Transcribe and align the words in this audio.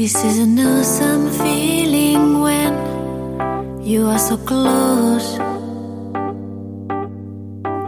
This 0.00 0.16
is 0.24 0.38
an 0.38 0.58
awesome 0.58 1.28
feeling 1.28 2.40
when 2.40 2.72
you 3.84 4.06
are 4.06 4.18
so 4.18 4.38
close. 4.38 5.36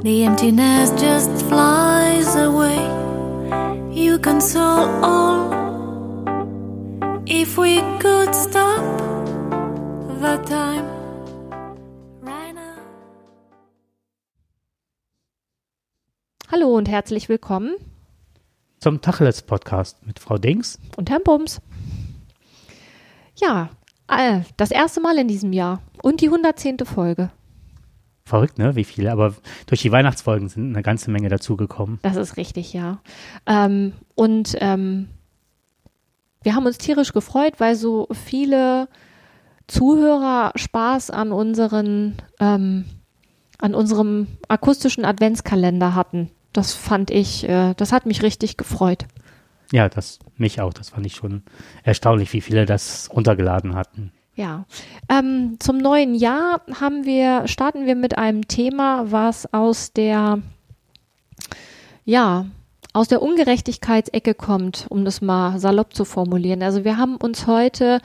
The 0.05 0.25
emptiness 0.27 0.91
just 1.01 1.31
flies 1.49 2.37
away. 2.37 2.77
You 3.95 4.19
console 4.19 4.91
all. 5.03 5.55
If 7.25 7.57
we 7.57 7.81
could 7.99 8.35
stop 8.35 8.85
the 10.21 10.37
time 10.45 10.85
right 12.21 12.55
now. 12.55 12.77
Hallo 16.51 16.77
und 16.77 16.91
herzlich 16.91 17.31
willkommen 17.31 17.77
zum 18.81 19.01
Tacheles 19.01 19.41
Podcast 19.41 20.05
mit 20.05 20.19
Frau 20.19 20.37
Dings 20.37 20.79
und 20.97 21.09
Herrn 21.09 21.23
Bums. 21.23 21.63
Ja, 23.37 23.71
äh, 24.09 24.41
das 24.57 24.71
erste 24.71 25.01
Mal 25.01 25.19
in 25.19 25.29
diesem 25.29 25.53
Jahr 25.53 25.81
und 26.03 26.21
die 26.21 26.27
110. 26.27 26.79
Folge. 26.85 27.31
Verrückt, 28.25 28.59
ne? 28.59 28.77
Wie 28.77 28.85
viele, 28.85 29.11
aber 29.11 29.35
durch 29.67 29.83
die 29.83 29.91
Weihnachtsfolgen 29.91 30.49
sind 30.49 30.73
eine 30.73 30.83
ganze 30.83 31.11
Menge 31.11 31.29
dazugekommen. 31.29 31.99
Das 32.03 32.17
ist 32.17 32.37
richtig, 32.37 32.73
ja. 32.73 33.01
Ähm, 33.47 33.93
und 34.15 34.57
ähm, 34.61 35.09
wir 36.43 36.55
haben 36.55 36.67
uns 36.67 36.79
tierisch 36.79 37.13
gefreut, 37.13 37.55
weil 37.59 37.75
so 37.75 38.09
viele 38.13 38.89
Zuhörer 39.67 40.53
Spaß 40.57 41.11
an 41.11 41.33
unseren 41.33 42.17
ähm, 42.41 42.85
an 43.59 43.75
unserem 43.75 44.27
akustischen 44.49 45.05
Adventskalender 45.05 45.95
hatten. 45.95 46.31
Das 46.53 46.75
fand 46.75 47.11
ich, 47.11 47.49
äh, 47.49 47.75
das 47.75 47.93
hat 47.93 48.07
mich 48.07 48.23
richtig 48.23 48.57
gefreut. 48.57 49.07
Ja, 49.73 49.89
das 49.89 50.19
mich 50.37 50.61
auch. 50.61 50.73
Das 50.73 50.91
fand 50.91 51.07
ich 51.07 51.15
schon 51.15 51.43
erstaunlich, 51.83 52.33
wie 52.33 52.43
viele 52.43 52.67
das 52.67 53.11
runtergeladen 53.13 53.75
hatten. 53.75 54.13
Ja, 54.35 54.65
ähm, 55.11 55.57
zum 55.59 55.79
neuen 55.79 56.15
Jahr 56.15 56.61
haben 56.81 57.05
wir 57.05 57.49
starten 57.49 57.87
wir 57.87 57.97
mit 57.97 58.17
einem 58.17 58.49
Thema, 58.49 59.11
was 59.11 59.53
aus 59.53 59.93
der 59.93 60.39
ja 62.05 62.47
aus 62.95 63.09
der 63.09 63.23
Ungerechtigkeitsecke 63.23 64.35
kommt, 64.35 64.87
um 64.91 65.05
das 65.05 65.23
mal 65.23 65.59
salopp 65.59 65.95
zu 65.95 66.05
formulieren. 66.05 66.63
Also 66.63 66.85
wir 66.85 66.99
haben 66.99 67.17
uns 67.17 67.47
heute 67.47 68.01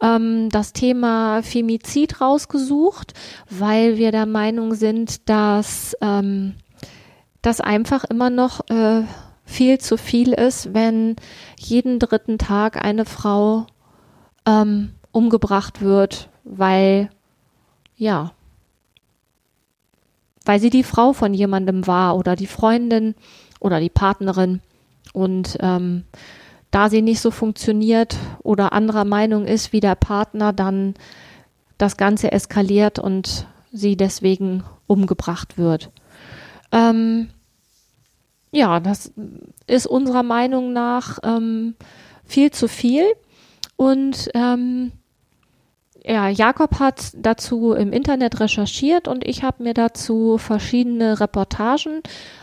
ähm, 0.00 0.48
das 0.50 0.72
Thema 0.72 1.42
Femizid 1.42 2.20
rausgesucht, 2.20 3.14
weil 3.50 3.96
wir 3.96 4.12
der 4.12 4.26
Meinung 4.26 4.74
sind, 4.74 5.28
dass 5.28 5.96
ähm, 6.00 6.54
das 7.42 7.60
einfach 7.60 8.04
immer 8.04 8.30
noch 8.30 8.60
äh, 8.70 9.02
viel 9.48 9.78
zu 9.78 9.96
viel 9.96 10.34
ist, 10.34 10.74
wenn 10.74 11.16
jeden 11.58 11.98
dritten 11.98 12.36
Tag 12.36 12.84
eine 12.84 13.06
Frau 13.06 13.66
ähm, 14.46 14.90
umgebracht 15.10 15.80
wird, 15.80 16.28
weil, 16.44 17.08
ja, 17.96 18.32
weil 20.44 20.60
sie 20.60 20.70
die 20.70 20.84
Frau 20.84 21.14
von 21.14 21.32
jemandem 21.32 21.86
war 21.86 22.16
oder 22.16 22.36
die 22.36 22.46
Freundin 22.46 23.14
oder 23.58 23.80
die 23.80 23.88
Partnerin. 23.88 24.60
Und 25.14 25.56
ähm, 25.60 26.04
da 26.70 26.90
sie 26.90 27.00
nicht 27.00 27.20
so 27.20 27.30
funktioniert 27.30 28.16
oder 28.42 28.74
anderer 28.74 29.06
Meinung 29.06 29.46
ist 29.46 29.72
wie 29.72 29.80
der 29.80 29.94
Partner, 29.94 30.52
dann 30.52 30.94
das 31.78 31.96
Ganze 31.96 32.32
eskaliert 32.32 32.98
und 32.98 33.46
sie 33.72 33.96
deswegen 33.96 34.62
umgebracht 34.86 35.56
wird. 35.56 35.90
Ähm, 36.70 37.30
ja, 38.50 38.80
das 38.80 39.12
ist 39.66 39.86
unserer 39.86 40.22
Meinung 40.22 40.72
nach 40.72 41.18
ähm, 41.22 41.74
viel 42.24 42.50
zu 42.50 42.68
viel. 42.68 43.04
Und 43.76 44.30
ähm, 44.34 44.92
ja, 46.04 46.28
Jakob 46.28 46.80
hat 46.80 47.12
dazu 47.14 47.72
im 47.72 47.92
Internet 47.92 48.40
recherchiert 48.40 49.08
und 49.08 49.26
ich 49.26 49.42
habe 49.42 49.62
mir 49.62 49.74
dazu 49.74 50.38
verschiedene 50.38 51.20
Reportagen 51.20 52.02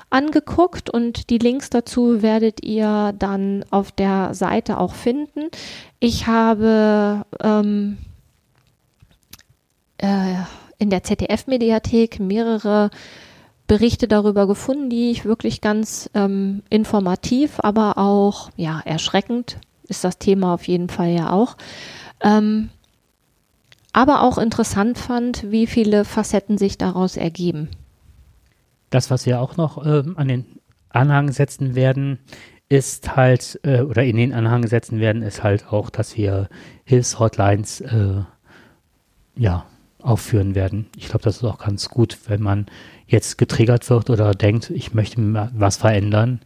angeguckt 0.09 0.89
und 0.89 1.29
die 1.29 1.39
Links 1.39 1.69
dazu 1.71 2.21
werdet 2.21 2.63
ihr 2.63 3.13
dann 3.17 3.65
auf 3.71 3.91
der 3.91 4.33
Seite 4.33 4.77
auch 4.77 4.93
finden. 4.93 5.49
Ich 5.99 6.27
habe 6.27 7.25
ähm, 7.41 7.97
äh, 9.97 10.35
in 10.77 10.89
der 10.89 11.03
ZDF-Mediathek 11.03 12.19
mehrere 12.19 12.91
Berichte 13.67 14.07
darüber 14.07 14.47
gefunden, 14.47 14.89
die 14.89 15.11
ich 15.11 15.25
wirklich 15.25 15.61
ganz 15.61 16.09
ähm, 16.13 16.61
informativ, 16.69 17.59
aber 17.59 17.97
auch 17.97 18.49
ja 18.55 18.81
erschreckend 18.85 19.57
ist 19.87 20.03
das 20.03 20.17
Thema 20.17 20.53
auf 20.53 20.67
jeden 20.67 20.89
Fall 20.89 21.09
ja 21.09 21.31
auch. 21.31 21.57
Ähm, 22.21 22.69
aber 23.93 24.23
auch 24.23 24.37
interessant 24.37 24.97
fand, 24.97 25.51
wie 25.51 25.67
viele 25.67 26.05
Facetten 26.05 26.57
sich 26.57 26.77
daraus 26.77 27.17
ergeben. 27.17 27.69
Das, 28.89 29.09
was 29.09 29.25
wir 29.25 29.39
auch 29.39 29.57
noch 29.57 29.85
ähm, 29.85 30.17
an 30.17 30.27
den 30.27 30.45
Anhang 30.89 31.31
setzen 31.31 31.75
werden, 31.75 32.19
ist 32.67 33.15
halt, 33.15 33.59
äh, 33.63 33.81
oder 33.81 34.03
in 34.03 34.17
den 34.17 34.33
Anhang 34.33 34.67
setzen 34.67 34.99
werden, 34.99 35.21
ist 35.21 35.43
halt 35.43 35.71
auch, 35.71 35.89
dass 35.89 36.17
wir 36.17 36.49
Hilfshotlines 36.83 37.81
äh, 37.81 38.23
ja, 39.35 39.65
aufführen 40.01 40.55
werden. 40.55 40.87
Ich 40.97 41.07
glaube, 41.07 41.23
das 41.23 41.37
ist 41.37 41.43
auch 41.43 41.59
ganz 41.59 41.89
gut, 41.89 42.17
wenn 42.27 42.41
man 42.41 42.67
jetzt 43.07 43.37
getriggert 43.37 43.89
wird 43.89 44.09
oder 44.09 44.31
denkt, 44.31 44.69
ich 44.69 44.93
möchte 44.93 45.21
was 45.53 45.77
verändern. 45.77 46.41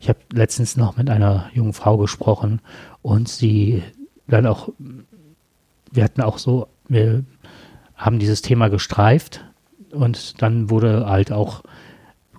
Ich 0.00 0.08
habe 0.08 0.18
letztens 0.32 0.76
noch 0.76 0.96
mit 0.96 1.10
einer 1.10 1.50
jungen 1.52 1.72
Frau 1.72 1.96
gesprochen 1.98 2.60
und 3.02 3.28
sie 3.28 3.82
dann 4.26 4.46
auch, 4.46 4.70
wir 5.90 6.04
hatten 6.04 6.22
auch 6.22 6.38
so, 6.38 6.68
wir 6.88 7.24
haben 7.96 8.18
dieses 8.18 8.42
Thema 8.42 8.68
gestreift 8.68 9.44
und 9.92 10.40
dann 10.42 10.70
wurde 10.70 11.06
halt 11.06 11.32
auch 11.32 11.62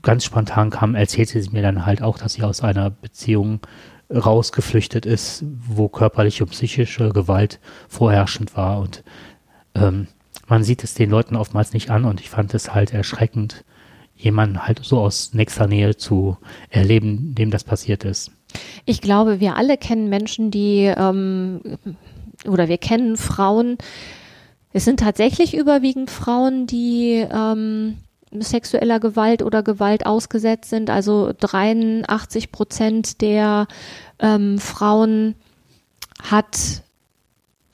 ganz 0.01 0.25
spontan 0.25 0.71
kam, 0.71 0.95
erzählte 0.95 1.41
sie 1.41 1.51
mir 1.51 1.61
dann 1.61 1.85
halt 1.85 2.01
auch, 2.01 2.17
dass 2.17 2.33
sie 2.33 2.43
aus 2.43 2.61
einer 2.61 2.89
Beziehung 2.89 3.59
rausgeflüchtet 4.09 5.05
ist, 5.05 5.43
wo 5.67 5.87
körperliche 5.87 6.43
und 6.43 6.49
psychische 6.49 7.09
Gewalt 7.09 7.59
vorherrschend 7.87 8.55
war 8.57 8.79
und 8.79 9.03
ähm, 9.75 10.07
man 10.51 10.65
sieht 10.65 10.83
es 10.83 10.93
den 10.93 11.09
Leuten 11.09 11.37
oftmals 11.37 11.71
nicht 11.71 11.89
an 11.89 12.03
und 12.03 12.19
ich 12.19 12.29
fand 12.29 12.53
es 12.53 12.73
halt 12.73 12.93
erschreckend, 12.93 13.63
jemanden 14.17 14.67
halt 14.67 14.81
so 14.83 14.99
aus 14.99 15.33
nächster 15.33 15.65
Nähe 15.65 15.95
zu 15.95 16.37
erleben, 16.69 17.33
dem 17.33 17.51
das 17.51 17.63
passiert 17.63 18.03
ist. 18.03 18.31
Ich 18.85 18.99
glaube, 18.99 19.39
wir 19.39 19.55
alle 19.55 19.77
kennen 19.77 20.09
Menschen, 20.09 20.51
die 20.51 20.93
ähm, 20.95 21.61
oder 22.45 22.67
wir 22.67 22.77
kennen 22.77 23.15
Frauen. 23.15 23.77
Es 24.73 24.83
sind 24.83 24.99
tatsächlich 24.99 25.55
überwiegend 25.55 26.11
Frauen, 26.11 26.67
die 26.67 27.25
ähm, 27.31 27.99
sexueller 28.37 28.99
Gewalt 28.99 29.43
oder 29.43 29.63
Gewalt 29.63 30.05
ausgesetzt 30.05 30.69
sind. 30.69 30.89
Also 30.89 31.31
83 31.39 32.51
Prozent 32.51 33.21
der 33.21 33.67
ähm, 34.19 34.59
Frauen 34.59 35.35
hat 36.21 36.83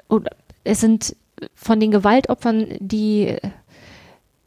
oder 0.09 0.29
es 0.63 0.79
sind 0.79 1.15
von 1.53 1.79
den 1.79 1.91
Gewaltopfern, 1.91 2.77
die 2.79 3.37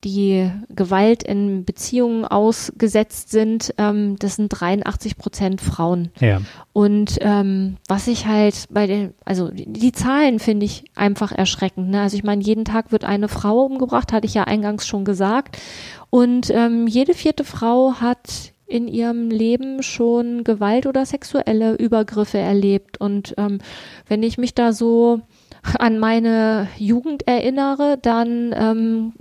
die 0.04 0.50
Gewalt 0.70 1.22
in 1.22 1.64
Beziehungen 1.64 2.24
ausgesetzt 2.24 3.30
sind, 3.30 3.74
ähm, 3.76 4.16
das 4.18 4.36
sind 4.36 4.48
83 4.48 5.18
Prozent 5.18 5.60
Frauen. 5.60 6.10
Ja. 6.20 6.40
Und 6.72 7.18
ähm, 7.20 7.76
was 7.86 8.06
ich 8.06 8.26
halt 8.26 8.64
bei 8.70 8.86
den, 8.86 9.12
also 9.24 9.48
die, 9.48 9.70
die 9.70 9.92
Zahlen 9.92 10.38
finde 10.38 10.64
ich 10.64 10.84
einfach 10.94 11.32
erschreckend. 11.32 11.90
Ne? 11.90 12.00
Also 12.00 12.16
ich 12.16 12.24
meine, 12.24 12.42
jeden 12.42 12.64
Tag 12.64 12.92
wird 12.92 13.04
eine 13.04 13.28
Frau 13.28 13.60
umgebracht, 13.64 14.12
hatte 14.12 14.26
ich 14.26 14.34
ja 14.34 14.44
eingangs 14.44 14.86
schon 14.86 15.04
gesagt. 15.04 15.58
Und 16.08 16.50
ähm, 16.50 16.86
jede 16.86 17.12
vierte 17.12 17.44
Frau 17.44 17.94
hat 18.00 18.52
in 18.66 18.88
ihrem 18.88 19.28
Leben 19.30 19.82
schon 19.82 20.44
Gewalt 20.44 20.86
oder 20.86 21.04
sexuelle 21.04 21.74
Übergriffe 21.74 22.38
erlebt. 22.38 23.00
Und 23.00 23.34
ähm, 23.36 23.58
wenn 24.06 24.22
ich 24.22 24.38
mich 24.38 24.54
da 24.54 24.72
so 24.72 25.20
an 25.78 25.98
meine 25.98 26.68
Jugend 26.78 27.26
erinnere, 27.26 27.98
dann 28.00 28.54
ähm, 28.56 29.12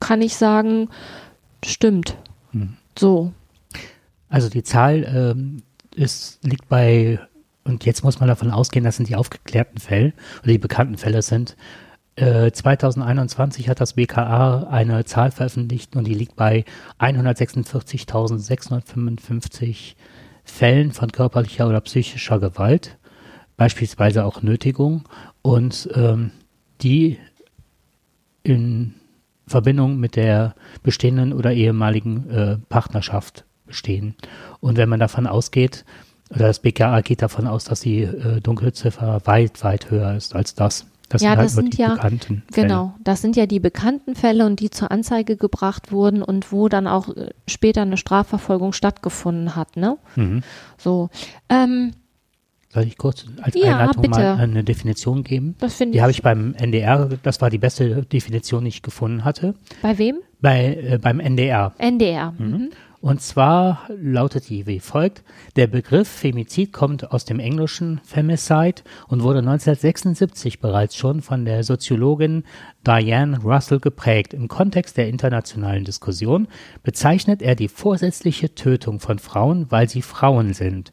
kann 0.00 0.22
ich 0.22 0.36
sagen, 0.36 0.88
stimmt. 1.64 2.16
Hm. 2.52 2.76
So. 2.98 3.32
Also 4.28 4.48
die 4.48 4.62
Zahl 4.62 5.04
ähm, 5.04 5.62
ist, 5.94 6.44
liegt 6.44 6.68
bei, 6.68 7.18
und 7.64 7.84
jetzt 7.84 8.04
muss 8.04 8.20
man 8.20 8.28
davon 8.28 8.50
ausgehen, 8.50 8.84
das 8.84 8.96
sind 8.96 9.08
die 9.08 9.16
aufgeklärten 9.16 9.78
Fälle 9.78 10.12
oder 10.42 10.52
die 10.52 10.58
bekannten 10.58 10.98
Fälle 10.98 11.22
sind. 11.22 11.56
Äh, 12.16 12.50
2021 12.52 13.68
hat 13.68 13.80
das 13.80 13.94
BKA 13.94 14.68
eine 14.70 15.04
Zahl 15.04 15.30
veröffentlicht 15.30 15.94
und 15.96 16.06
die 16.06 16.14
liegt 16.14 16.36
bei 16.36 16.64
146.655 16.98 19.94
Fällen 20.44 20.92
von 20.92 21.12
körperlicher 21.12 21.68
oder 21.68 21.80
psychischer 21.80 22.40
Gewalt, 22.40 22.98
beispielsweise 23.56 24.24
auch 24.24 24.42
Nötigung 24.42 25.04
und 25.42 25.88
ähm, 25.94 26.30
die 26.82 27.18
in 28.42 28.94
Verbindung 29.46 29.98
mit 29.98 30.16
der 30.16 30.54
bestehenden 30.82 31.32
oder 31.32 31.52
ehemaligen 31.52 32.30
äh, 32.30 32.56
Partnerschaft 32.68 33.44
bestehen. 33.66 34.14
Und 34.60 34.76
wenn 34.76 34.88
man 34.88 35.00
davon 35.00 35.26
ausgeht, 35.26 35.84
oder 36.30 36.46
das 36.46 36.60
BKA 36.60 37.00
geht 37.00 37.22
davon 37.22 37.46
aus, 37.46 37.64
dass 37.64 37.80
die 37.80 38.02
äh, 38.02 38.40
Dunkelziffer 38.40 39.20
weit, 39.24 39.62
weit 39.64 39.90
höher 39.90 40.14
ist 40.14 40.34
als 40.34 40.54
das. 40.54 40.86
Das 41.08 41.22
ja, 41.22 41.30
sind 41.30 41.38
halt 41.38 41.46
das 41.46 41.54
sind 41.54 41.76
die 41.76 41.82
ja, 41.82 41.94
bekannten 41.94 42.42
Fälle. 42.52 42.68
genau, 42.68 42.94
das 43.02 43.20
sind 43.20 43.34
ja 43.34 43.46
die 43.46 43.58
bekannten 43.58 44.14
Fälle 44.14 44.46
und 44.46 44.60
die 44.60 44.70
zur 44.70 44.92
Anzeige 44.92 45.36
gebracht 45.36 45.90
wurden 45.90 46.22
und 46.22 46.52
wo 46.52 46.68
dann 46.68 46.86
auch 46.86 47.08
äh, 47.08 47.30
später 47.48 47.82
eine 47.82 47.96
Strafverfolgung 47.96 48.72
stattgefunden 48.72 49.56
hat, 49.56 49.76
ne? 49.76 49.98
Mhm. 50.14 50.44
So, 50.78 51.10
ähm, 51.48 51.94
Soll 52.72 52.84
ich 52.84 52.96
kurz 52.98 53.24
als 53.42 53.56
Ja, 53.56 53.78
Einleitung 53.78 54.02
bitte. 54.02 54.20
mal 54.20 54.36
eine 54.38 54.62
Definition 54.62 55.24
geben? 55.24 55.56
das 55.58 55.74
finde 55.74 55.92
Die 55.92 55.98
ich. 55.98 56.02
habe 56.02 56.12
ich 56.12 56.22
beim 56.22 56.54
NDR, 56.54 57.08
das 57.22 57.40
war 57.40 57.50
die 57.50 57.58
beste 57.58 58.02
Definition, 58.04 58.62
die 58.64 58.68
ich 58.68 58.82
gefunden 58.82 59.24
hatte, 59.24 59.54
Bei 59.82 59.98
wem? 59.98 60.18
bei, 60.40 60.76
äh, 60.76 60.98
beim 61.02 61.18
NDR. 61.18 61.72
NDR. 61.78 62.32
Mhm. 62.38 62.70
Und 63.02 63.22
zwar 63.22 63.88
lautet 63.98 64.50
die 64.50 64.66
wie 64.66 64.78
folgt. 64.78 65.24
Der 65.56 65.66
Begriff 65.66 66.06
Femizid 66.06 66.70
kommt 66.72 67.10
aus 67.12 67.24
dem 67.24 67.40
englischen 67.40 67.98
Femicide 68.04 68.82
und 69.08 69.22
wurde 69.22 69.38
1976 69.38 70.60
bereits 70.60 70.96
schon 70.96 71.22
von 71.22 71.46
der 71.46 71.64
Soziologin 71.64 72.44
Diane 72.86 73.38
Russell 73.42 73.80
geprägt. 73.80 74.34
Im 74.34 74.48
Kontext 74.48 74.98
der 74.98 75.08
internationalen 75.08 75.84
Diskussion 75.84 76.46
bezeichnet 76.82 77.40
er 77.40 77.54
die 77.54 77.68
vorsätzliche 77.68 78.54
Tötung 78.54 79.00
von 79.00 79.18
Frauen, 79.18 79.66
weil 79.70 79.88
sie 79.88 80.02
Frauen 80.02 80.52
sind. 80.52 80.92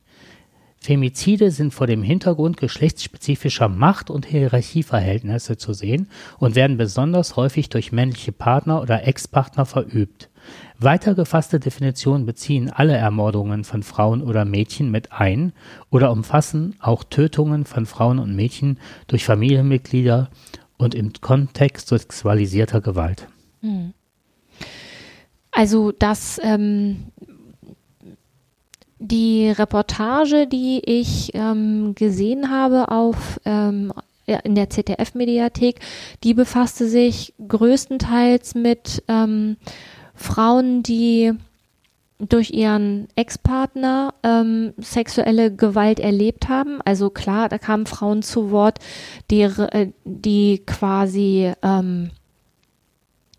Femizide 0.79 1.51
sind 1.51 1.73
vor 1.73 1.87
dem 1.87 2.03
Hintergrund 2.03 2.57
geschlechtsspezifischer 2.57 3.67
Macht- 3.67 4.09
und 4.09 4.25
Hierarchieverhältnisse 4.25 5.57
zu 5.57 5.73
sehen 5.73 6.07
und 6.39 6.55
werden 6.55 6.77
besonders 6.77 7.35
häufig 7.35 7.69
durch 7.69 7.91
männliche 7.91 8.31
Partner 8.31 8.81
oder 8.81 9.05
Ex-Partner 9.07 9.65
verübt. 9.65 10.29
Weiter 10.79 11.15
gefasste 11.15 11.59
Definitionen 11.59 12.25
beziehen 12.25 12.69
alle 12.69 12.95
Ermordungen 12.95 13.63
von 13.63 13.83
Frauen 13.83 14.21
oder 14.21 14.45
Mädchen 14.45 14.91
mit 14.91 15.11
ein 15.11 15.51
oder 15.89 16.11
umfassen 16.11 16.75
auch 16.79 17.03
Tötungen 17.03 17.65
von 17.65 17.85
Frauen 17.85 18.19
und 18.19 18.35
Mädchen 18.35 18.79
durch 19.07 19.25
Familienmitglieder 19.25 20.29
und 20.77 20.93
im 20.93 21.11
Kontext 21.19 21.87
sexualisierter 21.89 22.81
Gewalt. 22.81 23.27
Also 25.51 25.91
das, 25.91 26.39
ähm, 26.43 27.07
die 28.99 29.49
Reportage, 29.49 30.47
die 30.47 30.81
ich 30.83 31.31
ähm, 31.33 31.93
gesehen 31.95 32.49
habe 32.51 32.89
auf 32.89 33.39
ähm, 33.45 33.93
in 34.25 34.55
der 34.55 34.69
ZDF-Mediathek, 34.69 35.79
die 36.23 36.33
befasste 36.33 36.87
sich 36.87 37.33
größtenteils 37.47 38.55
mit 38.55 39.03
ähm, 39.07 39.57
Frauen, 40.15 40.83
die 40.83 41.33
durch 42.19 42.51
ihren 42.51 43.07
Ex-Partner 43.15 44.13
ähm, 44.23 44.73
sexuelle 44.77 45.55
Gewalt 45.55 45.99
erlebt 45.99 46.49
haben. 46.49 46.81
Also 46.83 47.09
klar, 47.09 47.47
da 47.47 47.57
kamen 47.57 47.85
Frauen 47.85 48.23
zu 48.23 48.49
Wort, 48.49 48.79
die, 49.29 49.41
äh, 49.41 49.91
die 50.03 50.63
quasi 50.65 51.53
ähm, 51.61 52.09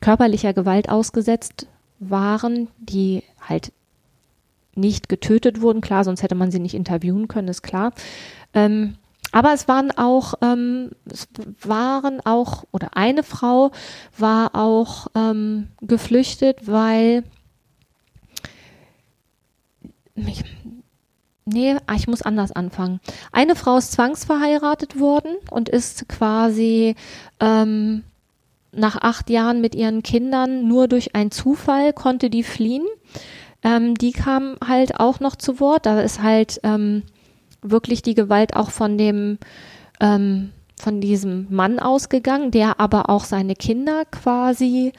körperlicher 0.00 0.52
Gewalt 0.52 0.88
ausgesetzt 0.88 1.66
waren, 1.98 2.68
die 2.78 3.24
halt 3.40 3.72
nicht 4.78 5.08
getötet 5.08 5.60
wurden. 5.60 5.80
Klar, 5.80 6.04
sonst 6.04 6.22
hätte 6.22 6.34
man 6.34 6.50
sie 6.50 6.60
nicht 6.60 6.74
interviewen 6.74 7.28
können, 7.28 7.48
ist 7.48 7.62
klar. 7.62 7.92
Ähm, 8.54 8.94
aber 9.32 9.52
es 9.52 9.68
waren 9.68 9.90
auch, 9.90 10.34
ähm, 10.40 10.90
es 11.10 11.28
waren 11.62 12.20
auch, 12.24 12.64
oder 12.72 12.96
eine 12.96 13.22
Frau 13.22 13.72
war 14.16 14.54
auch 14.54 15.08
ähm, 15.14 15.68
geflüchtet, 15.82 16.66
weil 16.66 17.24
ich, 20.14 20.44
nee, 21.44 21.76
ah, 21.86 21.94
ich 21.94 22.08
muss 22.08 22.22
anders 22.22 22.52
anfangen. 22.52 23.00
Eine 23.30 23.54
Frau 23.54 23.76
ist 23.76 23.92
zwangsverheiratet 23.92 24.98
worden 24.98 25.36
und 25.50 25.68
ist 25.68 26.08
quasi 26.08 26.96
ähm, 27.38 28.04
nach 28.72 28.96
acht 28.96 29.30
Jahren 29.30 29.60
mit 29.60 29.74
ihren 29.74 30.02
Kindern 30.02 30.66
nur 30.66 30.88
durch 30.88 31.14
einen 31.14 31.30
Zufall 31.30 31.92
konnte 31.92 32.30
die 32.30 32.42
fliehen. 32.42 32.86
Ähm, 33.68 33.96
die 33.96 34.12
kam 34.12 34.56
halt 34.66 34.98
auch 34.98 35.20
noch 35.20 35.36
zu 35.36 35.60
Wort. 35.60 35.84
Da 35.84 36.00
ist 36.00 36.22
halt 36.22 36.58
ähm, 36.62 37.02
wirklich 37.60 38.00
die 38.00 38.14
Gewalt 38.14 38.56
auch 38.56 38.70
von 38.70 38.96
dem 38.96 39.38
ähm, 40.00 40.52
von 40.80 41.00
diesem 41.00 41.46
Mann 41.50 41.78
ausgegangen, 41.78 42.50
der 42.50 42.80
aber 42.80 43.10
auch 43.10 43.24
seine 43.24 43.56
Kinder 43.56 44.04
quasi, 44.06 44.92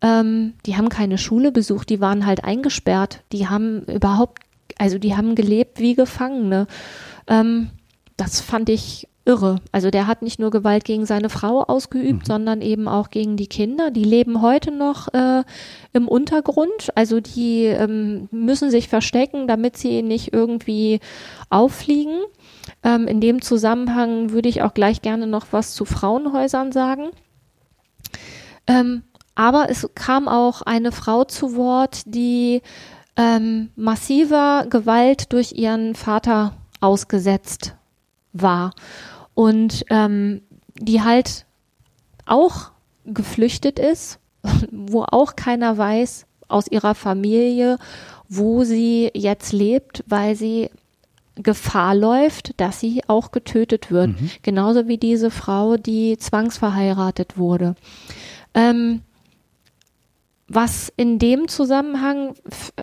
ähm, 0.00 0.54
die 0.64 0.76
haben 0.76 0.88
keine 0.88 1.18
Schule 1.18 1.52
besucht, 1.52 1.90
die 1.90 2.00
waren 2.00 2.24
halt 2.26 2.42
eingesperrt, 2.42 3.20
die 3.32 3.46
haben 3.46 3.82
überhaupt, 3.82 4.42
also 4.78 4.98
die 4.98 5.14
haben 5.14 5.34
gelebt 5.34 5.78
wie 5.78 5.94
Gefangene. 5.94 6.66
Ähm, 7.28 7.68
das 8.16 8.40
fand 8.40 8.70
ich 8.70 9.08
irre. 9.26 9.56
Also 9.72 9.90
der 9.90 10.06
hat 10.06 10.22
nicht 10.22 10.38
nur 10.38 10.50
Gewalt 10.50 10.84
gegen 10.84 11.04
seine 11.04 11.28
Frau 11.28 11.62
ausgeübt, 11.62 12.26
sondern 12.26 12.62
eben 12.62 12.88
auch 12.88 13.10
gegen 13.10 13.36
die 13.36 13.48
Kinder. 13.48 13.90
Die 13.90 14.04
leben 14.04 14.40
heute 14.40 14.70
noch 14.70 15.12
äh, 15.12 15.42
im 15.92 16.08
Untergrund. 16.08 16.90
Also 16.94 17.20
die 17.20 17.64
ähm, 17.64 18.28
müssen 18.30 18.70
sich 18.70 18.88
verstecken, 18.88 19.48
damit 19.48 19.76
sie 19.76 20.02
nicht 20.02 20.32
irgendwie 20.32 21.00
auffliegen. 21.50 22.20
Ähm, 22.84 23.08
in 23.08 23.20
dem 23.20 23.42
Zusammenhang 23.42 24.30
würde 24.30 24.48
ich 24.48 24.62
auch 24.62 24.74
gleich 24.74 25.02
gerne 25.02 25.26
noch 25.26 25.46
was 25.50 25.74
zu 25.74 25.84
Frauenhäusern 25.84 26.70
sagen. 26.70 27.08
Ähm, 28.68 29.02
aber 29.34 29.68
es 29.68 29.88
kam 29.94 30.28
auch 30.28 30.62
eine 30.62 30.92
Frau 30.92 31.24
zu 31.24 31.56
Wort, 31.56 32.02
die 32.06 32.62
ähm, 33.16 33.70
massiver 33.74 34.66
Gewalt 34.70 35.32
durch 35.32 35.52
ihren 35.52 35.94
Vater 35.94 36.54
ausgesetzt 36.80 37.74
war 38.32 38.72
und 39.36 39.84
ähm, 39.90 40.40
die 40.78 41.02
halt 41.02 41.44
auch 42.24 42.70
geflüchtet 43.04 43.78
ist, 43.78 44.18
wo 44.72 45.02
auch 45.02 45.36
keiner 45.36 45.78
weiß 45.78 46.26
aus 46.48 46.66
ihrer 46.66 46.94
Familie, 46.94 47.78
wo 48.28 48.64
sie 48.64 49.10
jetzt 49.14 49.52
lebt, 49.52 50.02
weil 50.06 50.34
sie 50.34 50.70
Gefahr 51.36 51.94
läuft, 51.94 52.58
dass 52.58 52.80
sie 52.80 53.02
auch 53.08 53.30
getötet 53.30 53.90
wird. 53.90 54.12
Genauso 54.42 54.88
wie 54.88 54.96
diese 54.96 55.30
Frau, 55.30 55.76
die 55.76 56.16
zwangsverheiratet 56.16 57.36
wurde. 57.36 57.74
Ähm, 58.54 59.02
was 60.48 60.90
in 60.96 61.18
dem 61.18 61.46
Zusammenhang 61.48 62.34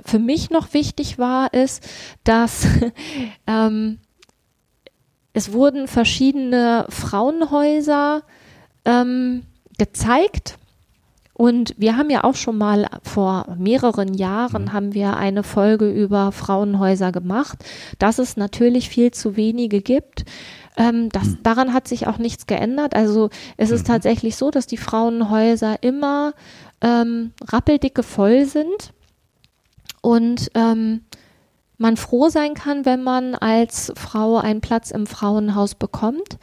für 0.05 0.19
mich 0.19 0.51
noch 0.51 0.73
wichtig 0.73 1.17
war, 1.17 1.51
ist, 1.51 1.83
dass 2.23 2.67
ähm, 3.47 3.97
es 5.33 5.51
wurden 5.51 5.87
verschiedene 5.87 6.85
Frauenhäuser 6.89 8.21
ähm, 8.85 9.43
gezeigt. 9.77 10.57
Und 11.35 11.73
wir 11.77 11.97
haben 11.97 12.11
ja 12.11 12.23
auch 12.23 12.35
schon 12.35 12.59
mal 12.59 12.87
vor 13.01 13.55
mehreren 13.57 14.13
Jahren 14.13 14.71
haben 14.71 14.93
wir 14.93 15.17
eine 15.17 15.41
Folge 15.41 15.89
über 15.89 16.31
Frauenhäuser 16.31 17.11
gemacht, 17.11 17.65
dass 17.97 18.19
es 18.19 18.37
natürlich 18.37 18.87
viel 18.87 19.11
zu 19.11 19.35
wenige 19.35 19.81
gibt. 19.81 20.25
Ähm, 20.77 21.09
das, 21.09 21.37
Daran 21.41 21.73
hat 21.73 21.87
sich 21.87 22.05
auch 22.05 22.19
nichts 22.19 22.45
geändert. 22.45 22.95
Also 22.95 23.31
es 23.57 23.71
ist 23.71 23.87
tatsächlich 23.87 24.35
so, 24.35 24.51
dass 24.51 24.67
die 24.67 24.77
Frauenhäuser 24.77 25.81
immer 25.81 26.33
ähm, 26.81 27.31
rappeldicke 27.47 28.03
voll 28.03 28.45
sind 28.45 28.93
und 30.01 30.51
ähm, 30.53 31.01
man 31.83 31.97
froh 31.97 32.29
sein 32.29 32.55
kann, 32.55 32.85
wenn 32.85 33.03
man 33.03 33.35
als 33.35 33.91
Frau 33.95 34.37
einen 34.37 34.61
Platz 34.61 34.89
im 34.89 35.05
Frauenhaus 35.05 35.75
bekommt. 35.75 36.39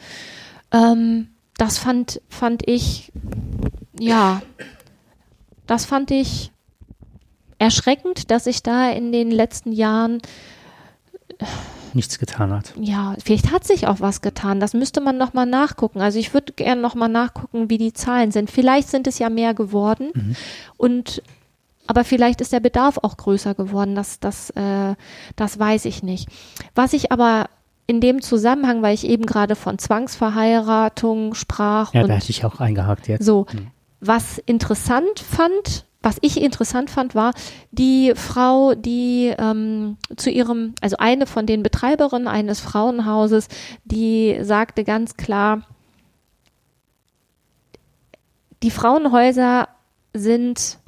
Ähm, 0.71 1.29
das 1.57 1.79
fand, 1.79 2.21
fand 2.29 2.69
ich, 2.69 3.11
ja, 3.99 4.43
das 5.67 5.87
fand 5.87 6.11
ich 6.11 6.53
erschreckend, 7.59 8.31
dass 8.31 8.45
sich 8.45 8.63
da 8.63 8.91
in 8.91 9.13
den 9.13 9.31
letzten 9.31 9.73
Jahren, 9.73 10.21
Nichts 11.93 12.19
getan 12.19 12.53
hat. 12.53 12.73
ja, 12.79 13.15
vielleicht 13.25 13.51
hat 13.51 13.67
sich 13.67 13.87
auch 13.87 14.01
was 14.01 14.21
getan. 14.21 14.61
Das 14.61 14.75
müsste 14.75 15.01
man 15.01 15.17
nochmal 15.17 15.47
nachgucken. 15.47 16.01
Also 16.01 16.19
ich 16.19 16.33
würde 16.35 16.53
gerne 16.53 16.81
nochmal 16.81 17.09
nachgucken, 17.09 17.69
wie 17.71 17.79
die 17.79 17.93
Zahlen 17.93 18.31
sind. 18.31 18.51
Vielleicht 18.51 18.89
sind 18.89 19.07
es 19.07 19.19
ja 19.19 19.29
mehr 19.31 19.55
geworden 19.55 20.37
und 20.77 21.23
aber 21.91 22.05
vielleicht 22.05 22.41
ist 22.41 22.53
der 22.53 22.61
Bedarf 22.61 22.99
auch 23.03 23.17
größer 23.17 23.57
geworden. 23.57 23.97
Das, 23.97 24.21
das, 24.21 24.51
äh, 24.51 24.95
das 25.35 25.59
weiß 25.59 25.87
ich 25.87 26.05
nicht. 26.05 26.29
Was 26.77 26.93
ich 26.93 27.11
aber 27.11 27.51
in 27.89 28.01
dem 28.01 28.23
Zusammenhang, 28.23 28.81
weil 28.81 28.95
ich 28.95 29.05
eben 29.09 29.27
gerade 29.27 29.57
von 29.57 29.77
Zwangsverheiratung 29.77 31.35
sprach 31.35 31.93
Ja, 31.93 32.03
und 32.03 32.09
da 32.09 32.15
hätte 32.15 32.31
ich 32.31 32.45
auch 32.45 32.61
eingehakt 32.61 33.09
jetzt. 33.09 33.25
so, 33.25 33.47
was 33.99 34.39
interessant 34.39 35.19
fand, 35.19 35.85
was 36.01 36.19
ich 36.21 36.41
interessant 36.41 36.91
fand, 36.91 37.17
war 37.17 37.33
die 37.73 38.13
Frau, 38.15 38.77
die 38.77 39.35
ähm, 39.37 39.97
zu 40.17 40.31
ihrem, 40.31 40.77
also 40.81 40.97
eine 40.99 41.27
von 41.27 41.45
den 41.45 41.65
Betreiberinnen 41.65 42.29
eines 42.29 42.61
Frauenhauses, 42.61 43.49
die 43.85 44.39
sagte 44.43 44.85
ganz 44.85 45.17
klar, 45.17 45.63
die 48.63 48.71
Frauenhäuser 48.71 49.67
sind 50.15 50.79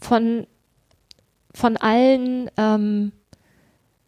von, 0.00 0.46
von 1.54 1.76
allen 1.76 2.50
ähm, 2.56 3.12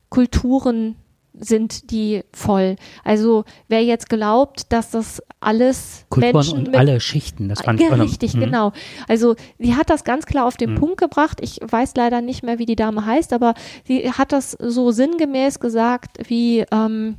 Kulturen 0.09 0.97
sind 1.33 1.91
die 1.93 2.23
voll. 2.33 2.77
Also 3.05 3.45
wer 3.69 3.83
jetzt 3.85 4.09
glaubt, 4.11 4.73
dass 4.73 4.91
das 4.91 5.23
alles 5.39 6.05
Kulturen 6.11 6.33
Menschen 6.35 6.59
und 6.59 6.67
mit 6.69 6.77
alle 6.77 7.01
Schichten, 7.01 7.49
das 7.49 7.63
fand 7.63 7.81
ja, 7.81 7.95
ich 7.95 8.01
richtig, 8.01 8.35
Mhm. 8.35 8.41
genau. 8.41 8.73
Also 9.09 9.37
sie 9.59 9.77
hat 9.77 9.89
das 9.91 10.03
ganz 10.05 10.27
klar 10.27 10.45
auf 10.47 10.57
den 10.57 10.73
Mhm. 10.75 10.79
Punkt 10.79 10.97
gebracht. 10.99 11.39
Ich 11.41 11.61
weiß 11.67 11.95
leider 11.97 12.21
nicht 12.21 12.43
mehr, 12.43 12.59
wie 12.59 12.67
die 12.67 12.77
Dame 12.77 13.07
heißt, 13.07 13.33
aber 13.33 13.55
sie 13.85 14.11
hat 14.11 14.33
das 14.33 14.51
so 14.53 14.91
sinngemäß 14.91 15.61
gesagt, 15.61 16.19
wie 16.29 16.65
ähm, 16.73 17.17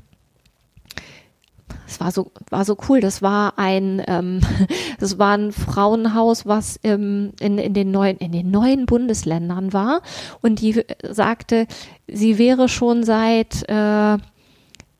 es 1.91 1.99
war 1.99 2.11
so 2.11 2.31
war 2.49 2.65
so 2.65 2.77
cool. 2.87 3.01
Das 3.01 3.21
war 3.21 3.57
ein 3.57 4.01
ähm, 4.07 4.41
das 4.99 5.19
war 5.19 5.37
ein 5.37 5.51
Frauenhaus, 5.51 6.45
was 6.45 6.79
ähm, 6.83 7.33
in, 7.39 7.57
in 7.57 7.73
den 7.73 7.91
neuen 7.91 8.17
in 8.17 8.31
den 8.31 8.49
neuen 8.49 8.85
Bundesländern 8.85 9.73
war 9.73 10.01
und 10.41 10.61
die 10.61 10.79
äh, 10.79 11.13
sagte, 11.13 11.67
sie 12.07 12.37
wäre 12.37 12.69
schon 12.69 13.03
seit 13.03 13.69
äh, 13.69 14.17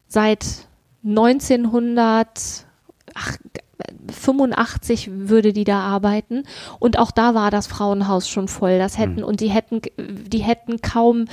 seit 0.08 0.46
1900 1.04 2.28
ach, 3.14 3.38
85 4.12 5.10
würde 5.12 5.54
die 5.54 5.64
da 5.64 5.80
arbeiten 5.80 6.44
und 6.80 7.00
auch 7.00 7.12
da 7.12 7.34
war 7.34 7.52
das 7.52 7.68
Frauenhaus 7.68 8.28
schon 8.28 8.48
voll. 8.48 8.78
Das 8.78 8.98
hätten 8.98 9.24
und 9.24 9.40
die 9.40 9.50
hätten 9.50 9.82
die 9.98 10.44
hätten 10.44 10.82
kaum 10.82 11.26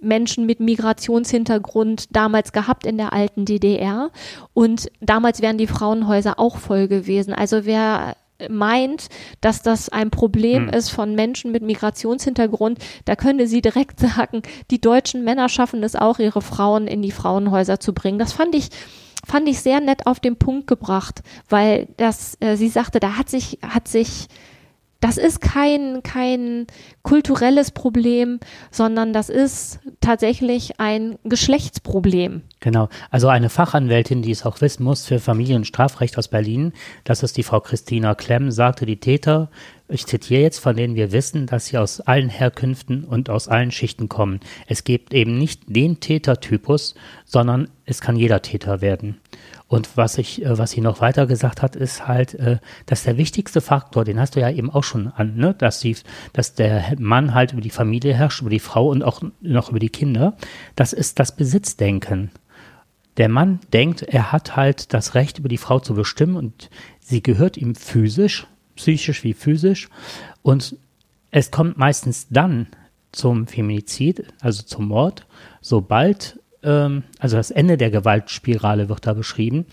Menschen 0.00 0.46
mit 0.46 0.60
Migrationshintergrund 0.60 2.14
damals 2.14 2.52
gehabt 2.52 2.86
in 2.86 2.96
der 2.96 3.12
alten 3.12 3.44
DDR 3.44 4.10
und 4.54 4.90
damals 5.00 5.40
wären 5.42 5.58
die 5.58 5.66
Frauenhäuser 5.66 6.38
auch 6.38 6.56
voll 6.56 6.88
gewesen. 6.88 7.32
Also 7.32 7.64
wer 7.64 8.16
meint, 8.48 9.08
dass 9.40 9.62
das 9.62 9.88
ein 9.88 10.10
Problem 10.10 10.68
Hm. 10.68 10.74
ist 10.74 10.90
von 10.90 11.14
Menschen 11.14 11.50
mit 11.50 11.62
Migrationshintergrund, 11.62 12.78
da 13.04 13.16
könnte 13.16 13.46
sie 13.46 13.60
direkt 13.60 14.00
sagen, 14.00 14.42
die 14.70 14.80
deutschen 14.80 15.24
Männer 15.24 15.48
schaffen 15.48 15.82
es 15.82 15.96
auch, 15.96 16.18
ihre 16.18 16.42
Frauen 16.42 16.86
in 16.86 17.02
die 17.02 17.10
Frauenhäuser 17.10 17.80
zu 17.80 17.92
bringen. 17.92 18.18
Das 18.18 18.32
fand 18.32 18.54
ich 18.54 18.68
fand 19.26 19.48
ich 19.48 19.60
sehr 19.60 19.80
nett 19.80 20.06
auf 20.06 20.20
den 20.20 20.36
Punkt 20.36 20.68
gebracht, 20.68 21.22
weil 21.48 21.88
das 21.96 22.36
äh, 22.40 22.56
sie 22.56 22.68
sagte, 22.68 23.00
da 23.00 23.18
hat 23.18 23.28
sich 23.28 23.58
hat 23.62 23.88
sich 23.88 24.28
das 25.00 25.16
ist 25.16 25.40
kein, 25.40 26.02
kein 26.02 26.66
kulturelles 27.02 27.70
Problem, 27.70 28.40
sondern 28.72 29.12
das 29.12 29.28
ist 29.28 29.78
tatsächlich 30.00 30.80
ein 30.80 31.18
Geschlechtsproblem. 31.22 32.42
Genau. 32.58 32.88
Also 33.10 33.28
eine 33.28 33.48
Fachanwältin, 33.48 34.22
die 34.22 34.32
es 34.32 34.44
auch 34.44 34.60
wissen 34.60 34.82
muss 34.82 35.06
für 35.06 35.20
Familien- 35.20 35.58
und 35.58 35.66
Strafrecht 35.66 36.18
aus 36.18 36.26
Berlin, 36.26 36.72
das 37.04 37.22
ist 37.22 37.36
die 37.36 37.44
Frau 37.44 37.60
Christina 37.60 38.16
Klemm, 38.16 38.50
sagte, 38.50 38.86
die 38.86 38.98
Täter, 38.98 39.50
ich 39.88 40.04
zitiere 40.04 40.42
jetzt, 40.42 40.58
von 40.58 40.76
denen 40.76 40.96
wir 40.96 41.12
wissen, 41.12 41.46
dass 41.46 41.66
sie 41.66 41.78
aus 41.78 42.00
allen 42.00 42.28
Herkünften 42.28 43.04
und 43.04 43.30
aus 43.30 43.48
allen 43.48 43.70
Schichten 43.70 44.08
kommen. 44.08 44.40
Es 44.66 44.84
gibt 44.84 45.14
eben 45.14 45.38
nicht 45.38 45.62
den 45.66 46.00
Tätertypus, 46.00 46.94
sondern 47.24 47.70
es 47.86 48.00
kann 48.00 48.16
jeder 48.16 48.42
Täter 48.42 48.80
werden. 48.80 49.20
Und 49.68 49.96
was 49.96 50.16
ich, 50.16 50.44
äh, 50.44 50.56
was 50.58 50.70
sie 50.72 50.80
noch 50.80 51.00
weiter 51.00 51.26
gesagt 51.26 51.62
hat, 51.62 51.76
ist 51.76 52.08
halt, 52.08 52.34
äh, 52.34 52.58
dass 52.86 53.04
der 53.04 53.18
wichtigste 53.18 53.60
Faktor, 53.60 54.04
den 54.04 54.18
hast 54.18 54.34
du 54.34 54.40
ja 54.40 54.50
eben 54.50 54.70
auch 54.70 54.82
schon 54.82 55.08
an, 55.08 55.36
ne, 55.36 55.54
dass 55.54 55.80
sie, 55.80 55.96
dass 56.32 56.54
der 56.54 56.94
Mann 56.98 57.34
halt 57.34 57.52
über 57.52 57.60
die 57.60 57.70
Familie 57.70 58.14
herrscht, 58.14 58.40
über 58.40 58.50
die 58.50 58.60
Frau 58.60 58.88
und 58.88 59.02
auch 59.02 59.22
noch 59.40 59.68
über 59.68 59.78
die 59.78 59.90
Kinder. 59.90 60.36
Das 60.74 60.94
ist 60.94 61.18
das 61.20 61.36
Besitzdenken. 61.36 62.30
Der 63.18 63.28
Mann 63.28 63.60
denkt, 63.72 64.02
er 64.02 64.32
hat 64.32 64.56
halt 64.56 64.94
das 64.94 65.14
Recht, 65.14 65.38
über 65.38 65.48
die 65.48 65.58
Frau 65.58 65.80
zu 65.80 65.94
bestimmen 65.94 66.36
und 66.36 66.70
sie 67.00 67.22
gehört 67.22 67.56
ihm 67.56 67.74
physisch, 67.74 68.46
psychisch 68.76 69.22
wie 69.22 69.34
physisch. 69.34 69.90
Und 70.42 70.76
es 71.30 71.50
kommt 71.50 71.76
meistens 71.76 72.28
dann 72.30 72.68
zum 73.12 73.46
Feminizid, 73.46 74.24
also 74.40 74.62
zum 74.62 74.88
Mord, 74.88 75.26
sobald, 75.60 76.37
ähm, 76.62 77.04
also 77.18 77.36
das 77.36 77.50
Ende 77.50 77.76
der 77.76 77.90
Gewaltspirale 77.90 78.88
wird 78.88 79.06
da 79.06 79.14
beschrieben, 79.14 79.66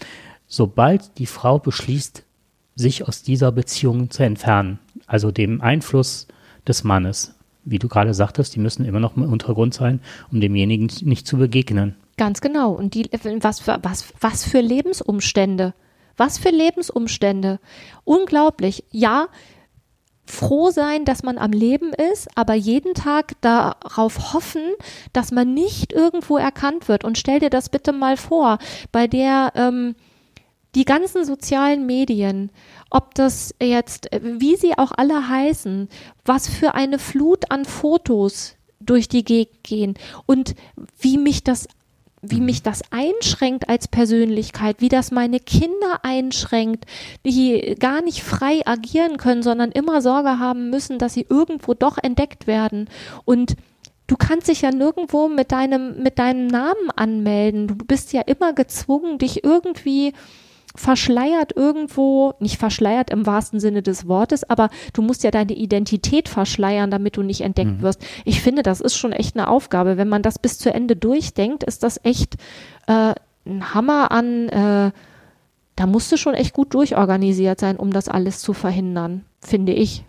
sobald 0.48 1.18
die 1.18 1.26
Frau 1.26 1.60
beschließt, 1.60 2.24
sich 2.76 3.08
aus 3.08 3.24
dieser 3.24 3.52
Beziehung 3.52 4.10
zu 4.10 4.24
entfernen, 4.24 4.80
also 5.08 5.32
dem 5.32 5.62
Einfluss 5.62 6.28
des 6.68 6.84
Mannes. 6.84 7.36
Wie 7.64 7.80
du 7.80 7.88
gerade 7.88 8.14
sagtest, 8.14 8.56
die 8.56 8.60
müssen 8.60 8.86
immer 8.86 9.00
noch 9.00 9.16
im 9.16 9.24
Untergrund 9.24 9.74
sein, 9.74 10.02
um 10.32 10.40
demjenigen 10.40 10.92
nicht 11.02 11.26
zu 11.26 11.38
begegnen. 11.38 11.96
Ganz 12.18 12.42
genau. 12.42 12.72
Und 12.72 12.94
die, 12.94 13.10
was 13.42 13.60
für, 13.60 13.80
was, 13.82 14.14
was 14.22 14.46
für 14.46 14.62
Lebensumstände. 14.62 15.74
Was 16.18 16.38
für 16.38 16.50
Lebensumstände. 16.50 17.60
Unglaublich. 18.04 18.84
Ja, 18.92 19.28
froh 20.26 20.72
sein, 20.72 21.06
dass 21.06 21.24
man 21.24 21.38
am 21.38 21.52
Leben 21.52 21.94
ist, 21.94 22.28
aber 22.36 22.54
jeden 22.54 22.94
Tag 22.94 23.34
darauf 23.42 24.34
hoffen, 24.34 24.74
dass 25.14 25.32
man 25.32 25.54
nicht 25.54 25.94
irgendwo 25.94 26.38
erkannt 26.38 26.88
wird. 26.88 27.04
Und 27.04 27.18
stell 27.18 27.40
dir 27.40 27.50
das 27.50 27.70
bitte 27.70 27.92
mal 27.92 28.18
vor, 28.18 28.58
bei 28.92 29.08
der 29.08 29.52
ähm, 29.56 29.96
die 30.76 30.86
ganzen 30.86 31.24
sozialen 31.24 31.86
Medien, 31.86 32.52
ob 32.90 33.16
das 33.16 33.56
jetzt, 33.62 34.12
äh, 34.12 34.20
wie 34.22 34.56
sie 34.58 34.78
auch 34.78 34.92
alle 34.92 35.30
heißen, 35.30 35.88
was 36.26 36.48
für 36.48 36.76
eine 36.76 37.00
Flut 37.00 37.52
an 37.52 37.66
Fotos 37.66 38.56
durch 38.80 39.08
die 39.08 39.24
Gegend 39.24 39.64
gehen 39.64 39.94
und 40.26 40.56
wie 41.00 41.18
mich 41.18 41.44
das 41.44 41.68
wie 42.30 42.42
mich 42.42 42.64
das 42.64 42.84
einschränkt 42.92 43.70
als 43.70 43.88
Persönlichkeit, 43.88 44.78
wie 44.80 44.90
das 44.90 45.12
meine 45.12 45.40
Kinder 45.40 46.00
einschränkt, 46.04 46.86
die 47.26 47.76
gar 47.80 48.02
nicht 48.02 48.24
frei 48.24 48.62
agieren 48.66 49.18
können, 49.18 49.44
sondern 49.44 49.72
immer 49.72 50.02
Sorge 50.02 50.40
haben 50.40 50.70
müssen, 50.70 51.00
dass 51.00 51.14
sie 51.14 51.26
irgendwo 51.30 51.74
doch 51.74 51.98
entdeckt 52.02 52.48
werden. 52.48 52.90
Und 53.26 53.56
du 54.08 54.16
kannst 54.16 54.48
dich 54.48 54.62
ja 54.62 54.72
nirgendwo 54.72 55.28
mit 55.28 55.52
deinem, 55.52 56.02
mit 56.02 56.20
deinem 56.20 56.48
Namen 56.48 56.92
anmelden. 56.96 57.68
Du 57.68 57.76
bist 57.76 58.14
ja 58.14 58.22
immer 58.22 58.54
gezwungen, 58.54 59.18
dich 59.18 59.44
irgendwie 59.44 60.14
verschleiert 60.76 61.56
irgendwo, 61.56 62.34
nicht 62.40 62.58
verschleiert 62.58 63.10
im 63.10 63.26
wahrsten 63.26 63.60
Sinne 63.60 63.82
des 63.82 64.08
Wortes, 64.08 64.50
aber 64.50 64.70
du 64.94 65.02
musst 65.02 65.24
ja 65.24 65.32
deine 65.32 65.54
Identität 65.54 66.30
verschleiern, 66.30 66.92
damit 66.92 67.18
du 67.18 67.24
nicht 67.24 67.42
entdeckt 67.42 67.82
wirst. 67.82 68.06
Ich 68.26 68.42
finde, 68.42 68.64
das 68.64 68.82
ist 68.82 68.96
schon 68.96 69.12
echt 69.12 69.36
eine 69.36 69.48
Aufgabe. 69.48 69.98
Wenn 69.98 70.10
man 70.10 70.22
das 70.22 70.40
bis 70.40 70.58
zu 70.58 70.74
Ende 70.74 70.96
durchdenkt, 70.96 71.64
ist 71.64 71.84
das 71.84 72.00
echt 72.04 72.36
äh, 72.88 73.14
ein 73.46 73.74
Hammer 73.74 74.12
an, 74.12 74.50
äh, 74.50 74.92
da 75.76 75.88
musst 75.88 76.12
du 76.12 76.18
schon 76.18 76.34
echt 76.34 76.54
gut 76.54 76.74
durchorganisiert 76.74 77.60
sein, 77.60 77.78
um 77.78 77.92
das 77.92 78.08
alles 78.08 78.40
zu 78.40 78.54
verhindern, 78.54 79.26
finde 79.42 79.74
ich. 79.74 80.06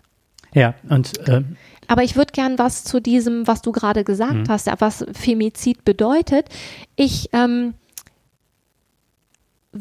Ja, 0.53 0.75
und 0.89 1.13
ähm, 1.27 1.57
Aber 1.87 2.03
ich 2.03 2.15
würde 2.15 2.31
gern 2.31 2.57
was 2.57 2.83
zu 2.83 3.01
diesem, 3.01 3.47
was 3.47 3.61
du 3.61 3.71
gerade 3.71 4.03
gesagt 4.03 4.49
hast, 4.49 4.69
was 4.79 5.05
Femizid 5.11 5.83
bedeutet. 5.83 6.47
Ich 6.95 7.29
ähm, 7.33 7.73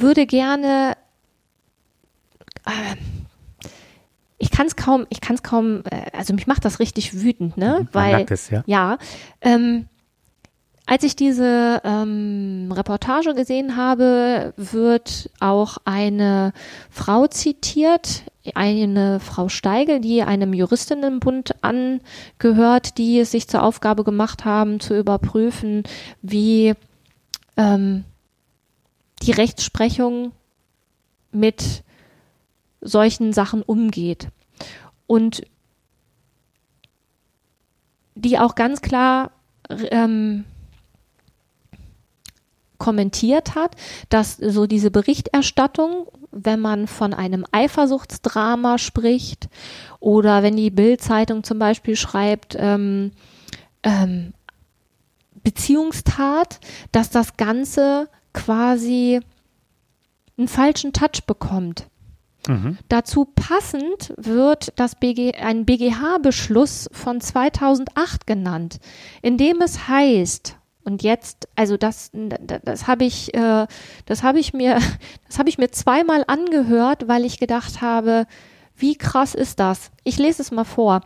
würde 0.01 0.27
gerne, 0.27 0.97
äh, 2.67 2.97
ich 4.39 4.51
kann 4.51 4.67
es 4.67 4.77
kaum, 4.77 5.07
ich 5.11 5.21
kann 5.21 5.37
es 5.37 5.43
kaum, 5.43 5.83
äh, 5.91 6.11
also 6.17 6.35
mich 6.35 6.47
macht 6.47 6.65
das 6.65 6.81
richtig 6.81 7.23
wütend, 7.23 7.57
ne? 7.57 7.89
man 7.93 8.13
Weil 8.13 8.27
es, 8.29 8.51
ja. 8.51 8.63
ja, 8.67 8.99
ähm, 9.41 9.89
als 10.89 11.03
ich 11.03 11.17
diese 11.17 11.83
ähm, 11.85 12.73
Reportage 12.73 13.35
gesehen 13.35 13.77
habe, 13.77 14.55
wird 14.57 15.31
auch 15.41 15.79
eine 15.85 16.53
Frau 16.91 17.27
zitiert, 17.27 18.23
eine 18.55 19.19
Frau 19.19 19.49
Steigel, 19.49 20.01
die 20.01 20.23
einem 20.23 20.55
Juristinnenbund 20.55 21.57
angehört, 21.65 22.99
die 22.99 23.19
es 23.19 23.33
sich 23.33 23.49
zur 23.49 23.65
Aufgabe 23.65 24.05
gemacht 24.05 24.45
haben, 24.45 24.79
zu 24.79 24.97
überprüfen, 24.97 25.83
wie 26.23 26.75
ähm, 27.57 28.05
die 29.27 29.33
Rechtsprechung 29.33 30.33
mit 31.33 31.83
solchen 32.81 33.33
Sachen 33.33 33.63
umgeht. 33.63 34.29
Und 35.07 35.43
die 38.15 38.39
auch 38.39 38.55
ganz 38.55 38.81
klar 38.81 39.33
ähm, 39.91 40.45
kommentiert 42.79 43.55
hat, 43.55 43.75
dass 44.09 44.37
so 44.37 44.67
diese 44.67 44.91
Berichterstattung, 44.91 46.07
wenn 46.31 46.61
man 46.61 46.87
von 46.87 47.15
einem 47.15 47.45
Eifersuchtsdrama 47.53 48.79
spricht 48.79 49.49
oder 50.01 50.43
wenn 50.43 50.57
die 50.57 50.71
Bild-Zeitung 50.71 51.45
zum 51.45 51.59
Beispiel 51.59 51.97
schreibt, 51.97 52.57
ähm, 52.59 53.13
ähm, 53.83 54.33
Beziehungstat, 55.43 56.59
dass 56.93 57.11
das 57.11 57.37
Ganze 57.37 58.09
quasi 58.37 59.21
einen 60.39 60.47
falschen 60.47 60.93
Touch 60.93 61.25
bekommt. 61.27 61.89
Mhm. 62.47 62.79
Dazu 62.89 63.25
passend 63.25 64.13
wird 64.17 64.73
das 64.77 64.95
BG, 64.95 65.33
ein 65.35 65.65
BGH-Beschluss 65.65 66.89
von 66.93 67.21
2008 67.21 68.27
genannt, 68.27 68.79
in 69.23 69.37
dem 69.37 69.61
es 69.61 69.89
heißt, 69.89 70.57
und 70.85 71.03
jetzt, 71.03 71.49
also 71.57 71.77
das, 71.77 72.13
das, 72.13 72.87
habe 72.87 73.05
ich, 73.05 73.35
äh, 73.35 73.67
das 74.05 74.23
habe 74.23 74.39
ich 74.39 74.53
mir, 74.53 74.79
das 75.27 75.41
habe 75.41 75.49
ich 75.49 75.59
mir 75.59 75.71
zweimal 75.73 76.23
angehört, 76.29 77.09
weil 77.09 77.25
ich 77.25 77.41
gedacht 77.41 77.81
habe, 77.81 78.27
wie 78.77 78.95
krass 78.95 79.35
ist 79.35 79.59
das? 79.59 79.91
Ich 80.05 80.19
lese 80.19 80.43
es 80.43 80.53
mal 80.53 80.65
vor. 80.65 81.01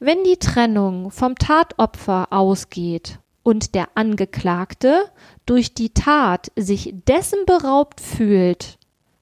Wenn 0.00 0.24
die 0.24 0.38
Trennung 0.38 1.12
vom 1.12 1.36
Tatopfer 1.36 2.26
ausgeht, 2.30 3.20
und 3.42 3.74
der 3.74 3.88
Angeklagte 3.94 5.04
durch 5.46 5.74
die 5.74 5.90
Tat 5.90 6.52
sich 6.56 6.94
dessen 7.06 7.44
beraubt 7.46 8.00
fühlt, 8.00 8.78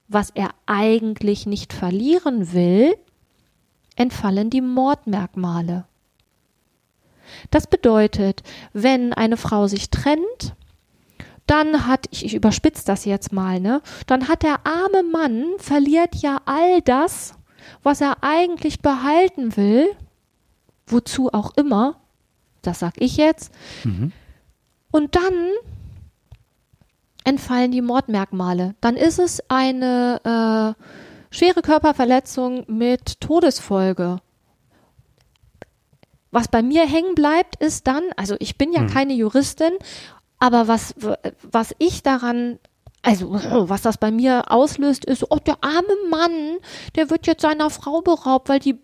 was 0.07 0.29
er 0.31 0.49
eigentlich 0.65 1.45
nicht 1.45 1.73
verlieren 1.73 2.53
will, 2.53 2.95
entfallen 3.95 4.49
die 4.49 4.61
Mordmerkmale. 4.61 5.85
Das 7.49 7.67
bedeutet, 7.67 8.43
wenn 8.73 9.13
eine 9.13 9.37
Frau 9.37 9.67
sich 9.67 9.89
trennt, 9.89 10.55
dann 11.47 11.87
hat, 11.87 12.05
ich, 12.11 12.25
ich 12.25 12.33
überspitze 12.33 12.85
das 12.85 13.05
jetzt 13.05 13.31
mal, 13.31 13.59
ne, 13.59 13.81
dann 14.07 14.27
hat 14.27 14.43
der 14.43 14.65
arme 14.65 15.03
Mann 15.03 15.45
verliert 15.57 16.15
ja 16.15 16.41
all 16.45 16.81
das, 16.81 17.33
was 17.83 18.01
er 18.01 18.17
eigentlich 18.23 18.81
behalten 18.81 19.55
will, 19.57 19.87
wozu 20.87 21.33
auch 21.33 21.51
immer, 21.57 21.99
das 22.61 22.79
sag 22.79 22.93
ich 23.01 23.17
jetzt, 23.17 23.51
Mhm. 23.83 24.11
und 24.91 25.15
dann 25.15 25.49
entfallen 27.23 27.71
die 27.71 27.81
Mordmerkmale. 27.81 28.75
Dann 28.81 28.95
ist 28.95 29.19
es 29.19 29.41
eine 29.49 30.75
äh, 30.77 31.35
schwere 31.35 31.61
Körperverletzung 31.61 32.65
mit 32.67 33.19
Todesfolge. 33.21 34.19
Was 36.31 36.47
bei 36.47 36.61
mir 36.61 36.87
hängen 36.87 37.15
bleibt, 37.15 37.57
ist 37.61 37.87
dann, 37.87 38.03
also 38.15 38.35
ich 38.39 38.57
bin 38.57 38.71
ja 38.71 38.81
Hm. 38.81 38.87
keine 38.87 39.13
Juristin, 39.13 39.73
aber 40.39 40.67
was, 40.67 40.95
was 41.43 41.75
ich 41.77 42.03
daran, 42.03 42.57
also 43.01 43.33
was 43.33 43.81
das 43.81 43.97
bei 43.97 44.11
mir 44.11 44.49
auslöst, 44.49 45.05
ist, 45.05 45.29
oh, 45.29 45.37
der 45.37 45.57
arme 45.61 45.95
Mann, 46.09 46.57
der 46.95 47.09
wird 47.09 47.27
jetzt 47.27 47.41
seiner 47.41 47.69
Frau 47.69 48.01
beraubt, 48.01 48.49
weil 48.49 48.59
die 48.59 48.79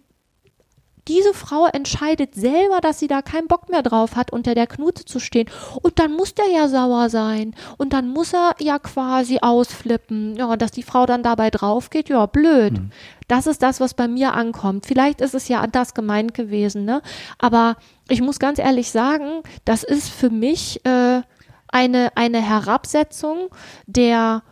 diese 1.08 1.34
Frau 1.34 1.68
entscheidet 1.68 2.36
selber, 2.36 2.80
dass 2.82 3.00
sie 3.00 3.08
da 3.08 3.22
keinen 3.22 3.48
Bock 3.48 3.70
mehr 3.70 3.82
drauf 3.82 4.16
hat, 4.16 4.32
unter 4.32 4.56
der 4.56 4.68
Knute 4.68 5.06
zu 5.06 5.20
stehen. 5.20 5.50
Und 5.82 6.00
dann 6.00 6.12
muss 6.14 6.36
der 6.36 6.50
ja 6.50 6.68
sauer 6.68 7.10
sein. 7.10 7.56
Und 7.78 7.94
dann 7.94 8.10
muss 8.10 8.34
er 8.34 8.56
ja 8.60 8.80
quasi 8.80 9.40
ausflippen. 9.42 10.36
Ja, 10.36 10.56
dass 10.58 10.72
die 10.72 10.84
Frau 10.84 11.06
dann 11.06 11.24
dabei 11.24 11.50
drauf 11.50 11.90
geht, 11.90 12.10
ja, 12.10 12.26
blöd. 12.26 12.80
Das 13.28 13.48
ist 13.48 13.62
das, 13.62 13.80
was 13.80 13.94
bei 13.94 14.08
mir 14.08 14.34
ankommt. 14.34 14.86
Vielleicht 14.86 15.22
ist 15.22 15.34
es 15.34 15.48
ja 15.48 15.62
anders 15.62 15.94
gemeint 15.94 16.34
gewesen, 16.34 16.86
ne? 16.86 17.02
Aber 17.38 17.76
ich 18.10 18.22
muss 18.22 18.40
ganz 18.40 18.60
ehrlich 18.60 18.92
sagen, 18.92 19.44
das 19.66 19.84
ist 19.84 20.10
für 20.10 20.30
mich 20.30 20.86
äh, 20.86 21.22
eine, 21.68 22.16
eine 22.16 22.42
Herabsetzung 22.42 23.50
der 23.86 24.44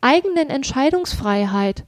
eigenen 0.00 0.50
Entscheidungsfreiheit. 0.50 1.84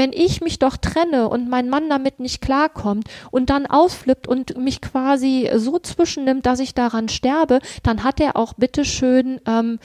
Wenn 0.00 0.14
ich 0.14 0.40
mich 0.40 0.58
doch 0.58 0.78
trenne 0.78 1.28
und 1.28 1.50
mein 1.50 1.68
Mann 1.68 1.90
damit 1.90 2.20
nicht 2.20 2.40
klarkommt 2.40 3.06
und 3.30 3.50
dann 3.50 3.66
ausflippt 3.66 4.26
und 4.26 4.56
mich 4.56 4.80
quasi 4.80 5.50
so 5.56 5.78
zwischennimmt, 5.78 6.46
dass 6.46 6.58
ich 6.58 6.72
daran 6.72 7.10
sterbe, 7.10 7.58
dann 7.82 8.02
hat 8.02 8.18
er 8.18 8.34
auch 8.34 8.54
bitteschön, 8.54 9.42
ähm, 9.46 9.78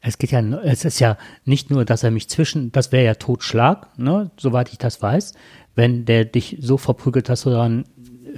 Es 0.00 0.18
geht 0.18 0.32
ja, 0.32 0.40
es 0.40 0.84
ist 0.84 0.98
ja 0.98 1.16
nicht 1.44 1.70
nur, 1.70 1.84
dass 1.84 2.02
er 2.02 2.10
mich 2.10 2.28
zwischen, 2.28 2.72
das 2.72 2.90
wäre 2.90 3.04
ja 3.04 3.14
Totschlag, 3.14 3.96
ne, 3.96 4.32
soweit 4.36 4.70
ich 4.72 4.78
das 4.78 5.00
weiß, 5.00 5.34
wenn 5.76 6.04
der 6.04 6.24
dich 6.24 6.56
so 6.60 6.76
verprügelt, 6.76 7.28
dass 7.28 7.42
du 7.42 7.50
dann 7.50 7.84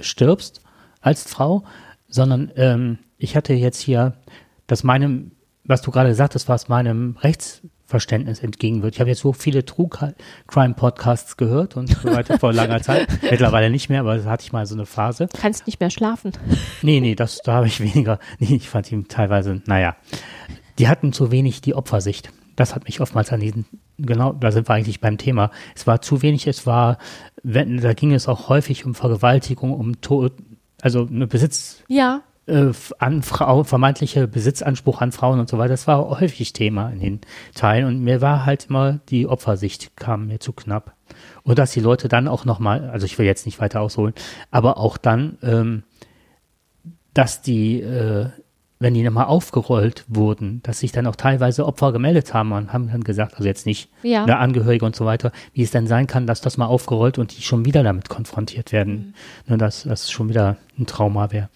stirbst 0.01 0.61
als 0.99 1.23
Frau, 1.23 1.63
sondern 2.09 2.51
ähm, 2.57 2.99
ich 3.17 3.35
hatte 3.35 3.53
jetzt 3.53 3.79
hier, 3.81 4.13
dass 4.67 4.83
meinem, 4.83 5.31
was 5.63 5.81
du 5.81 5.89
gerade 5.89 6.13
sagtest, 6.13 6.47
was 6.47 6.69
meinem 6.69 7.17
Rechtsverständnis 7.21 7.70
entgegen 7.93 8.83
wird. 8.83 8.95
Ich 8.95 8.99
habe 8.99 9.09
jetzt 9.09 9.21
so 9.21 9.33
viele 9.33 9.65
True 9.65 9.89
Crime 10.47 10.73
Podcasts 10.73 11.37
gehört 11.37 11.75
und 11.77 11.87
so 11.89 12.09
weiter 12.11 12.39
vor 12.39 12.53
langer 12.53 12.81
Zeit. 12.83 13.07
Mittlerweile 13.21 13.69
nicht 13.69 13.89
mehr, 13.89 14.01
aber 14.01 14.17
da 14.17 14.29
hatte 14.29 14.43
ich 14.43 14.51
mal 14.53 14.65
so 14.65 14.75
eine 14.75 14.85
Phase. 14.85 15.27
kannst 15.39 15.67
nicht 15.67 15.79
mehr 15.79 15.89
schlafen. 15.89 16.31
Nee, 16.83 16.99
nee, 16.99 17.15
das, 17.15 17.39
da 17.43 17.53
habe 17.53 17.67
ich 17.67 17.79
weniger. 17.79 18.17
Nee, 18.39 18.55
ich 18.55 18.69
fand 18.69 18.91
ihn 18.91 19.07
teilweise, 19.07 19.61
naja. 19.65 19.95
Die 20.79 20.87
hatten 20.87 21.13
zu 21.13 21.31
wenig 21.31 21.61
die 21.61 21.75
Opfersicht. 21.75 22.31
Das 22.55 22.73
hat 22.75 22.85
mich 22.85 23.01
oftmals 23.01 23.31
an 23.31 23.39
diesen, 23.39 23.65
genau, 23.97 24.33
da 24.33 24.51
sind 24.51 24.67
wir 24.67 24.73
eigentlich 24.73 24.99
beim 24.99 25.17
Thema. 25.17 25.51
Es 25.75 25.85
war 25.87 26.01
zu 26.01 26.21
wenig, 26.21 26.47
es 26.47 26.65
war, 26.65 26.97
wenn, 27.43 27.77
da 27.77 27.93
ging 27.93 28.13
es 28.13 28.27
auch 28.27 28.49
häufig 28.49 28.85
um 28.85 28.95
Vergewaltigung, 28.95 29.73
um 29.73 30.01
Tod, 30.01 30.33
also 30.81 31.07
eine 31.07 31.27
Besitz, 31.27 31.83
Ja, 31.87 32.21
äh, 32.51 32.71
an 32.99 33.23
Frau, 33.23 33.63
vermeintliche 33.63 34.27
Besitzanspruch 34.27 35.01
an 35.01 35.11
Frauen 35.11 35.39
und 35.39 35.49
so 35.49 35.57
weiter. 35.57 35.69
Das 35.69 35.87
war 35.87 36.19
häufig 36.19 36.53
Thema 36.53 36.89
in 36.89 36.99
den 36.99 37.21
Teilen 37.55 37.85
und 37.85 38.03
mir 38.03 38.21
war 38.21 38.45
halt 38.45 38.67
immer 38.69 38.99
die 39.09 39.27
Opfersicht 39.27 39.95
kam 39.95 40.27
mir 40.27 40.39
zu 40.39 40.53
knapp. 40.53 40.95
Und 41.43 41.57
dass 41.57 41.71
die 41.71 41.79
Leute 41.79 42.07
dann 42.07 42.27
auch 42.27 42.45
nochmal, 42.45 42.89
also 42.89 43.05
ich 43.05 43.17
will 43.17 43.25
jetzt 43.25 43.45
nicht 43.45 43.59
weiter 43.59 43.81
ausholen, 43.81 44.13
aber 44.51 44.77
auch 44.77 44.97
dann, 44.97 45.37
ähm, 45.41 45.83
dass 47.13 47.41
die, 47.41 47.81
äh, 47.81 48.29
wenn 48.81 48.93
die 48.95 49.03
nochmal 49.03 49.25
aufgerollt 49.27 50.03
wurden, 50.07 50.61
dass 50.63 50.79
sich 50.79 50.91
dann 50.91 51.05
auch 51.07 51.15
teilweise 51.15 51.65
Opfer 51.65 51.91
gemeldet 51.91 52.33
haben 52.33 52.51
und 52.51 52.73
haben 52.73 52.89
dann 52.91 53.03
gesagt, 53.03 53.35
also 53.35 53.45
jetzt 53.47 53.65
nicht 53.65 53.89
Ja. 54.03 54.23
eine 54.23 54.37
Angehörige 54.39 54.85
und 54.85 54.95
so 54.95 55.05
weiter, 55.05 55.31
wie 55.53 55.61
es 55.61 55.71
denn 55.71 55.87
sein 55.87 56.07
kann, 56.07 56.25
dass 56.27 56.41
das 56.41 56.57
mal 56.57 56.65
aufgerollt 56.65 57.17
und 57.19 57.37
die 57.37 57.43
schon 57.43 57.63
wieder 57.63 57.83
damit 57.83 58.09
konfrontiert 58.09 58.71
werden, 58.71 59.13
ne, 59.47 59.57
dass 59.57 59.83
das 59.83 60.09
schon 60.11 60.29
wieder 60.29 60.57
ein 60.79 60.87
Trauma 60.87 61.31
wäre. 61.31 61.49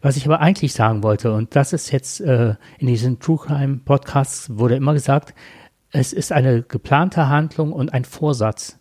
Was 0.00 0.16
ich 0.16 0.26
aber 0.26 0.40
eigentlich 0.40 0.72
sagen 0.72 1.02
wollte, 1.02 1.32
und 1.32 1.54
das 1.54 1.72
ist 1.72 1.92
jetzt 1.92 2.20
äh, 2.20 2.56
in 2.78 2.88
diesen 2.88 3.20
True 3.20 3.38
Crime 3.38 3.80
Podcasts 3.84 4.50
wurde 4.58 4.74
immer 4.74 4.92
gesagt, 4.92 5.34
es 5.92 6.12
ist 6.12 6.32
eine 6.32 6.62
geplante 6.62 7.28
Handlung 7.28 7.72
und 7.72 7.92
ein 7.94 8.04
Vorsatz. 8.04 8.78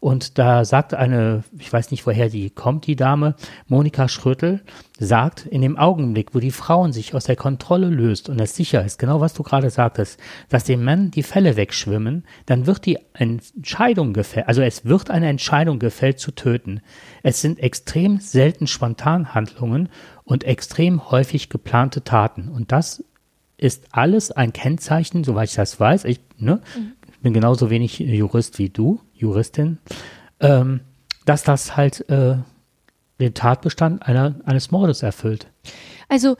Und 0.00 0.38
da 0.38 0.64
sagt 0.64 0.94
eine, 0.94 1.42
ich 1.58 1.72
weiß 1.72 1.90
nicht, 1.90 2.06
woher 2.06 2.28
die 2.28 2.50
kommt, 2.50 2.86
die 2.86 2.94
Dame, 2.94 3.34
Monika 3.66 4.08
Schrötel, 4.08 4.62
sagt, 5.00 5.44
in 5.46 5.60
dem 5.60 5.76
Augenblick, 5.76 6.34
wo 6.34 6.38
die 6.38 6.52
Frauen 6.52 6.92
sich 6.92 7.14
aus 7.14 7.24
der 7.24 7.34
Kontrolle 7.34 7.88
löst 7.88 8.28
und 8.28 8.40
es 8.40 8.54
sicher 8.54 8.84
ist, 8.84 8.98
genau 8.98 9.20
was 9.20 9.34
du 9.34 9.42
gerade 9.42 9.70
sagtest, 9.70 10.20
dass 10.48 10.62
den 10.62 10.84
Männern 10.84 11.10
die 11.10 11.24
Fälle 11.24 11.56
wegschwimmen, 11.56 12.24
dann 12.46 12.66
wird 12.66 12.86
die 12.86 12.98
Entscheidung 13.12 14.12
gefällt, 14.12 14.46
also 14.46 14.62
es 14.62 14.84
wird 14.84 15.10
eine 15.10 15.28
Entscheidung 15.28 15.80
gefällt 15.80 16.20
zu 16.20 16.30
töten. 16.30 16.80
Es 17.24 17.40
sind 17.40 17.58
extrem 17.58 18.20
selten 18.20 18.68
Spontanhandlungen 18.68 19.88
und 20.22 20.44
extrem 20.44 21.10
häufig 21.10 21.48
geplante 21.48 22.04
Taten. 22.04 22.48
Und 22.48 22.70
das 22.70 23.02
ist 23.56 23.88
alles 23.90 24.30
ein 24.30 24.52
Kennzeichen, 24.52 25.24
soweit 25.24 25.48
ich 25.48 25.56
das 25.56 25.80
weiß. 25.80 26.04
Ich 26.04 26.20
ne, 26.38 26.60
bin 27.20 27.34
genauso 27.34 27.70
wenig 27.70 27.98
Jurist 27.98 28.58
wie 28.58 28.68
du, 28.68 29.00
Juristin, 29.18 29.78
ähm, 30.40 30.80
dass 31.26 31.42
das 31.42 31.76
halt 31.76 32.08
äh, 32.08 32.36
den 33.20 33.34
Tatbestand 33.34 34.02
einer, 34.06 34.36
eines 34.44 34.70
Mordes 34.70 35.02
erfüllt. 35.02 35.48
Also, 36.08 36.36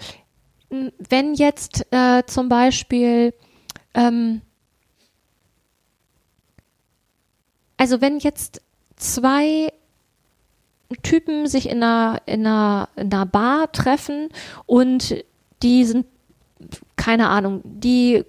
wenn 0.71 1.35
jetzt 1.35 1.87
äh, 1.93 2.25
zum 2.27 2.49
Beispiel, 2.49 3.35
ähm, 3.95 4.43
also 7.77 8.01
wenn 8.01 8.19
jetzt 8.19 8.63
zwei 8.97 9.73
Typen 11.03 11.47
sich 11.47 11.69
in 11.69 11.83
einer, 11.83 12.23
in 12.27 12.47
einer, 12.47 12.89
in 12.97 13.13
einer 13.13 13.27
Bar 13.27 13.73
treffen 13.73 14.29
und 14.67 15.25
die 15.63 15.85
sind, 15.85 16.07
keine 16.97 17.29
Ahnung, 17.29 17.61
die 17.65 18.25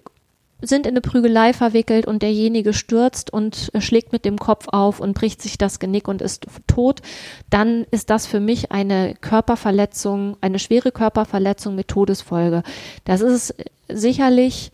sind 0.62 0.86
in 0.86 0.92
eine 0.92 1.02
Prügelei 1.02 1.54
verwickelt 1.54 2.06
und 2.06 2.22
derjenige 2.22 2.74
stürzt 2.74 3.32
und 3.32 3.70
äh, 3.74 3.82
schlägt 3.82 4.12
mit 4.12 4.26
dem 4.26 4.38
Kopf 4.38 4.68
auf 4.70 5.00
und 5.00 5.14
bricht 5.14 5.42
sich 5.42 5.58
das 5.58 5.80
Genick 5.80 6.08
und 6.08 6.22
ist 6.22 6.48
tot, 6.68 7.02
dann 7.50 7.86
ist 7.92 8.10
das 8.10 8.26
für 8.26 8.40
mich 8.40 8.72
eine 8.72 9.16
Körperverletzung, 9.22 10.38
eine 10.42 10.60
schwere 10.60 10.92
Körperverletzung 10.92 11.76
mit 11.76 11.88
Todesfolge. 11.88 12.64
Das 13.06 13.22
ist 13.22 13.56
sicherlich 13.88 14.72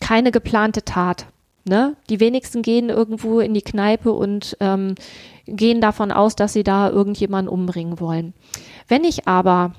keine 0.00 0.30
geplante 0.30 0.84
Tat. 0.84 1.26
Ne? 1.64 1.96
Die 2.08 2.20
wenigsten 2.20 2.62
gehen 2.62 2.88
irgendwo 2.88 3.40
in 3.40 3.52
die 3.52 3.62
Kneipe 3.62 4.12
und 4.12 4.56
ähm, 4.60 4.94
gehen 5.46 5.80
davon 5.80 6.12
aus, 6.12 6.36
dass 6.36 6.52
sie 6.52 6.64
da 6.64 6.88
irgendjemanden 6.88 7.52
umbringen 7.52 8.00
wollen. 8.00 8.32
Wenn 8.86 9.04
ich 9.04 9.26
aber 9.28 9.74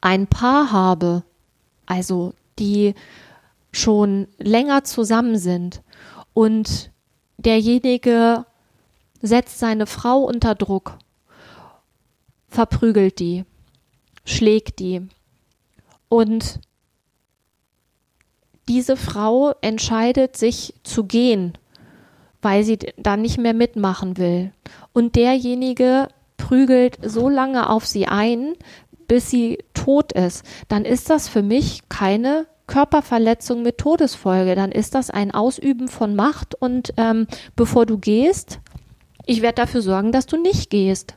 ein 0.00 0.26
Paar 0.26 0.72
habe, 0.72 1.22
also 1.86 2.34
die 2.58 2.94
schon 3.72 4.28
länger 4.38 4.84
zusammen 4.84 5.38
sind 5.38 5.82
und 6.34 6.90
derjenige 7.38 8.44
setzt 9.22 9.58
seine 9.58 9.86
Frau 9.86 10.20
unter 10.20 10.54
Druck, 10.54 10.96
verprügelt 12.48 13.18
die, 13.18 13.44
schlägt 14.24 14.78
die 14.78 15.08
und 16.08 16.60
diese 18.68 18.96
Frau 18.96 19.52
entscheidet 19.62 20.36
sich 20.36 20.74
zu 20.84 21.04
gehen, 21.04 21.58
weil 22.40 22.62
sie 22.62 22.78
da 22.96 23.16
nicht 23.16 23.36
mehr 23.36 23.52
mitmachen 23.52 24.16
will. 24.16 24.52
Und 24.92 25.16
derjenige 25.16 26.06
prügelt 26.36 26.98
so 27.02 27.28
lange 27.28 27.68
auf 27.68 27.84
sie 27.84 28.06
ein, 28.06 28.54
bis 29.08 29.28
sie 29.28 29.58
tot 29.74 30.12
ist. 30.12 30.44
Dann 30.68 30.84
ist 30.84 31.10
das 31.10 31.28
für 31.28 31.42
mich 31.42 31.88
keine 31.88 32.46
Körperverletzung 32.70 33.62
mit 33.62 33.78
Todesfolge. 33.78 34.54
Dann 34.54 34.70
ist 34.72 34.94
das 34.94 35.10
ein 35.10 35.32
Ausüben 35.32 35.88
von 35.88 36.14
Macht 36.14 36.54
und 36.54 36.94
ähm, 36.96 37.26
bevor 37.56 37.84
du 37.84 37.98
gehst, 37.98 38.60
ich 39.26 39.42
werde 39.42 39.56
dafür 39.56 39.82
sorgen, 39.82 40.12
dass 40.12 40.26
du 40.26 40.36
nicht 40.40 40.70
gehst. 40.70 41.16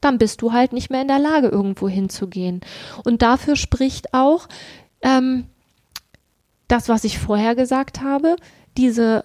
dann 0.00 0.18
bist 0.18 0.42
du 0.42 0.52
halt 0.52 0.72
nicht 0.72 0.90
mehr 0.90 1.02
in 1.02 1.08
der 1.08 1.18
Lage, 1.18 1.48
irgendwo 1.48 1.88
hinzugehen. 1.88 2.60
Und 3.04 3.22
dafür 3.22 3.56
spricht 3.56 4.14
auch 4.14 4.48
ähm, 5.02 5.46
das, 6.68 6.88
was 6.88 7.04
ich 7.04 7.18
vorher 7.18 7.54
gesagt 7.54 8.00
habe, 8.00 8.36
diese 8.76 9.24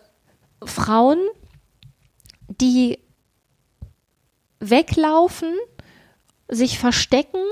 Frauen, 0.64 1.20
die 2.50 3.00
weglaufen, 4.60 5.54
sich 6.48 6.80
verstecken, 6.80 7.44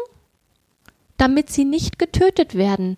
damit 1.18 1.52
sie 1.52 1.66
nicht 1.66 2.00
getötet 2.00 2.56
werden. 2.56 2.96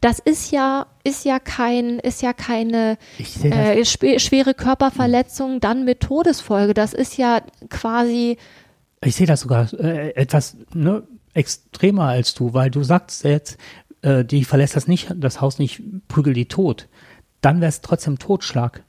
Das 0.00 0.18
ist 0.18 0.50
ja, 0.50 0.86
ist 1.04 1.24
ja 1.24 1.38
kein, 1.38 1.98
ist 1.98 2.22
ja 2.22 2.32
keine 2.32 2.98
äh, 3.18 3.84
schwere 3.84 4.54
Körperverletzung 4.54 5.60
dann 5.60 5.84
mit 5.84 6.00
Todesfolge. 6.00 6.74
Das 6.74 6.92
ist 6.92 7.16
ja 7.16 7.40
quasi. 7.70 8.36
Ich 9.02 9.16
sehe 9.16 9.26
das 9.26 9.40
sogar 9.40 9.72
äh, 9.74 10.10
etwas 10.14 10.56
ne, 10.74 11.02
extremer 11.34 12.04
als 12.04 12.34
du, 12.34 12.54
weil 12.54 12.70
du 12.70 12.82
sagst 12.82 13.24
jetzt, 13.24 13.58
äh, 14.02 14.24
die 14.24 14.44
verlässt 14.44 14.76
das 14.76 14.88
nicht, 14.88 15.14
das 15.16 15.40
Haus 15.40 15.58
nicht, 15.58 15.82
prügel 16.08 16.34
die 16.34 16.46
tot. 16.46 16.88
Dann 17.40 17.60
wäre 17.60 17.68
es 17.68 17.80
trotzdem 17.80 18.18
Totschlag. 18.18 18.82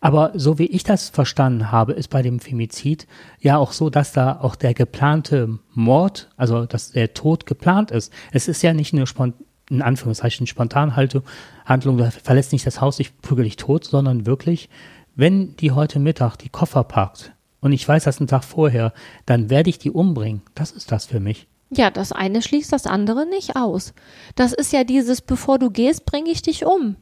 Aber 0.00 0.32
so 0.34 0.58
wie 0.58 0.66
ich 0.66 0.84
das 0.84 1.08
verstanden 1.08 1.72
habe, 1.72 1.92
ist 1.92 2.08
bei 2.08 2.22
dem 2.22 2.38
Femizid 2.38 3.06
ja 3.40 3.56
auch 3.56 3.72
so, 3.72 3.90
dass 3.90 4.12
da 4.12 4.38
auch 4.40 4.54
der 4.54 4.74
geplante 4.74 5.58
Mord, 5.72 6.28
also 6.36 6.66
dass 6.66 6.92
der 6.92 7.14
Tod 7.14 7.46
geplant 7.46 7.90
ist. 7.90 8.12
Es 8.30 8.46
ist 8.46 8.62
ja 8.62 8.74
nicht 8.74 8.92
eine 8.92 9.06
in 9.70 9.82
Anführungszeichen 9.82 10.46
Spontanhaltung, 10.46 11.22
Handlung, 11.64 11.98
da 11.98 12.10
verlässt 12.10 12.52
nicht 12.52 12.66
das 12.66 12.80
Haus, 12.80 13.00
ich 13.00 13.20
prügel 13.20 13.44
dich 13.44 13.56
tot, 13.56 13.84
sondern 13.84 14.26
wirklich, 14.26 14.68
wenn 15.14 15.56
die 15.56 15.72
heute 15.72 15.98
Mittag 15.98 16.36
die 16.36 16.48
Koffer 16.48 16.84
packt 16.84 17.32
und 17.60 17.72
ich 17.72 17.86
weiß 17.86 18.04
das 18.04 18.18
einen 18.18 18.28
Tag 18.28 18.44
vorher, 18.44 18.92
dann 19.24 19.50
werde 19.50 19.70
ich 19.70 19.78
die 19.78 19.90
umbringen. 19.90 20.42
Das 20.54 20.70
ist 20.70 20.92
das 20.92 21.06
für 21.06 21.20
mich. 21.20 21.48
Ja, 21.70 21.90
das 21.90 22.12
eine 22.12 22.42
schließt 22.42 22.72
das 22.72 22.86
andere 22.86 23.26
nicht 23.26 23.56
aus. 23.56 23.92
Das 24.36 24.52
ist 24.52 24.72
ja 24.72 24.84
dieses, 24.84 25.20
bevor 25.20 25.58
du 25.58 25.70
gehst, 25.70 26.04
bringe 26.04 26.30
ich 26.30 26.42
dich 26.42 26.64
um. 26.64 26.96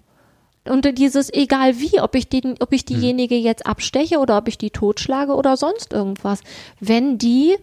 Und 0.67 0.97
dieses, 0.97 1.31
egal 1.31 1.79
wie, 1.79 2.01
ob 2.01 2.15
ich, 2.15 2.29
den, 2.31 2.55
ob 2.61 2.73
ich 2.73 2.83
hm. 2.83 2.87
diejenige 2.87 3.37
jetzt 3.37 3.67
absteche 3.67 4.19
oder 4.19 4.39
ob 4.39 4.49
ich 4.49 4.57
die 4.57 4.71
totschlage 4.71 5.35
oder 5.35 5.59
sonst 5.59 5.93
irgendwas. 5.93 6.41
Wenn 6.81 7.19
die, 7.19 7.57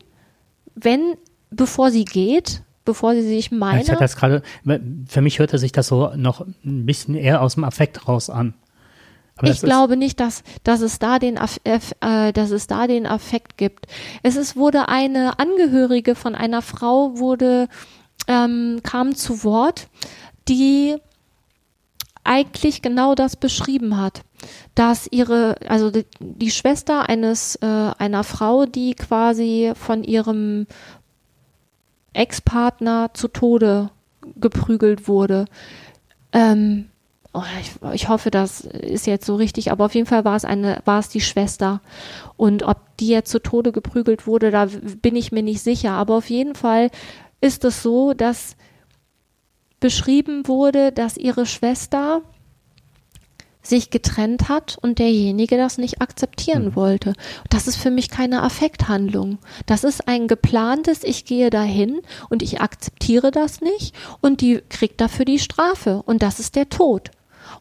wenn, 0.76 1.16
bevor 1.50 1.90
sie 1.90 2.06
geht, 2.06 2.62
bevor 2.86 3.13
sie 3.13 3.22
sich 3.22 3.52
meine. 3.52 3.82
Ich 3.82 3.88
das 3.88 4.15
gerade, 4.15 4.41
für 5.08 5.22
mich 5.22 5.39
hörte 5.39 5.58
sich 5.58 5.72
das 5.72 5.88
so 5.88 6.12
noch 6.15 6.41
ein 6.41 6.86
bisschen 6.86 7.15
eher 7.15 7.41
aus 7.41 7.56
dem 7.56 7.63
Affekt 7.63 8.08
raus 8.08 8.30
an. 8.30 8.54
Aber 9.38 9.50
ich 9.50 9.62
glaube 9.62 9.98
nicht, 9.98 10.20
dass, 10.20 10.44
dass, 10.63 10.82
es 10.82 11.00
da 11.00 11.17
den, 11.17 11.38
äh, 11.63 12.34
dass 12.34 12.52
es 12.52 12.67
da 12.67 12.86
den 12.86 13.08
Affekt 13.08 13.58
gibt. 13.58 13.88
Es 14.24 14.36
ist, 14.36 14.56
wurde 14.56 14.88
eine 14.88 15.39
Angehörige 15.39 16.15
von 16.15 16.36
einer 16.36 16.62
Frau 16.62 17.17
wurde, 17.17 17.67
ähm, 18.28 18.82
kam 18.84 19.15
zu 19.15 19.44
Wort, 19.44 19.88
die 20.48 20.98
eigentlich 22.24 22.82
genau 22.82 23.15
das 23.15 23.36
beschrieben 23.36 23.98
hat, 23.98 24.22
dass 24.76 25.08
ihre, 25.10 25.56
also 25.67 25.89
die, 25.89 26.06
die 26.20 26.52
Schwester 26.52 27.10
eines 27.10 27.56
äh, 27.56 27.65
einer 27.65 28.24
Frau, 28.24 28.65
die 28.65 28.94
quasi 28.94 29.72
von 29.76 30.04
ihrem 30.04 30.67
Ex-Partner 32.13 33.12
zu 33.13 33.28
Tode 33.28 33.89
geprügelt 34.36 35.08
wurde. 35.08 35.45
Ähm, 36.32 36.89
oh, 37.34 37.43
ich, 37.60 37.71
ich, 37.93 38.10
hoffe, 38.10 38.32
das 38.32 38.62
ist 38.62 39.08
jetzt 39.08 39.26
so 39.26 39.36
richtig, 39.36 39.71
aber 39.71 39.86
auf 39.86 39.95
jeden 39.95 40.08
Fall 40.08 40.26
war 40.26 40.36
es 40.36 40.45
eine, 40.45 40.82
war 40.86 41.00
es 41.00 41.10
die 41.10 41.21
Schwester. 41.21 41.82
Und 42.38 42.63
ob 42.63 42.97
die 42.97 43.08
jetzt 43.08 43.32
zu 43.32 43.39
Tode 43.39 43.71
geprügelt 43.71 44.28
wurde, 44.28 44.52
da 44.52 44.67
bin 45.02 45.15
ich 45.15 45.32
mir 45.32 45.43
nicht 45.43 45.62
sicher. 45.62 45.91
Aber 45.91 46.15
auf 46.15 46.30
jeden 46.30 46.56
Fall 46.56 46.89
ist 47.39 47.65
es 47.65 47.82
so, 47.82 48.13
dass 48.13 48.56
beschrieben 49.80 50.47
wurde, 50.47 50.91
dass 50.91 51.17
ihre 51.17 51.45
Schwester 51.45 52.21
sich 53.62 53.89
getrennt 53.89 54.50
hat 54.50 54.78
und 54.82 55.00
derjenige 55.00 55.58
das 55.58 55.78
nicht 55.78 56.02
akzeptieren 56.02 56.65
mhm. 56.65 56.76
wollte. 56.76 57.13
Das 57.50 57.67
ist 57.67 57.78
für 57.78 57.91
mich 57.91 58.10
keine 58.10 58.43
Affekthandlung. 58.43 59.38
Das 59.65 59.84
ist 59.84 60.08
ein 60.08 60.28
geplantes, 60.28 61.04
ich 61.04 61.26
gehe 61.26 61.50
dahin 61.50 62.02
und 62.30 62.41
ich 62.41 62.62
akzeptiere 62.62 63.32
das 63.32 63.62
nicht 63.62 63.95
und 64.21 64.41
die 64.41 64.62
kriegt 64.69 65.00
dafür 65.00 65.26
die 65.26 65.39
Strafe 65.39 66.02
und 66.06 66.24
das 66.24 66.39
ist 66.39 66.56
der 66.56 66.69
Tod. 66.69 67.12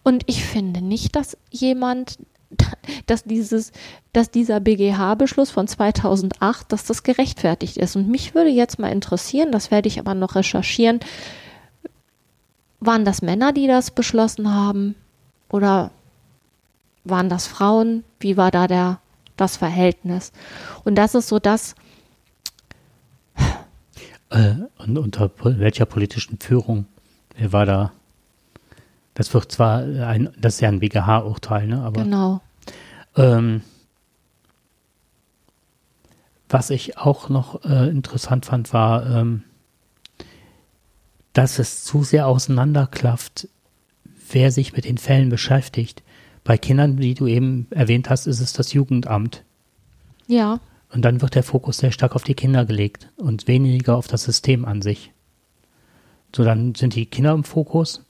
Und 0.02 0.22
ich 0.26 0.44
finde 0.44 0.80
nicht, 0.80 1.16
dass 1.16 1.36
jemand, 1.50 2.18
dass 3.06 3.24
dieses, 3.24 3.72
dass 4.12 4.30
dieser 4.30 4.60
BGH-Beschluss 4.60 5.50
von 5.50 5.68
2008, 5.68 6.72
dass 6.72 6.84
das 6.84 7.02
gerechtfertigt 7.02 7.76
ist. 7.76 7.96
Und 7.96 8.08
mich 8.08 8.34
würde 8.34 8.50
jetzt 8.50 8.78
mal 8.78 8.92
interessieren, 8.92 9.52
das 9.52 9.70
werde 9.70 9.88
ich 9.88 9.98
aber 9.98 10.14
noch 10.14 10.34
recherchieren, 10.34 11.00
waren 12.80 13.04
das 13.04 13.20
Männer, 13.20 13.52
die 13.52 13.66
das 13.66 13.90
beschlossen 13.90 14.52
haben? 14.52 14.94
Oder 15.50 15.90
waren 17.04 17.28
das 17.28 17.46
Frauen? 17.46 18.04
Wie 18.18 18.36
war 18.36 18.50
da 18.50 18.66
der, 18.66 19.00
das 19.36 19.56
Verhältnis? 19.56 20.32
Und 20.84 20.94
das 20.94 21.14
ist 21.14 21.28
so 21.28 21.38
das. 21.38 21.74
Äh, 24.30 24.54
und 24.78 24.96
unter 24.96 25.30
welcher 25.42 25.86
politischen 25.86 26.38
Führung? 26.38 26.86
Wer 27.36 27.52
war 27.52 27.66
da? 27.66 27.92
Das 29.14 29.34
wird 29.34 29.50
zwar 29.50 29.80
ein, 29.80 30.30
das 30.38 30.54
ist 30.54 30.60
ja 30.60 30.68
ein 30.68 30.80
BGH-Urteil, 30.80 31.66
ne? 31.66 31.82
Aber, 31.82 32.04
genau. 32.04 32.40
Ähm, 33.16 33.62
was 36.48 36.70
ich 36.70 36.98
auch 36.98 37.28
noch 37.28 37.64
äh, 37.64 37.88
interessant 37.88 38.46
fand, 38.46 38.72
war, 38.72 39.06
ähm, 39.06 39.44
dass 41.32 41.58
es 41.58 41.84
zu 41.84 42.02
sehr 42.02 42.26
auseinanderklafft, 42.26 43.48
wer 44.32 44.50
sich 44.52 44.72
mit 44.72 44.84
den 44.84 44.98
Fällen 44.98 45.28
beschäftigt. 45.28 46.02
Bei 46.44 46.56
Kindern, 46.56 46.98
wie 46.98 47.14
du 47.14 47.26
eben 47.26 47.66
erwähnt 47.70 48.10
hast, 48.10 48.26
ist 48.26 48.40
es 48.40 48.52
das 48.52 48.72
Jugendamt. 48.72 49.44
Ja. 50.26 50.60
Und 50.92 51.04
dann 51.04 51.20
wird 51.20 51.34
der 51.34 51.42
Fokus 51.42 51.78
sehr 51.78 51.92
stark 51.92 52.16
auf 52.16 52.24
die 52.24 52.34
Kinder 52.34 52.64
gelegt 52.64 53.10
und 53.16 53.46
weniger 53.46 53.96
auf 53.96 54.08
das 54.08 54.24
System 54.24 54.64
an 54.64 54.82
sich. 54.82 55.12
So, 56.34 56.44
dann 56.44 56.74
sind 56.74 56.94
die 56.94 57.06
Kinder 57.06 57.32
im 57.32 57.44
Fokus. 57.44 58.04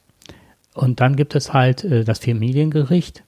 Und 0.75 1.01
dann 1.01 1.17
gibt 1.17 1.35
es 1.35 1.53
halt 1.53 1.85
äh, 1.85 2.05
das 2.05 2.21
Familiengericht, 2.21 3.25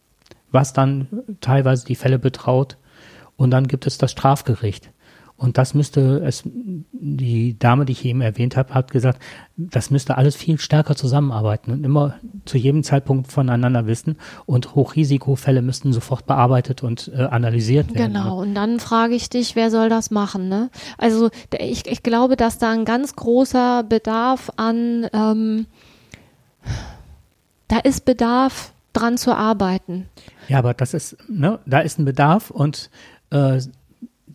was 0.50 0.72
dann 0.72 1.08
teilweise 1.40 1.84
die 1.86 1.96
Fälle 1.96 2.18
betraut. 2.18 2.76
Und 3.36 3.50
dann 3.50 3.66
gibt 3.66 3.86
es 3.86 3.98
das 3.98 4.12
Strafgericht. 4.12 4.90
Und 5.36 5.58
das 5.58 5.74
müsste 5.74 6.22
es, 6.24 6.44
die 6.92 7.58
Dame, 7.58 7.84
die 7.84 7.92
ich 7.92 8.04
eben 8.04 8.20
erwähnt 8.20 8.56
habe, 8.56 8.74
hat 8.74 8.92
gesagt, 8.92 9.20
das 9.56 9.90
müsste 9.90 10.16
alles 10.16 10.36
viel 10.36 10.58
stärker 10.58 10.94
zusammenarbeiten 10.94 11.72
und 11.72 11.84
immer 11.84 12.14
zu 12.44 12.58
jedem 12.58 12.84
Zeitpunkt 12.84 13.30
voneinander 13.30 13.86
wissen. 13.86 14.16
Und 14.46 14.74
Hochrisikofälle 14.74 15.60
müssten 15.60 15.92
sofort 15.92 16.26
bearbeitet 16.26 16.82
und 16.82 17.10
äh, 17.14 17.22
analysiert 17.22 17.92
werden. 17.94 18.12
Genau. 18.12 18.40
Und 18.40 18.54
dann 18.54 18.78
frage 18.78 19.14
ich 19.14 19.30
dich, 19.30 19.56
wer 19.56 19.70
soll 19.70 19.88
das 19.88 20.10
machen? 20.10 20.48
Ne? 20.48 20.70
Also 20.96 21.30
ich, 21.58 21.86
ich 21.86 22.02
glaube, 22.02 22.36
dass 22.36 22.58
da 22.58 22.70
ein 22.70 22.84
ganz 22.84 23.16
großer 23.16 23.82
Bedarf 23.82 24.50
an, 24.56 25.08
ähm, 25.12 25.66
da 27.68 27.78
ist 27.78 28.04
Bedarf 28.04 28.72
dran 28.92 29.16
zu 29.16 29.34
arbeiten. 29.34 30.08
Ja, 30.48 30.58
aber 30.58 30.74
das 30.74 30.94
ist, 30.94 31.16
ne, 31.28 31.58
da 31.66 31.80
ist 31.80 31.98
ein 31.98 32.04
Bedarf 32.04 32.50
und 32.50 32.90
äh, 33.30 33.60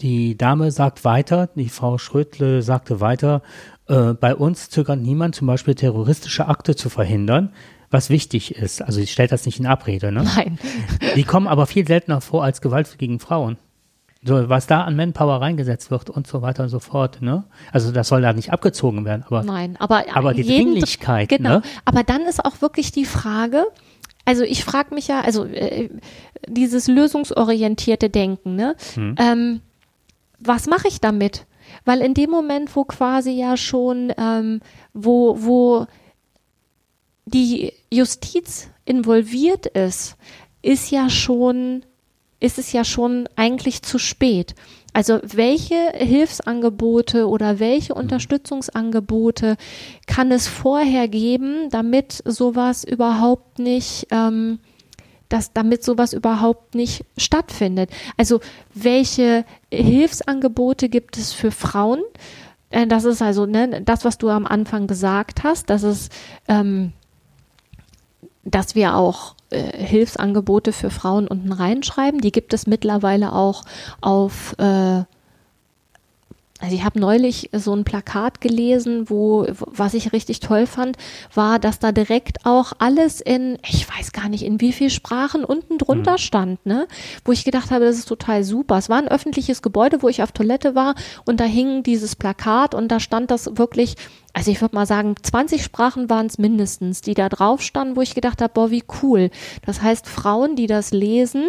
die 0.01 0.37
Dame 0.37 0.71
sagt 0.71 1.03
weiter, 1.05 1.49
die 1.55 1.69
Frau 1.69 1.97
Schrödle 1.97 2.61
sagte 2.61 2.99
weiter, 3.01 3.41
äh, 3.87 4.13
bei 4.13 4.35
uns 4.35 4.69
zögert 4.69 4.99
niemand 4.99 5.35
zum 5.35 5.47
Beispiel 5.47 5.75
terroristische 5.75 6.47
Akte 6.47 6.75
zu 6.75 6.89
verhindern, 6.89 7.53
was 7.89 8.09
wichtig 8.09 8.55
ist. 8.55 8.81
Also 8.81 8.99
sie 8.99 9.07
stellt 9.07 9.31
das 9.31 9.45
nicht 9.45 9.59
in 9.59 9.65
Abrede, 9.65 10.11
ne? 10.11 10.23
Nein. 10.23 10.59
Die 11.15 11.23
kommen 11.23 11.47
aber 11.47 11.65
viel 11.67 11.87
seltener 11.87 12.21
vor 12.21 12.43
als 12.43 12.61
Gewalt 12.61 12.97
gegen 12.97 13.19
Frauen. 13.19 13.57
So, 14.23 14.49
was 14.49 14.67
da 14.67 14.81
an 14.83 14.95
Manpower 14.95 15.41
reingesetzt 15.41 15.91
wird 15.91 16.09
und 16.09 16.27
so 16.27 16.41
weiter 16.41 16.63
und 16.63 16.69
so 16.69 16.79
fort, 16.79 17.21
ne? 17.21 17.45
Also 17.71 17.91
das 17.91 18.07
soll 18.07 18.21
da 18.21 18.33
nicht 18.33 18.51
abgezogen 18.51 19.05
werden, 19.05 19.23
aber 19.25 19.43
Nein, 19.43 19.77
aber, 19.79 20.05
aber 20.13 20.33
die 20.33 20.41
jeden, 20.41 20.71
Dringlichkeit, 20.73 21.29
genau. 21.29 21.57
Ne? 21.57 21.61
Aber 21.85 22.03
dann 22.03 22.23
ist 22.23 22.43
auch 22.43 22.61
wirklich 22.61 22.91
die 22.91 23.05
Frage, 23.05 23.65
also 24.25 24.43
ich 24.43 24.65
frage 24.65 24.93
mich 24.93 25.07
ja, 25.07 25.21
also 25.21 25.45
äh, 25.45 25.89
dieses 26.47 26.87
lösungsorientierte 26.87 28.09
Denken, 28.09 28.55
ne? 28.55 28.75
Hm. 28.95 29.15
Ähm, 29.17 29.61
was 30.39 30.67
mache 30.67 30.87
ich 30.87 31.01
damit? 31.01 31.45
Weil 31.85 32.01
in 32.01 32.13
dem 32.13 32.29
Moment, 32.29 32.75
wo 32.75 32.83
quasi 32.83 33.31
ja 33.31 33.57
schon, 33.57 34.13
ähm, 34.17 34.61
wo, 34.93 35.37
wo 35.39 35.87
die 37.25 37.73
Justiz 37.91 38.69
involviert 38.85 39.65
ist, 39.65 40.15
ist 40.61 40.91
ja 40.91 41.09
schon, 41.09 41.85
ist 42.39 42.57
es 42.57 42.71
ja 42.71 42.83
schon 42.83 43.27
eigentlich 43.35 43.81
zu 43.81 43.99
spät. 43.99 44.55
Also 44.93 45.19
welche 45.21 45.91
Hilfsangebote 45.93 47.27
oder 47.27 47.59
welche 47.59 47.93
mhm. 47.93 47.99
Unterstützungsangebote 47.99 49.57
kann 50.07 50.31
es 50.31 50.47
vorher 50.47 51.07
geben, 51.07 51.69
damit 51.69 52.23
sowas 52.25 52.83
überhaupt 52.83 53.59
nicht, 53.59 54.07
ähm, 54.09 54.59
dass 55.29 55.53
damit 55.53 55.83
sowas 55.83 56.13
überhaupt 56.13 56.75
nicht 56.75 57.05
stattfindet. 57.17 57.89
Also 58.17 58.39
welche 58.73 59.45
Hilfsangebote 59.71 60.89
gibt 60.89 61.17
es 61.17 61.33
für 61.33 61.51
Frauen? 61.51 62.01
Äh, 62.69 62.87
das 62.87 63.03
ist 63.05 63.21
also 63.21 63.45
ne, 63.45 63.81
das, 63.81 64.05
was 64.05 64.17
du 64.17 64.29
am 64.29 64.45
Anfang 64.45 64.87
gesagt 64.87 65.43
hast, 65.43 65.69
dass 65.69 65.83
es, 65.83 66.09
ähm, 66.47 66.93
dass 68.43 68.75
wir 68.75 68.95
auch 68.95 69.35
äh, 69.49 69.77
Hilfsangebote 69.77 70.73
für 70.73 70.89
Frauen 70.89 71.27
unten 71.27 71.51
reinschreiben. 71.51 72.21
Die 72.21 72.31
gibt 72.31 72.53
es 72.53 72.67
mittlerweile 72.67 73.33
auch 73.33 73.63
auf 74.01 74.55
äh, 74.59 75.03
also 76.59 76.73
ich 76.73 76.83
habe 76.83 76.99
neulich 76.99 77.49
so 77.53 77.73
ein 77.73 77.83
Plakat 77.83 78.41
gelesen, 78.41 79.09
wo 79.09 79.45
was 79.59 79.93
ich 79.93 80.11
richtig 80.11 80.39
toll 80.39 80.65
fand, 80.65 80.97
war, 81.33 81.59
dass 81.59 81.77
da 81.77 81.91
direkt 81.91 82.45
auch 82.45 82.73
alles 82.79 83.21
in, 83.21 83.59
ich 83.67 83.87
weiß 83.87 84.11
gar 84.11 84.27
nicht, 84.27 84.43
in 84.43 84.59
wie 84.59 84.73
viel 84.73 84.89
Sprachen 84.89 85.43
unten 85.43 85.77
drunter 85.77 86.13
mhm. 86.13 86.17
stand, 86.17 86.65
ne? 86.65 86.87
Wo 87.25 87.31
ich 87.31 87.45
gedacht 87.45 87.69
habe, 87.69 87.85
das 87.85 87.97
ist 87.97 88.07
total 88.07 88.43
super. 88.43 88.77
Es 88.77 88.89
war 88.89 88.97
ein 88.97 89.07
öffentliches 89.07 89.61
Gebäude, 89.61 90.01
wo 90.01 90.09
ich 90.09 90.23
auf 90.23 90.31
Toilette 90.31 90.73
war 90.73 90.95
und 91.25 91.39
da 91.39 91.43
hing 91.43 91.83
dieses 91.83 92.15
Plakat 92.15 92.73
und 92.73 92.87
da 92.87 92.99
stand 92.99 93.29
das 93.29 93.57
wirklich, 93.57 93.95
also 94.33 94.49
ich 94.49 94.59
würde 94.59 94.75
mal 94.75 94.87
sagen, 94.87 95.15
20 95.21 95.63
Sprachen 95.63 96.09
waren 96.09 96.25
es 96.25 96.39
mindestens, 96.39 97.01
die 97.01 97.13
da 97.13 97.29
drauf 97.29 97.61
standen, 97.61 97.95
wo 97.95 98.01
ich 98.01 98.15
gedacht 98.15 98.41
habe, 98.41 98.53
boah, 98.53 98.71
wie 98.71 98.83
cool. 99.03 99.29
Das 99.65 99.83
heißt, 99.83 100.07
Frauen, 100.07 100.55
die 100.55 100.67
das 100.67 100.91
lesen, 100.91 101.43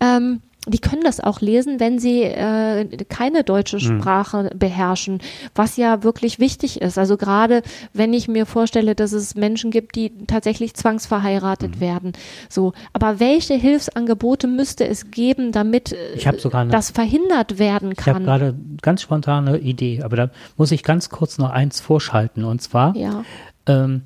ähm, 0.00 0.42
die 0.66 0.78
können 0.78 1.02
das 1.02 1.20
auch 1.20 1.40
lesen, 1.40 1.78
wenn 1.78 1.98
sie 1.98 2.22
äh, 2.22 2.86
keine 3.08 3.44
deutsche 3.44 3.78
hm. 3.78 4.00
Sprache 4.00 4.50
mhm. 4.52 4.58
beherrschen, 4.58 5.20
was 5.54 5.76
ja 5.76 6.02
wirklich 6.02 6.38
wichtig 6.38 6.80
ist. 6.80 6.98
Also 6.98 7.16
gerade 7.16 7.62
wenn 7.92 8.12
ich 8.14 8.28
mir 8.28 8.46
vorstelle, 8.46 8.94
dass 8.94 9.12
es 9.12 9.34
Menschen 9.34 9.70
gibt, 9.70 9.94
die 9.96 10.12
tatsächlich 10.26 10.74
zwangsverheiratet 10.74 11.76
mhm. 11.76 11.80
werden. 11.80 12.12
So, 12.48 12.72
aber 12.92 13.20
welche 13.20 13.54
Hilfsangebote 13.54 14.46
müsste 14.46 14.86
es 14.86 15.10
geben, 15.10 15.52
damit 15.52 15.92
äh, 15.92 16.50
eine, 16.52 16.70
das 16.70 16.90
verhindert 16.90 17.58
werden 17.58 17.94
kann? 17.94 18.02
Ich 18.02 18.14
habe 18.14 18.24
gerade 18.24 18.54
ganz 18.80 19.02
spontane 19.02 19.58
Idee, 19.58 20.02
aber 20.02 20.16
da 20.16 20.30
muss 20.56 20.72
ich 20.72 20.82
ganz 20.82 21.10
kurz 21.10 21.38
noch 21.38 21.50
eins 21.50 21.80
vorschalten 21.80 22.44
und 22.44 22.62
zwar, 22.62 22.96
ja. 22.96 23.24
ähm, 23.66 24.02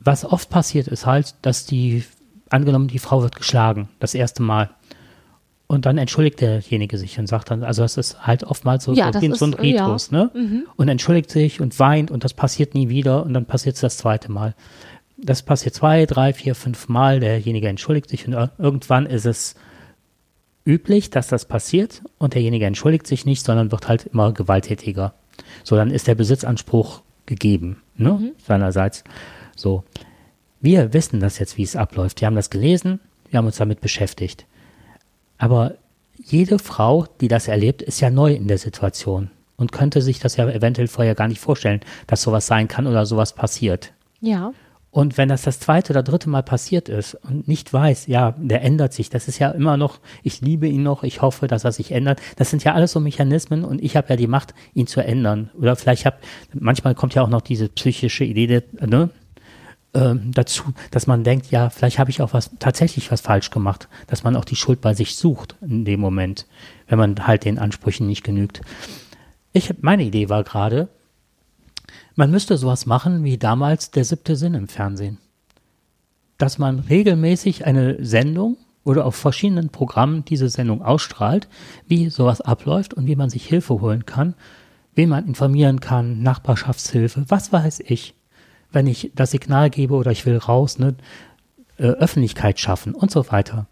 was 0.00 0.24
oft 0.24 0.50
passiert 0.50 0.88
ist 0.88 1.06
halt, 1.06 1.34
dass 1.42 1.66
die 1.66 2.04
angenommen 2.48 2.88
die 2.88 2.98
Frau 2.98 3.22
wird 3.22 3.36
geschlagen 3.36 3.88
das 4.00 4.14
erste 4.14 4.42
Mal 4.42 4.70
und 5.70 5.86
dann 5.86 5.98
entschuldigt 5.98 6.40
derjenige 6.40 6.98
sich 6.98 7.16
und 7.20 7.28
sagt 7.28 7.52
dann, 7.52 7.62
also 7.62 7.84
es 7.84 7.96
ist 7.96 8.26
halt 8.26 8.42
oftmals 8.42 8.82
so, 8.82 8.92
ja, 8.92 9.12
so, 9.12 9.20
ist, 9.20 9.38
so 9.38 9.44
ein 9.44 9.54
Ritus, 9.54 10.10
ja. 10.10 10.18
ne? 10.18 10.30
Mhm. 10.34 10.66
Und 10.74 10.88
entschuldigt 10.88 11.30
sich 11.30 11.60
und 11.60 11.78
weint 11.78 12.10
und 12.10 12.24
das 12.24 12.34
passiert 12.34 12.74
nie 12.74 12.88
wieder 12.88 13.24
und 13.24 13.34
dann 13.34 13.46
passiert 13.46 13.76
es 13.76 13.80
das 13.80 13.96
zweite 13.96 14.32
Mal. 14.32 14.56
Das 15.16 15.44
passiert 15.44 15.76
zwei, 15.76 16.06
drei, 16.06 16.32
vier, 16.32 16.56
fünf 16.56 16.88
Mal, 16.88 17.20
derjenige 17.20 17.68
entschuldigt 17.68 18.10
sich 18.10 18.26
und 18.26 18.50
irgendwann 18.58 19.06
ist 19.06 19.26
es 19.26 19.54
üblich, 20.66 21.10
dass 21.10 21.28
das 21.28 21.44
passiert 21.44 22.02
und 22.18 22.34
derjenige 22.34 22.66
entschuldigt 22.66 23.06
sich 23.06 23.24
nicht, 23.24 23.44
sondern 23.44 23.70
wird 23.70 23.86
halt 23.86 24.06
immer 24.06 24.32
gewalttätiger. 24.32 25.14
So, 25.62 25.76
dann 25.76 25.92
ist 25.92 26.08
der 26.08 26.16
Besitzanspruch 26.16 27.02
gegeben, 27.26 27.80
ne? 27.96 28.14
Mhm. 28.14 28.32
Seinerseits. 28.44 29.04
So. 29.54 29.84
Wir 30.60 30.92
wissen 30.92 31.20
das 31.20 31.38
jetzt, 31.38 31.58
wie 31.58 31.62
es 31.62 31.76
abläuft. 31.76 32.20
Wir 32.20 32.26
haben 32.26 32.34
das 32.34 32.50
gelesen, 32.50 32.98
wir 33.30 33.38
haben 33.38 33.46
uns 33.46 33.58
damit 33.58 33.80
beschäftigt. 33.80 34.46
Aber 35.40 35.76
jede 36.22 36.58
Frau, 36.58 37.06
die 37.20 37.28
das 37.28 37.48
erlebt, 37.48 37.80
ist 37.80 38.00
ja 38.00 38.10
neu 38.10 38.34
in 38.34 38.46
der 38.46 38.58
Situation 38.58 39.30
und 39.56 39.72
könnte 39.72 40.02
sich 40.02 40.20
das 40.20 40.36
ja 40.36 40.48
eventuell 40.48 40.86
vorher 40.86 41.14
gar 41.14 41.28
nicht 41.28 41.40
vorstellen, 41.40 41.80
dass 42.06 42.22
sowas 42.22 42.46
sein 42.46 42.68
kann 42.68 42.86
oder 42.86 43.06
sowas 43.06 43.34
passiert. 43.34 43.92
Ja. 44.20 44.52
Und 44.90 45.16
wenn 45.16 45.30
das 45.30 45.42
das 45.42 45.58
zweite 45.58 45.92
oder 45.92 46.02
dritte 46.02 46.28
Mal 46.28 46.42
passiert 46.42 46.90
ist 46.90 47.14
und 47.14 47.48
nicht 47.48 47.72
weiß, 47.72 48.06
ja, 48.06 48.34
der 48.38 48.62
ändert 48.62 48.92
sich, 48.92 49.08
das 49.08 49.28
ist 49.28 49.38
ja 49.38 49.50
immer 49.50 49.78
noch, 49.78 50.00
ich 50.22 50.42
liebe 50.42 50.66
ihn 50.66 50.82
noch, 50.82 51.04
ich 51.04 51.22
hoffe, 51.22 51.46
dass 51.46 51.64
er 51.64 51.72
sich 51.72 51.92
ändert. 51.92 52.20
Das 52.36 52.50
sind 52.50 52.62
ja 52.64 52.74
alles 52.74 52.92
so 52.92 53.00
Mechanismen 53.00 53.64
und 53.64 53.82
ich 53.82 53.96
habe 53.96 54.08
ja 54.10 54.16
die 54.16 54.26
Macht, 54.26 54.52
ihn 54.74 54.88
zu 54.88 55.00
ändern. 55.00 55.48
Oder 55.58 55.74
vielleicht 55.76 56.04
habe, 56.04 56.16
manchmal 56.52 56.94
kommt 56.94 57.14
ja 57.14 57.22
auch 57.22 57.28
noch 57.28 57.40
diese 57.40 57.68
psychische 57.68 58.24
Idee, 58.24 58.62
ne, 58.84 59.08
ähm, 59.92 60.30
dazu, 60.32 60.62
dass 60.90 61.06
man 61.06 61.24
denkt, 61.24 61.50
ja, 61.50 61.68
vielleicht 61.70 61.98
habe 61.98 62.10
ich 62.10 62.22
auch 62.22 62.32
was 62.32 62.50
tatsächlich 62.58 63.10
was 63.10 63.20
falsch 63.20 63.50
gemacht, 63.50 63.88
dass 64.06 64.22
man 64.22 64.36
auch 64.36 64.44
die 64.44 64.56
Schuld 64.56 64.80
bei 64.80 64.94
sich 64.94 65.16
sucht 65.16 65.56
in 65.60 65.84
dem 65.84 66.00
Moment, 66.00 66.46
wenn 66.86 66.98
man 66.98 67.26
halt 67.26 67.44
den 67.44 67.58
Ansprüchen 67.58 68.06
nicht 68.06 68.22
genügt. 68.22 68.60
Ich, 69.52 69.74
meine 69.80 70.04
Idee 70.04 70.28
war 70.28 70.44
gerade, 70.44 70.88
man 72.14 72.30
müsste 72.30 72.56
sowas 72.56 72.86
machen 72.86 73.24
wie 73.24 73.36
damals 73.36 73.90
der 73.90 74.04
siebte 74.04 74.36
Sinn 74.36 74.54
im 74.54 74.68
Fernsehen. 74.68 75.18
Dass 76.38 76.58
man 76.58 76.78
regelmäßig 76.78 77.66
eine 77.66 78.04
Sendung 78.04 78.56
oder 78.84 79.04
auf 79.04 79.16
verschiedenen 79.16 79.70
Programmen 79.70 80.24
diese 80.24 80.48
Sendung 80.48 80.82
ausstrahlt, 80.82 81.48
wie 81.86 82.10
sowas 82.10 82.40
abläuft 82.40 82.94
und 82.94 83.06
wie 83.06 83.16
man 83.16 83.28
sich 83.28 83.46
Hilfe 83.46 83.80
holen 83.80 84.06
kann, 84.06 84.34
wen 84.94 85.08
man 85.08 85.26
informieren 85.26 85.80
kann, 85.80 86.22
Nachbarschaftshilfe, 86.22 87.24
was 87.28 87.52
weiß 87.52 87.80
ich 87.80 88.14
wenn 88.72 88.86
ich 88.86 89.12
das 89.14 89.30
Signal 89.30 89.70
gebe 89.70 89.94
oder 89.94 90.10
ich 90.10 90.26
will 90.26 90.36
raus, 90.36 90.78
ne, 90.78 90.94
äh, 91.78 91.84
Öffentlichkeit 91.84 92.60
schaffen 92.60 92.94
und 92.94 93.10
so 93.10 93.30
weiter. 93.30 93.66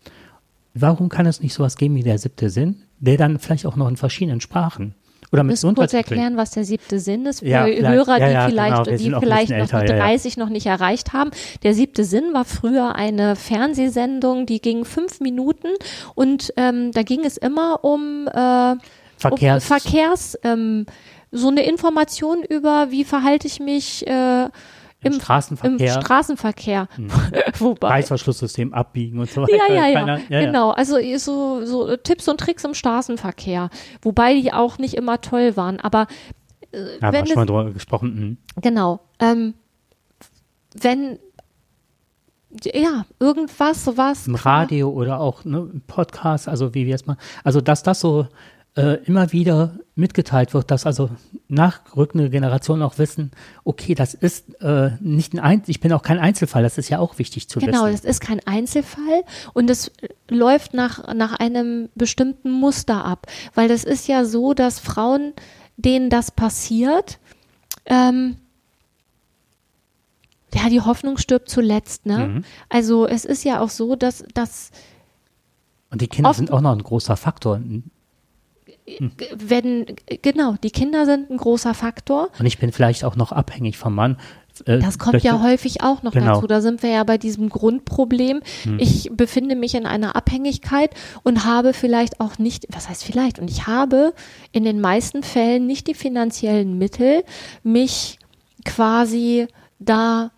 Warum 0.75 1.09
kann 1.09 1.27
es 1.27 1.41
nicht 1.41 1.55
sowas 1.55 1.77
geben 1.77 1.95
wie 1.97 2.03
der 2.03 2.19
siebte 2.19 2.51
Sinn, 2.51 2.83
der 2.99 3.17
dann 3.17 3.39
vielleicht 3.39 3.67
auch 3.67 3.77
noch 3.77 3.89
in 3.89 3.97
verschiedenen 3.97 4.41
Sprachen 4.41 4.95
oder 5.33 5.43
mit 5.43 5.53
Müssen 5.53 5.75
kurz 5.75 5.93
erklären, 5.93 6.37
was 6.37 6.53
der 6.53 6.65
siebte 6.65 6.99
Sinn 7.01 7.27
ist 7.27 7.41
für 7.41 7.47
ja, 7.47 7.67
Hörer, 7.67 8.19
ja, 8.19 8.29
ja, 8.29 8.47
die 8.47 8.53
vielleicht, 8.53 8.85
genau, 8.85 8.97
die 8.97 9.27
vielleicht 9.27 9.51
noch 9.51 9.59
älter, 9.59 9.81
die 9.81 9.93
30 9.93 10.37
noch 10.39 10.49
nicht 10.49 10.67
erreicht 10.67 11.13
haben. 11.13 11.31
Der 11.63 11.75
siebte 11.75 12.05
Sinn 12.05 12.33
war 12.33 12.45
früher 12.45 12.95
eine 12.95 13.37
Fernsehsendung, 13.37 14.47
die 14.47 14.61
ging 14.61 14.85
fünf 14.85 15.21
Minuten 15.21 15.69
und 16.15 16.53
ähm, 16.57 16.93
da 16.93 17.03
ging 17.03 17.25
es 17.25 17.37
immer 17.37 17.85
um, 17.85 18.27
äh, 18.29 18.77
Verkehrs, 19.17 19.65
um 19.65 19.79
Verkehrs 19.79 20.39
ähm, 20.45 20.87
so 21.31 21.49
eine 21.49 21.67
Information 21.67 22.43
über, 22.43 22.91
wie 22.91 23.05
verhalte 23.05 23.47
ich 23.47 23.61
mich 23.61 24.07
äh, 24.07 24.49
im, 25.01 25.13
Im 25.13 25.21
Straßenverkehr. 25.21 25.95
Im 25.95 26.03
Straßenverkehr. 26.03 26.89
Hm. 26.97 27.09
Wobei. 27.61 27.89
Reißverschlusssystem 27.89 28.75
abbiegen 28.75 29.21
und 29.21 29.31
so 29.31 29.43
weiter. 29.43 29.57
Ja, 29.57 29.73
ja, 29.73 29.87
ja. 29.87 30.01
Keiner, 30.01 30.21
ja 30.29 30.41
genau. 30.41 30.71
Also 30.71 30.97
so, 31.19 31.65
so 31.65 31.97
Tipps 31.97 32.27
und 32.27 32.41
Tricks 32.41 32.65
im 32.65 32.75
Straßenverkehr. 32.75 33.71
Wobei 34.03 34.35
die 34.35 34.53
auch 34.53 34.79
nicht 34.79 34.95
immer 34.95 35.21
toll 35.21 35.57
waren. 35.57 35.79
Aber 35.79 36.09
äh, 36.73 36.99
ja, 37.01 37.13
wenn 37.13 37.27
schon 37.27 37.37
mal 37.37 37.47
drüber 37.47 37.71
gesprochen. 37.71 38.39
Hm. 38.55 38.63
Genau. 38.63 39.01
Ähm, 39.21 39.55
wenn 40.75 41.19
ja, 42.65 43.05
irgendwas, 43.21 43.85
sowas. 43.85 44.27
Im 44.27 44.35
Radio 44.35 44.91
oder 44.91 45.21
auch 45.21 45.45
ne, 45.45 45.71
Podcast, 45.87 46.49
also 46.49 46.75
wie 46.75 46.87
wir 46.87 46.95
es 46.95 47.07
mal, 47.07 47.17
also 47.45 47.61
dass 47.61 47.83
das 47.83 48.01
so 48.01 48.27
äh, 48.79 49.05
immer 49.07 49.33
wieder 49.33 49.73
mitgeteilt 49.97 50.55
wird, 50.55 50.71
dass 50.71 50.87
also 50.87 51.11
nachrückende 51.49 52.31
Generationen 52.31 52.83
auch 52.83 52.97
wissen, 52.99 53.33
okay, 53.65 53.97
das 53.97 54.15
ist 54.15 54.55
äh, 54.63 54.93
nicht 55.01 55.35
ein 55.35 55.41
Einzel 55.41 55.71
ich 55.71 55.81
bin 55.81 55.93
auch 55.93 56.03
kein 56.03 56.21
Einzelfall, 56.21 56.63
das 56.63 56.79
ist 56.79 56.89
ja 56.89 57.01
auch 57.01 57.19
wichtig 57.19 57.49
zu 57.49 57.59
genau, 57.59 57.73
wissen. 57.73 57.85
Genau, 57.85 57.91
das 57.91 58.05
ist 58.05 58.21
kein 58.21 58.39
Einzelfall 58.47 59.25
und 59.53 59.69
es 59.69 59.91
läuft 60.29 60.75
nach, 60.75 61.13
nach 61.13 61.33
einem 61.41 61.89
bestimmten 61.97 62.53
Muster 62.53 63.05
ab, 63.05 63.27
weil 63.55 63.67
das 63.69 63.83
ist 63.83 64.07
ja 64.07 64.25
so, 64.25 64.55
dass 64.55 64.79
Frauen, 64.79 65.33
denen 65.77 66.09
das 66.09 66.31
passiert, 66.31 67.19
ähm, 67.87 68.37
ja, 70.55 70.69
die 70.69 70.81
Hoffnung 70.81 71.19
stirbt 71.19 71.49
zuletzt, 71.49 72.07
ne? 72.07 72.19
Mhm. 72.19 72.45
Also 72.69 73.07
es 73.09 73.25
ist 73.25 73.45
ja 73.45 73.61
auch 73.61 73.71
so, 73.71 73.97
dass, 73.97 74.25
dass 74.35 74.71
und 75.91 76.01
die 76.01 76.09
Kinder 76.09 76.33
sind 76.33 76.53
auch 76.53 76.61
noch 76.61 76.73
ein 76.73 76.83
großer 76.83 77.17
Faktor 77.17 77.61
wenn, 79.35 79.87
genau, 80.23 80.55
die 80.63 80.71
Kinder 80.71 81.07
sind 81.07 81.31
ein 81.31 81.37
großer 81.37 81.75
Faktor. 81.75 82.29
Und 82.39 82.47
ich 82.47 82.59
bin 82.59 82.73
vielleicht 82.73 83.05
auch 83.05 83.17
noch 83.17 83.33
abhängig 83.33 83.77
vom 83.77 83.95
Mann. 83.95 84.17
Äh, 84.67 84.79
das 84.79 84.99
kommt 84.99 85.23
ja 85.23 85.43
häufig 85.43 85.83
auch 85.83 86.03
noch 86.03 86.13
genau. 86.13 86.35
dazu. 86.35 86.47
Da 86.47 86.61
sind 86.61 86.83
wir 86.83 86.91
ja 86.91 87.05
bei 87.05 87.19
diesem 87.19 87.49
Grundproblem. 87.49 88.41
Hm. 88.65 88.79
Ich 88.79 89.11
befinde 89.13 89.57
mich 89.57 89.75
in 89.75 89.87
einer 89.87 90.17
Abhängigkeit 90.17 90.91
und 91.23 91.45
habe 91.45 91.73
vielleicht 91.73 92.21
auch 92.21 92.39
nicht, 92.39 92.67
was 92.71 92.89
heißt 92.89 93.05
vielleicht, 93.05 93.39
und 93.39 93.51
ich 93.51 93.67
habe 93.67 94.15
in 94.53 94.65
den 94.65 94.81
meisten 94.81 95.23
Fällen 95.23 95.67
nicht 95.67 95.87
die 95.87 95.95
finanziellen 95.95 96.79
Mittel, 96.79 97.25
mich 97.63 98.19
quasi 98.65 99.47
da 99.79 100.31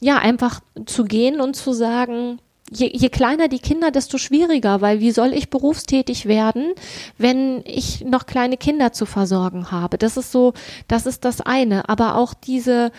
ja 0.00 0.18
einfach 0.18 0.60
zu 0.86 1.04
gehen 1.04 1.40
und 1.40 1.54
zu 1.54 1.72
sagen, 1.72 2.38
je, 2.70 2.90
je 2.92 3.08
kleiner 3.08 3.48
die 3.48 3.58
Kinder, 3.58 3.90
desto 3.90 4.18
schwieriger, 4.18 4.80
weil 4.80 5.00
wie 5.00 5.10
soll 5.10 5.32
ich 5.32 5.50
berufstätig 5.50 6.26
werden, 6.26 6.72
wenn 7.18 7.62
ich 7.66 8.04
noch 8.04 8.26
kleine 8.26 8.56
Kinder 8.56 8.92
zu 8.92 9.06
versorgen 9.06 9.70
habe? 9.70 9.98
Das 9.98 10.16
ist 10.16 10.32
so, 10.32 10.54
das 10.88 11.06
ist 11.06 11.24
das 11.24 11.40
eine. 11.40 11.88
Aber 11.88 12.16
auch 12.16 12.32
diese, 12.32 12.92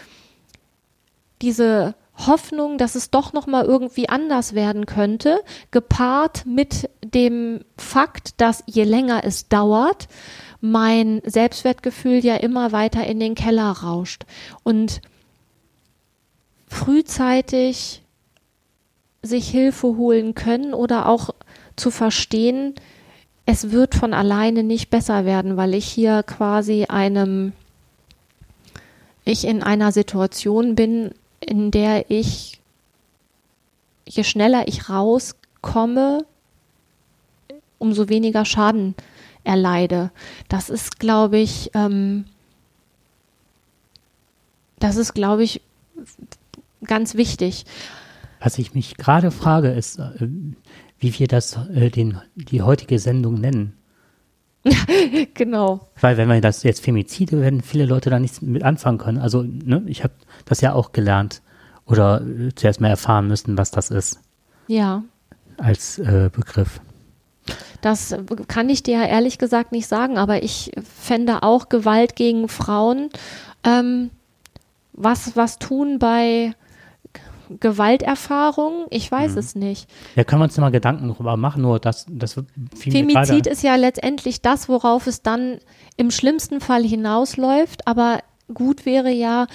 diese 1.41 1.95
Hoffnung, 2.17 2.77
dass 2.77 2.95
es 2.95 3.09
doch 3.09 3.33
noch 3.33 3.47
mal 3.47 3.65
irgendwie 3.65 4.09
anders 4.09 4.53
werden 4.53 4.85
könnte, 4.85 5.39
gepaart 5.71 6.45
mit 6.45 6.89
dem 7.03 7.63
Fakt, 7.77 8.39
dass 8.39 8.63
je 8.67 8.83
länger 8.83 9.23
es 9.23 9.47
dauert, 9.47 10.07
mein 10.59 11.21
Selbstwertgefühl 11.25 12.23
ja 12.23 12.35
immer 12.35 12.71
weiter 12.71 13.05
in 13.07 13.19
den 13.19 13.33
Keller 13.33 13.71
rauscht 13.71 14.25
und 14.63 15.01
frühzeitig 16.67 18.03
sich 19.23 19.49
Hilfe 19.49 19.87
holen 19.97 20.33
können 20.35 20.73
oder 20.73 21.07
auch 21.07 21.29
zu 21.75 21.91
verstehen, 21.91 22.75
es 23.45 23.71
wird 23.71 23.95
von 23.95 24.13
alleine 24.13 24.63
nicht 24.63 24.89
besser 24.89 25.25
werden, 25.25 25.57
weil 25.57 25.73
ich 25.73 25.85
hier 25.85 26.23
quasi 26.23 26.85
einem, 26.85 27.53
ich 29.25 29.45
in 29.45 29.63
einer 29.63 29.91
Situation 29.91 30.75
bin, 30.75 31.11
in 31.39 31.71
der 31.71 32.09
ich, 32.09 32.59
je 34.07 34.23
schneller 34.23 34.67
ich 34.67 34.89
rauskomme, 34.89 36.25
umso 37.77 38.09
weniger 38.09 38.45
Schaden 38.45 38.95
erleide. 39.43 40.11
Das 40.49 40.69
ist, 40.69 40.99
glaube 40.99 41.39
ich, 41.39 41.71
ähm, 41.73 42.25
das 44.79 44.97
ist, 44.97 45.13
glaube 45.13 45.43
ich, 45.43 45.61
ganz 46.85 47.15
wichtig. 47.15 47.65
Was 48.41 48.57
ich 48.57 48.73
mich 48.73 48.97
gerade 48.97 49.29
frage, 49.29 49.69
ist, 49.69 49.99
äh, 49.99 50.27
wie 50.97 51.17
wir 51.17 51.27
das, 51.27 51.57
äh, 51.73 51.89
den, 51.89 52.19
die 52.35 52.63
heutige 52.63 52.97
Sendung 52.97 53.35
nennen. 53.35 53.73
genau. 55.33 55.87
Weil 55.99 56.17
wenn 56.17 56.27
wir 56.27 56.41
das 56.41 56.63
jetzt 56.63 56.83
Femizide, 56.83 57.39
werden 57.39 57.61
viele 57.61 57.85
Leute 57.85 58.09
da 58.09 58.19
nichts 58.19 58.41
mit 58.41 58.63
anfangen 58.63 58.97
können. 58.97 59.17
Also, 59.19 59.43
ne, 59.43 59.83
ich 59.85 60.03
habe 60.03 60.13
das 60.45 60.61
ja 60.61 60.73
auch 60.73 60.91
gelernt 60.91 61.41
oder 61.85 62.21
äh, 62.21 62.53
zuerst 62.55 62.81
mal 62.81 62.89
erfahren 62.89 63.27
müssen, 63.27 63.57
was 63.57 63.71
das 63.71 63.91
ist. 63.91 64.19
Ja. 64.67 65.03
Als 65.57 65.99
äh, 65.99 66.29
Begriff. 66.31 66.81
Das 67.81 68.15
kann 68.47 68.69
ich 68.69 68.83
dir 68.83 69.03
ehrlich 69.03 69.37
gesagt 69.37 69.71
nicht 69.71 69.87
sagen, 69.87 70.17
aber 70.17 70.43
ich 70.43 70.71
fände 70.83 71.43
auch 71.43 71.69
Gewalt 71.69 72.15
gegen 72.15 72.47
Frauen. 72.47 73.09
Ähm, 73.63 74.11
was, 74.93 75.35
was 75.35 75.57
tun 75.59 75.99
bei 75.99 76.53
Gewalterfahrung? 77.59 78.85
Ich 78.89 79.11
weiß 79.11 79.33
mhm. 79.33 79.37
es 79.37 79.55
nicht. 79.55 79.89
Ja, 80.15 80.23
können 80.23 80.41
wir 80.41 80.45
uns 80.45 80.57
mal 80.57 80.69
Gedanken 80.69 81.07
darüber 81.09 81.37
machen, 81.37 81.61
nur 81.61 81.79
das, 81.79 82.05
das 82.09 82.35
Femizid 82.75 83.47
ist 83.47 83.63
ja 83.63 83.75
letztendlich 83.75 84.41
das, 84.41 84.69
worauf 84.69 85.07
es 85.07 85.21
dann 85.21 85.59
im 85.97 86.11
schlimmsten 86.11 86.61
Fall 86.61 86.83
hinausläuft, 86.83 87.87
aber 87.87 88.19
gut 88.53 88.85
wäre 88.85 89.11
ja, 89.11 89.47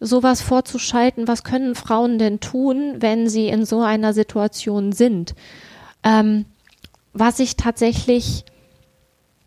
sowas 0.00 0.42
vorzuschalten, 0.42 1.26
was 1.28 1.44
können 1.44 1.74
Frauen 1.74 2.18
denn 2.18 2.40
tun, 2.40 2.96
wenn 2.98 3.28
sie 3.28 3.48
in 3.48 3.64
so 3.64 3.80
einer 3.80 4.12
Situation 4.12 4.92
sind. 4.92 5.34
Ähm, 6.02 6.44
was 7.12 7.38
ich 7.38 7.56
tatsächlich 7.56 8.44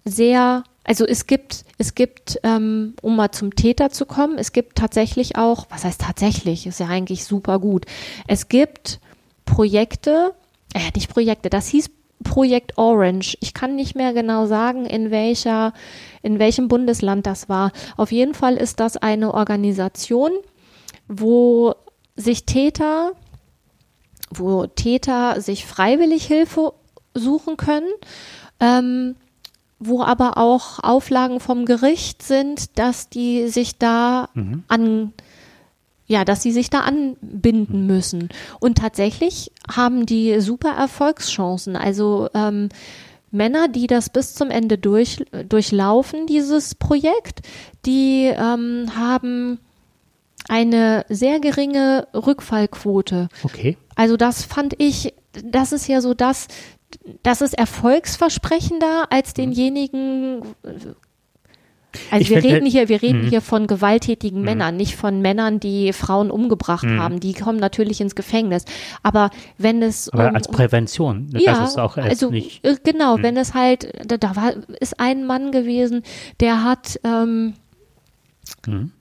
sehr, 0.05 0.63
also 0.83 1.05
es 1.05 1.27
gibt, 1.27 1.65
es 1.79 1.95
gibt, 1.95 2.39
ähm, 2.43 2.93
um 3.01 3.15
mal 3.15 3.31
zum 3.31 3.55
Täter 3.55 3.89
zu 3.89 4.05
kommen, 4.05 4.37
es 4.37 4.51
gibt 4.51 4.77
tatsächlich 4.77 5.37
auch, 5.37 5.65
was 5.69 5.85
heißt 5.85 6.01
tatsächlich, 6.01 6.67
ist 6.67 6.81
ja 6.81 6.87
eigentlich 6.87 7.23
super 7.23 7.57
gut. 7.57 7.85
Es 8.27 8.49
gibt 8.49 8.99
Projekte, 9.45 10.33
äh, 10.73 10.91
nicht 10.93 11.09
Projekte, 11.09 11.49
das 11.49 11.67
hieß 11.67 11.89
Projekt 12.25 12.77
Orange. 12.77 13.37
Ich 13.39 13.53
kann 13.53 13.77
nicht 13.77 13.95
mehr 13.95 14.11
genau 14.13 14.45
sagen, 14.45 14.85
in 14.85 15.09
welcher, 15.09 15.73
in 16.21 16.37
welchem 16.37 16.67
Bundesland 16.67 17.25
das 17.25 17.47
war. 17.47 17.71
Auf 17.95 18.11
jeden 18.11 18.33
Fall 18.33 18.57
ist 18.57 18.81
das 18.81 18.97
eine 18.97 19.33
Organisation, 19.33 20.31
wo 21.07 21.75
sich 22.17 22.45
Täter, 22.45 23.13
wo 24.29 24.67
Täter 24.67 25.39
sich 25.39 25.65
freiwillig 25.65 26.25
Hilfe 26.25 26.73
suchen 27.13 27.55
können, 27.55 27.87
ähm, 28.59 29.15
wo 29.79 30.03
aber 30.03 30.37
auch 30.37 30.79
Auflagen 30.83 31.39
vom 31.39 31.65
Gericht 31.65 32.21
sind, 32.21 32.77
dass 32.77 33.09
die 33.09 33.47
sich 33.47 33.77
da 33.77 34.29
mhm. 34.33 34.63
an 34.67 35.13
ja, 36.09 36.25
dass 36.25 36.41
sie 36.41 36.51
sich 36.51 36.71
da 36.71 36.79
anbinden 36.79 37.85
müssen. 37.85 38.29
Und 38.59 38.79
tatsächlich 38.79 39.51
haben 39.71 40.07
die 40.07 40.41
super 40.41 40.71
Erfolgschancen. 40.71 41.75
Also 41.75 42.29
ähm, 42.33 42.69
Männer, 43.29 43.67
die 43.67 43.85
das 43.85 44.09
bis 44.09 44.33
zum 44.33 44.49
Ende 44.49 44.79
durch, 44.79 45.23
durchlaufen, 45.47 46.25
dieses 46.25 46.73
Projekt, 46.73 47.41
die 47.85 48.25
ähm, 48.25 48.87
haben 48.95 49.59
eine 50.47 51.05
sehr 51.09 51.39
geringe 51.39 52.07
Rückfallquote. 52.13 53.29
Okay. 53.43 53.77
Also 53.95 54.17
das 54.17 54.43
fand 54.43 54.73
ich, 54.79 55.13
das 55.43 55.71
ist 55.71 55.87
ja 55.87 56.01
so 56.01 56.15
das, 56.15 56.47
das 57.23 57.41
ist 57.41 57.53
erfolgsversprechender 57.53 59.07
als 59.09 59.29
mhm. 59.29 59.35
denjenigen. 59.35 60.41
Also 62.11 62.21
ich 62.21 62.29
wir 62.29 62.43
reden 62.43 62.67
hier, 62.67 62.87
wir 62.87 63.01
reden 63.01 63.23
mhm. 63.23 63.29
hier 63.29 63.41
von 63.41 63.65
gewalttätigen 63.65 64.39
mhm. 64.39 64.45
Männern, 64.45 64.77
nicht 64.77 64.95
von 64.95 65.21
Männern, 65.21 65.59
die 65.59 65.91
Frauen 65.91 66.29
umgebracht 66.29 66.83
mhm. 66.83 66.99
haben. 66.99 67.19
Die 67.19 67.33
kommen 67.33 67.59
natürlich 67.59 67.99
ins 67.99 68.13
Gefängnis. 68.13 68.65
Aber 69.01 69.31
wenn 69.57 69.81
es 69.81 70.09
aber 70.09 70.29
um, 70.29 70.35
als 70.35 70.47
Prävention, 70.47 71.29
das 71.31 71.43
ja, 71.43 71.63
ist 71.63 71.79
auch 71.79 71.97
also 71.97 72.29
nicht. 72.29 72.63
Äh, 72.63 72.75
genau, 72.83 73.17
mhm. 73.17 73.23
wenn 73.23 73.37
es 73.37 73.53
halt, 73.55 73.91
da, 74.05 74.17
da, 74.17 74.35
war 74.35 74.53
ist 74.79 74.99
ein 74.99 75.25
Mann 75.25 75.51
gewesen, 75.51 76.03
der 76.39 76.63
hat 76.63 76.99
ähm, 77.03 77.55
mhm. 78.67 78.91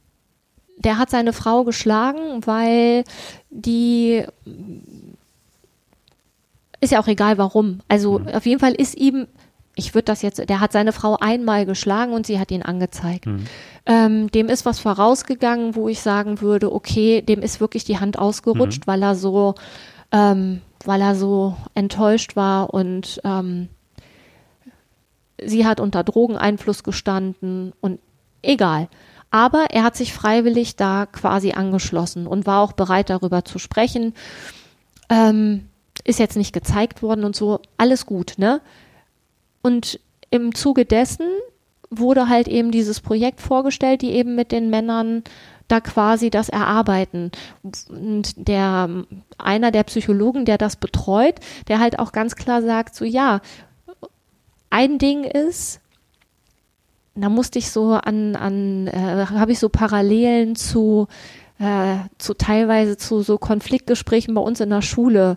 der 0.79 0.99
hat 0.99 1.11
seine 1.11 1.35
Frau 1.35 1.65
geschlagen, 1.65 2.47
weil 2.47 3.05
die 3.51 4.25
ist 6.81 6.93
ja 6.93 7.01
auch 7.01 7.09
egal 7.09 7.39
warum. 7.39 7.81
Also 7.89 8.19
mhm. 8.19 8.29
auf 8.29 8.47
jeden 8.47 8.61
Fall 8.61 8.73
ist 8.73 8.97
ihm, 8.97 9.27
ich 9.75 9.95
würde 9.95 10.05
das 10.07 10.23
jetzt, 10.23 10.49
der 10.49 10.61
hat 10.61 10.73
seine 10.73 10.93
Frau 10.93 11.17
einmal 11.21 11.67
geschlagen 11.67 12.13
und 12.13 12.27
sie 12.27 12.39
hat 12.39 12.51
ihn 12.51 12.63
angezeigt. 12.63 13.27
Mhm. 13.27 13.45
Ähm, 13.87 14.31
dem 14.31 14.49
ist 14.49 14.67
was 14.67 14.81
vorausgegangen, 14.81 15.75
wo 15.77 15.89
ich 15.89 16.01
sagen 16.01 16.41
würde, 16.41 16.73
okay, 16.73 17.23
dem 17.23 17.41
ist 17.41 17.61
wirklich 17.61 17.85
die 17.85 17.99
Hand 17.99 18.19
ausgerutscht, 18.19 18.87
mhm. 18.87 18.91
weil 18.91 19.03
er 19.03 19.15
so, 19.15 19.55
ähm, 20.13 20.61
weil 20.85 21.01
er 21.01 21.15
so 21.15 21.57
enttäuscht 21.75 22.37
war 22.37 22.75
und 22.75 23.21
ähm, 23.25 23.69
sie 25.43 25.67
hat 25.67 25.81
unter 25.81 26.05
Drogeneinfluss 26.05 26.83
gestanden 26.83 27.73
und 27.81 28.01
egal. 28.43 28.89
Aber 29.31 29.67
er 29.71 29.85
hat 29.85 29.97
sich 29.97 30.13
freiwillig 30.13 30.77
da 30.77 31.07
quasi 31.07 31.53
angeschlossen 31.53 32.27
und 32.27 32.47
war 32.47 32.63
auch 32.63 32.73
bereit, 32.73 33.11
darüber 33.11 33.45
zu 33.45 33.59
sprechen. 33.59 34.15
Ähm, 35.11 35.69
ist 36.05 36.19
jetzt 36.19 36.37
nicht 36.37 36.53
gezeigt 36.53 37.03
worden 37.03 37.25
und 37.25 37.37
so, 37.37 37.61
alles 37.77 38.07
gut, 38.07 38.35
ne? 38.39 38.61
Und 39.63 40.01
im 40.31 40.55
Zuge 40.55 40.85
dessen 40.85 41.27
wurde 41.91 42.29
halt 42.29 42.49
eben 42.49 42.71
dieses 42.71 43.01
Projekt 43.01 43.41
vorgestellt, 43.41 44.03
die 44.03 44.13
eben 44.13 44.35
mit 44.35 44.53
den 44.53 44.71
Männern 44.71 45.25
da 45.69 45.81
quasi 45.81 46.31
das 46.31 46.49
erarbeiten. 46.49 47.31
Und 47.89 48.33
der, 48.37 48.89
einer 49.37 49.71
der 49.71 49.83
Psychologen, 49.85 50.45
der 50.45 50.59
das 50.59 50.77
betreut, 50.77 51.37
der 51.69 51.79
halt 51.79 51.99
auch 51.99 52.13
ganz 52.13 52.37
klar 52.37 52.63
sagt, 52.63 52.95
so 52.95 53.05
ja, 53.05 53.41
ein 54.71 54.99
Ding 54.99 55.25
ist, 55.25 55.81
da 57.15 57.29
musste 57.29 57.59
ich 57.59 57.71
so 57.71 57.93
an, 57.95 58.37
an 58.37 58.87
äh, 58.87 59.27
habe 59.27 59.53
ich 59.53 59.59
so 59.59 59.69
Parallelen 59.69 60.57
zu, 60.57 61.09
äh, 61.59 61.97
zu 62.19 62.35
teilweise 62.35 62.97
zu 62.97 63.23
so 63.23 63.39
Konfliktgesprächen 63.39 64.35
bei 64.35 64.41
uns 64.41 64.61
in 64.61 64.71
der 64.71 64.83
Schule 64.83 65.37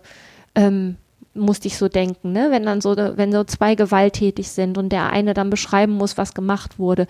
ähm, 0.56 0.98
musste 1.34 1.68
ich 1.68 1.78
so 1.78 1.88
denken, 1.88 2.34
ne? 2.34 2.48
Wenn 2.52 2.64
dann 2.64 2.82
so, 2.82 2.96
wenn 2.98 3.32
so 3.32 3.44
zwei 3.44 3.76
gewalttätig 3.76 4.50
sind 4.50 4.78
und 4.78 4.90
der 4.90 5.12
eine 5.12 5.34
dann 5.34 5.50
beschreiben 5.50 5.94
muss, 5.94 6.18
was 6.18 6.34
gemacht 6.34 6.78
wurde, 6.78 7.08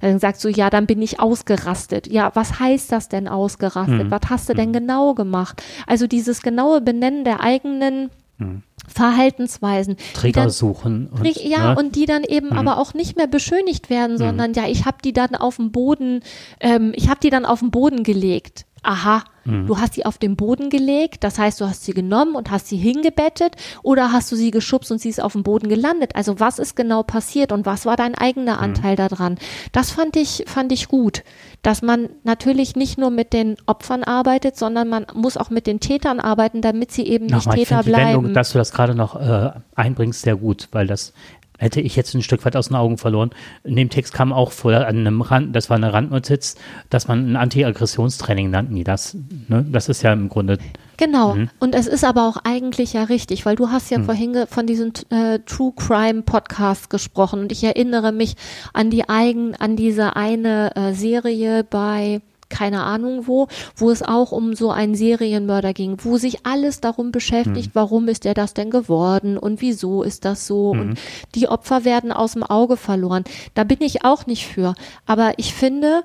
dann 0.00 0.18
sagt 0.18 0.40
so, 0.40 0.48
ja, 0.48 0.70
dann 0.70 0.86
bin 0.86 1.00
ich 1.02 1.20
ausgerastet. 1.20 2.08
Ja, 2.08 2.32
was 2.34 2.58
heißt 2.58 2.90
das 2.90 3.08
denn 3.08 3.28
ausgerastet? 3.28 4.06
Mhm. 4.06 4.10
Was 4.10 4.22
hast 4.28 4.48
du 4.48 4.54
denn 4.54 4.66
hm. 4.66 4.72
genau 4.72 5.14
gemacht? 5.14 5.62
Also 5.86 6.06
dieses 6.06 6.42
genaue 6.42 6.80
Benennen 6.80 7.24
der 7.24 7.40
eigenen 7.40 8.10
mhm. 8.38 8.62
Verhaltensweisen. 8.88 9.96
Trigger 10.14 10.42
dann, 10.42 10.50
suchen. 10.50 11.08
Und, 11.08 11.24
ja, 11.36 11.74
ne? 11.74 11.78
und 11.78 11.94
die 11.94 12.06
dann 12.06 12.24
eben 12.24 12.48
mhm. 12.48 12.58
aber 12.58 12.78
auch 12.78 12.92
nicht 12.94 13.16
mehr 13.16 13.28
beschönigt 13.28 13.88
werden, 13.88 14.18
sondern 14.18 14.52
ja, 14.54 14.66
ich 14.66 14.84
habe 14.84 14.98
die 15.04 15.12
dann 15.12 15.36
auf 15.36 15.56
dem 15.56 15.70
Boden, 15.70 16.22
ähm, 16.58 16.92
ich 16.96 17.08
habe 17.08 17.20
die 17.22 17.30
dann 17.30 17.44
auf 17.44 17.60
den 17.60 17.70
Boden 17.70 18.02
gelegt 18.02 18.66
aha, 18.82 19.24
mhm. 19.44 19.66
du 19.66 19.78
hast 19.78 19.94
sie 19.94 20.06
auf 20.06 20.18
den 20.18 20.36
Boden 20.36 20.70
gelegt, 20.70 21.24
das 21.24 21.38
heißt, 21.38 21.60
du 21.60 21.66
hast 21.66 21.84
sie 21.84 21.92
genommen 21.92 22.34
und 22.34 22.50
hast 22.50 22.68
sie 22.68 22.76
hingebettet 22.76 23.56
oder 23.82 24.12
hast 24.12 24.30
du 24.32 24.36
sie 24.36 24.50
geschubst 24.50 24.90
und 24.90 25.00
sie 25.00 25.08
ist 25.08 25.22
auf 25.22 25.32
dem 25.32 25.42
Boden 25.42 25.68
gelandet? 25.68 26.16
Also 26.16 26.40
was 26.40 26.58
ist 26.58 26.76
genau 26.76 27.02
passiert 27.02 27.52
und 27.52 27.66
was 27.66 27.86
war 27.86 27.96
dein 27.96 28.14
eigener 28.14 28.56
mhm. 28.56 28.62
Anteil 28.62 28.92
mhm. 28.92 28.96
daran? 28.96 29.38
Das 29.72 29.90
fand 29.90 30.16
ich, 30.16 30.44
fand 30.46 30.72
ich 30.72 30.88
gut, 30.88 31.22
dass 31.62 31.82
man 31.82 32.08
natürlich 32.24 32.76
nicht 32.76 32.98
nur 32.98 33.10
mit 33.10 33.32
den 33.32 33.56
Opfern 33.66 34.04
arbeitet, 34.04 34.56
sondern 34.56 34.88
man 34.88 35.06
muss 35.14 35.36
auch 35.36 35.50
mit 35.50 35.66
den 35.66 35.80
Tätern 35.80 36.20
arbeiten, 36.20 36.62
damit 36.62 36.92
sie 36.92 37.06
eben 37.06 37.26
Nochmal, 37.26 37.56
nicht 37.56 37.68
Täter 37.68 37.82
bleiben. 37.82 38.08
Die 38.08 38.16
Wendung, 38.16 38.34
dass 38.34 38.52
du 38.52 38.58
das 38.58 38.72
gerade 38.72 38.94
noch 38.94 39.20
äh, 39.20 39.50
einbringst, 39.74 40.22
sehr 40.22 40.36
gut, 40.36 40.68
weil 40.72 40.86
das 40.86 41.12
hätte 41.60 41.80
ich 41.80 41.94
jetzt 41.94 42.14
ein 42.14 42.22
Stück 42.22 42.44
weit 42.44 42.56
aus 42.56 42.68
den 42.68 42.76
Augen 42.76 42.96
verloren. 42.96 43.30
In 43.64 43.76
dem 43.76 43.90
Text 43.90 44.14
kam 44.14 44.32
auch 44.32 44.50
vor 44.50 44.72
an 44.72 44.98
einem 44.98 45.20
Rand, 45.20 45.54
das 45.54 45.68
war 45.68 45.76
eine 45.76 45.92
Randnotiz, 45.92 46.56
dass 46.88 47.06
man 47.06 47.32
ein 47.32 47.36
Anti-Aggressionstraining 47.36 48.50
nannten 48.50 48.74
die 48.74 48.84
das. 48.84 49.16
Ne? 49.48 49.66
Das 49.70 49.88
ist 49.88 50.02
ja 50.02 50.12
im 50.12 50.28
Grunde. 50.28 50.58
Genau. 50.96 51.34
Mhm. 51.34 51.50
Und 51.60 51.74
es 51.74 51.86
ist 51.86 52.04
aber 52.04 52.26
auch 52.26 52.38
eigentlich 52.44 52.94
ja 52.94 53.04
richtig, 53.04 53.44
weil 53.44 53.56
du 53.56 53.68
hast 53.68 53.90
ja 53.90 53.98
mhm. 53.98 54.04
vorhin 54.04 54.46
von 54.48 54.66
diesem 54.66 54.92
äh, 55.10 55.38
True 55.40 55.72
Crime 55.76 56.22
Podcast 56.22 56.88
gesprochen 56.88 57.40
und 57.40 57.52
ich 57.52 57.62
erinnere 57.62 58.12
mich 58.12 58.34
an 58.72 58.90
die 58.90 59.08
eigen, 59.08 59.54
an 59.54 59.76
diese 59.76 60.16
eine 60.16 60.74
äh, 60.76 60.92
Serie 60.94 61.64
bei 61.64 62.20
keine 62.50 62.82
Ahnung 62.82 63.26
wo, 63.26 63.48
wo 63.76 63.90
es 63.90 64.02
auch 64.02 64.32
um 64.32 64.54
so 64.54 64.70
einen 64.70 64.94
Serienmörder 64.94 65.72
ging, 65.72 65.96
wo 66.02 66.18
sich 66.18 66.44
alles 66.44 66.80
darum 66.80 67.12
beschäftigt, 67.12 67.68
Mhm. 67.68 67.74
warum 67.74 68.08
ist 68.08 68.26
er 68.26 68.34
das 68.34 68.52
denn 68.54 68.70
geworden 68.70 69.38
und 69.38 69.60
wieso 69.60 70.02
ist 70.02 70.24
das 70.24 70.46
so 70.46 70.74
Mhm. 70.74 70.80
und 70.80 70.98
die 71.34 71.48
Opfer 71.48 71.84
werden 71.84 72.12
aus 72.12 72.32
dem 72.32 72.42
Auge 72.42 72.76
verloren. 72.76 73.24
Da 73.54 73.64
bin 73.64 73.78
ich 73.80 74.04
auch 74.04 74.26
nicht 74.26 74.46
für, 74.46 74.74
aber 75.06 75.34
ich 75.38 75.54
finde, 75.54 76.02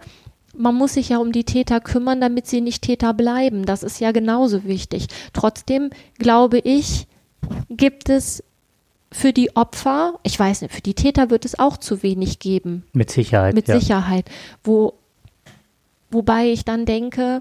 man 0.58 0.76
muss 0.76 0.94
sich 0.94 1.10
ja 1.10 1.18
um 1.18 1.34
die 1.34 1.44
Täter 1.44 1.82
kümmern, 1.82 2.22
damit 2.22 2.48
sie 2.48 2.62
nicht 2.62 2.82
Täter 2.84 3.14
bleiben. 3.14 3.66
Das 3.66 3.84
ist 3.84 4.00
ja 4.00 4.12
genauso 4.14 4.64
wichtig. 4.64 5.08
Trotzdem 5.34 5.90
glaube 6.18 6.60
ich, 6.60 7.08
gibt 7.70 8.08
es 8.10 8.42
für 9.12 9.34
die 9.34 9.56
Opfer, 9.56 10.14
ich 10.24 10.38
weiß 10.40 10.62
nicht, 10.62 10.74
für 10.74 10.82
die 10.82 10.94
Täter 10.94 11.30
wird 11.30 11.46
es 11.46 11.58
auch 11.60 11.78
zu 11.78 12.04
wenig 12.04 12.40
geben, 12.40 12.84
Mit 12.94 13.12
Sicherheit. 13.12 13.54
mit 13.56 13.68
ja. 13.68 13.80
Sicherheit. 13.80 14.26
Wo, 14.64 14.94
wobei 16.16 16.48
ich 16.48 16.66
dann 16.66 16.86
denke, 16.86 17.40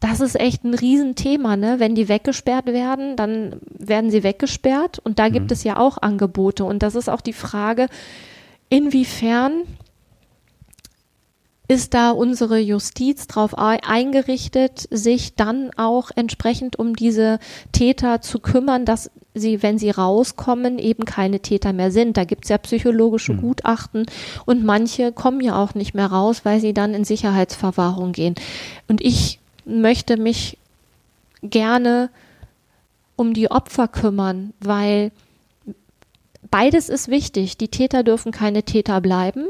das 0.00 0.20
ist 0.20 0.38
echt 0.38 0.64
ein 0.64 0.74
Riesenthema, 0.74 1.56
ne? 1.56 1.76
Wenn 1.78 1.94
die 1.94 2.08
weggesperrt 2.08 2.66
werden, 2.66 3.16
dann 3.16 3.60
werden 3.78 4.10
sie 4.10 4.22
weggesperrt 4.22 4.98
und 4.98 5.18
da 5.18 5.28
gibt 5.28 5.46
Mhm. 5.46 5.52
es 5.52 5.64
ja 5.64 5.78
auch 5.78 5.96
Angebote. 5.98 6.64
Und 6.64 6.82
das 6.82 6.94
ist 6.94 7.08
auch 7.08 7.22
die 7.22 7.32
Frage, 7.32 7.88
inwiefern 8.68 9.62
ist 11.66 11.94
da 11.94 12.10
unsere 12.10 12.58
Justiz 12.58 13.26
darauf 13.26 13.56
eingerichtet, 13.56 14.86
sich 14.90 15.34
dann 15.34 15.70
auch 15.76 16.10
entsprechend 16.14 16.78
um 16.78 16.94
diese 16.94 17.38
Täter 17.72 18.20
zu 18.20 18.38
kümmern, 18.38 18.84
dass 18.84 19.10
sie, 19.34 19.62
wenn 19.62 19.78
sie 19.78 19.90
rauskommen, 19.90 20.78
eben 20.78 21.04
keine 21.06 21.40
Täter 21.40 21.72
mehr 21.72 21.90
sind. 21.90 22.16
Da 22.16 22.24
gibt's 22.24 22.50
ja 22.50 22.58
psychologische 22.58 23.32
Mhm. 23.32 23.40
Gutachten 23.40 24.06
und 24.44 24.64
manche 24.64 25.10
kommen 25.10 25.40
ja 25.40 25.56
auch 25.56 25.74
nicht 25.74 25.94
mehr 25.94 26.06
raus, 26.06 26.44
weil 26.44 26.60
sie 26.60 26.74
dann 26.74 26.94
in 26.94 27.04
Sicherheitsverwahrung 27.04 28.12
gehen. 28.12 28.34
Und 28.86 29.00
ich 29.00 29.40
möchte 29.64 30.18
mich 30.18 30.58
gerne 31.42 32.10
um 33.16 33.32
die 33.32 33.50
Opfer 33.50 33.88
kümmern, 33.88 34.52
weil 34.60 35.12
beides 36.50 36.88
ist 36.88 37.08
wichtig. 37.08 37.56
Die 37.56 37.68
Täter 37.68 38.02
dürfen 38.02 38.32
keine 38.32 38.62
Täter 38.62 39.00
bleiben. 39.00 39.46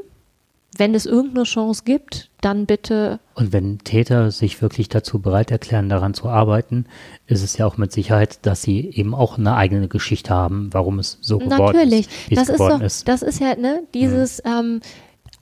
Wenn 0.77 0.95
es 0.95 1.07
irgendeine 1.07 1.45
Chance 1.45 1.83
gibt, 1.85 2.31
dann 2.41 2.67
bitte 2.67 3.21
Und 3.35 3.53
wenn 3.53 3.79
Täter 3.79 4.31
sich 4.33 4.61
wirklich 4.61 4.89
dazu 4.89 5.21
bereit 5.21 5.51
erklären, 5.53 5.89
daran 5.89 6.15
zu 6.15 6.29
arbeiten, 6.29 6.87
ist 7.27 7.43
es 7.43 7.57
ja 7.57 7.67
auch 7.67 7.77
mit 7.77 7.93
Sicherheit, 7.93 8.45
dass 8.45 8.63
sie 8.63 8.81
eben 8.91 9.15
auch 9.15 9.39
eine 9.39 9.55
eigene 9.55 9.87
Geschichte 9.89 10.35
haben, 10.35 10.71
warum 10.73 10.99
es 10.99 11.19
so 11.21 11.39
geworden 11.39 11.77
Natürlich. 11.77 12.09
ist, 12.09 12.31
wie 12.31 12.35
das 12.35 12.49
ist 12.49 12.59
doch, 12.59 12.81
ist. 12.81 13.07
das 13.09 13.23
ist 13.23 13.41
ja, 13.41 13.55
ne, 13.55 13.85
dieses 13.95 14.43
ähm, 14.45 14.81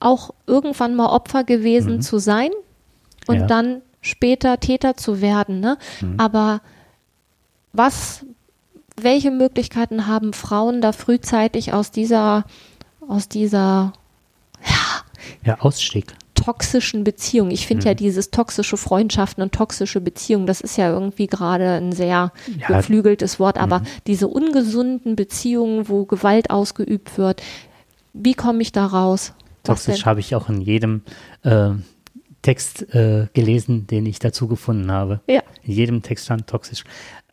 auch 0.00 0.34
irgendwann 0.46 0.94
mal 0.94 1.06
Opfer 1.06 1.44
gewesen 1.44 1.96
Mhm. 1.96 2.00
zu 2.02 2.18
sein 2.18 2.50
und 3.26 3.36
Ja. 3.40 3.46
dann 3.46 3.80
später 4.00 4.60
Täter 4.60 4.96
zu 4.96 5.20
werden, 5.22 5.60
ne? 5.60 5.78
Mhm. 6.00 6.14
Aber 6.18 6.60
was, 7.72 8.26
welche 9.00 9.30
Möglichkeiten 9.30 10.06
haben 10.06 10.32
Frauen 10.34 10.80
da 10.82 10.92
frühzeitig 10.92 11.72
aus 11.72 11.90
dieser, 11.90 12.44
aus 13.08 13.28
dieser 13.28 13.92
Ja, 14.64 15.02
Ausstieg. 15.60 16.14
toxischen 16.34 17.04
Beziehung. 17.04 17.50
Ich 17.52 17.66
finde 17.68 17.84
ja 17.84 17.92
Mhm. 17.92 17.96
dieses 17.98 18.30
toxische 18.32 18.76
Freundschaften 18.76 19.42
und 19.44 19.52
toxische 19.52 20.00
Beziehungen, 20.00 20.46
das 20.46 20.60
ist 20.60 20.76
ja 20.76 20.90
irgendwie 20.90 21.28
gerade 21.28 21.68
ein 21.74 21.92
sehr 21.92 22.32
Ja. 22.58 22.66
geflügeltes 22.76 23.38
Wort, 23.38 23.58
aber 23.58 23.80
Mhm. 23.80 23.86
diese 24.08 24.26
ungesunden 24.26 25.14
Beziehungen, 25.14 25.88
wo 25.88 26.04
Gewalt 26.04 26.50
ausgeübt 26.50 27.16
wird, 27.16 27.42
wie 28.12 28.34
komme 28.34 28.60
ich 28.62 28.72
da 28.72 28.86
raus? 28.86 29.34
Was 29.64 29.84
Toxisch 29.84 30.04
habe 30.06 30.18
ich 30.20 30.34
auch 30.34 30.48
in 30.48 30.60
jedem 30.60 31.02
äh, 31.44 31.70
Text 32.40 32.92
äh, 32.92 33.28
gelesen, 33.34 33.86
den 33.86 34.04
ich 34.06 34.18
dazu 34.18 34.48
gefunden 34.48 34.90
habe. 34.90 35.20
Ja. 35.28 35.42
In 35.62 35.72
jedem 35.74 36.02
Text 36.02 36.24
stand 36.24 36.48
toxisch. 36.48 36.82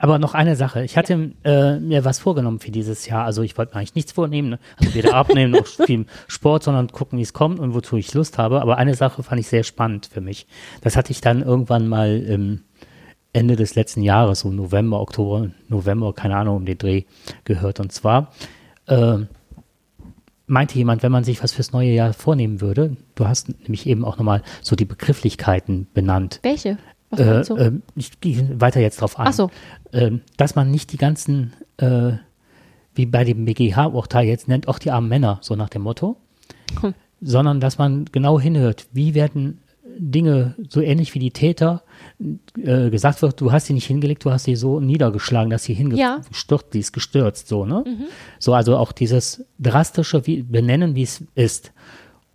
Aber 0.02 0.18
noch 0.18 0.34
eine 0.34 0.56
Sache. 0.56 0.84
Ich 0.84 0.98
hatte 0.98 1.34
äh, 1.44 1.78
mir 1.78 2.06
was 2.06 2.20
vorgenommen 2.20 2.60
für 2.60 2.72
dieses 2.72 3.06
Jahr. 3.06 3.26
Also 3.26 3.42
ich 3.44 3.58
wollte 3.58 3.74
mir 3.74 3.80
eigentlich 3.80 3.96
nichts 3.96 4.14
vornehmen. 4.14 4.52
Ne? 4.52 4.60
Also 4.78 4.96
weder 4.96 5.14
abnehmen 5.14 5.52
noch 5.52 5.68
viel 5.86 6.06
Sport, 6.28 6.64
sondern 6.64 6.88
gucken, 6.88 7.20
wie 7.20 7.24
es 7.24 7.34
kommt 7.34 7.60
und 7.60 7.74
wozu 7.74 7.98
ich 7.98 8.14
Lust 8.14 8.38
habe. 8.38 8.62
Aber 8.62 8.78
eine 8.78 8.96
Sache 8.96 9.22
fand 9.24 9.42
ich 9.42 9.48
sehr 9.48 9.64
spannend 9.64 10.06
für 10.06 10.22
mich. 10.22 10.48
Das 10.82 10.96
hatte 10.96 11.12
ich 11.12 11.20
dann 11.20 11.42
irgendwann 11.42 11.90
mal 11.90 12.18
im 12.18 12.62
Ende 13.34 13.58
des 13.58 13.76
letzten 13.76 14.02
Jahres, 14.02 14.40
so 14.40 14.50
November, 14.50 15.02
Oktober, 15.02 15.52
November, 15.68 16.14
keine 16.14 16.38
Ahnung, 16.38 16.56
um 16.56 16.66
den 16.66 16.78
Dreh 16.78 17.04
gehört. 17.44 17.82
Und 17.82 17.92
zwar 17.92 18.32
äh, 18.88 19.18
meinte 20.48 20.76
jemand, 20.76 21.04
wenn 21.04 21.12
man 21.12 21.26
sich 21.26 21.44
was 21.44 21.52
fürs 21.52 21.74
neue 21.74 21.92
Jahr 21.92 22.14
vornehmen 22.14 22.62
würde, 22.62 22.96
du 23.16 23.28
hast 23.28 23.50
nämlich 23.50 23.86
eben 23.86 24.06
auch 24.06 24.18
nochmal 24.18 24.44
so 24.62 24.78
die 24.78 24.86
Begrifflichkeiten 24.86 25.88
benannt. 25.94 26.40
Welche? 26.42 26.78
Was 27.12 27.20
Äh, 27.20 27.44
du? 27.44 27.56
äh, 27.56 27.72
ich 27.96 28.20
gehe 28.22 28.60
weiter 28.62 28.80
jetzt 28.80 29.02
drauf 29.02 29.18
ein. 29.20 29.28
Ach 29.28 29.34
so. 29.34 29.50
Ähm, 29.94 30.22
dass 30.38 30.56
man 30.56 30.70
nicht 30.72 30.92
die 30.92 30.98
ganzen, 30.98 31.54
äh, 31.78 32.12
wie 32.96 33.06
bei 33.06 33.24
dem 33.24 33.46
BGH-Urteil 33.46 34.28
jetzt 34.28 34.48
nennt, 34.48 34.68
auch 34.68 34.80
die 34.80 34.92
armen 34.92 35.08
Männer, 35.10 35.40
so 35.42 35.56
nach 35.56 35.70
dem 35.70 35.82
Motto, 35.84 36.18
Hm. 36.82 36.94
sondern 37.22 37.60
dass 37.60 37.78
man 37.78 38.06
genau 38.12 38.40
hinhört, 38.40 38.88
wie 38.94 39.14
werden 39.16 39.60
Dinge 40.02 40.56
so 40.70 40.82
ähnlich 40.82 41.14
wie 41.16 41.20
die 41.20 41.32
Täter 41.32 41.82
äh, 42.58 42.90
gesagt 42.90 43.22
wird, 43.22 43.42
du 43.42 43.52
hast 43.52 43.66
sie 43.66 43.74
nicht 43.74 43.88
hingelegt, 43.88 44.24
du 44.24 44.32
hast 44.32 44.44
sie 44.46 44.56
so 44.56 44.80
niedergeschlagen, 44.80 45.50
dass 45.50 45.64
sie 45.64 45.74
Ja. 45.74 45.80
Mhm. 45.80 46.22
hingestürzt, 46.22 46.74
die 46.74 46.80
ist 46.80 46.94
gestürzt, 46.94 47.48
so, 47.48 47.66
ne? 47.66 47.84
So, 48.38 48.54
also 48.54 48.78
auch 48.78 48.92
dieses 48.92 49.44
drastische 49.58 50.26
wie, 50.28 50.44
Benennen, 50.44 50.96
wie 50.96 51.04
es 51.04 51.24
ist. 51.36 51.72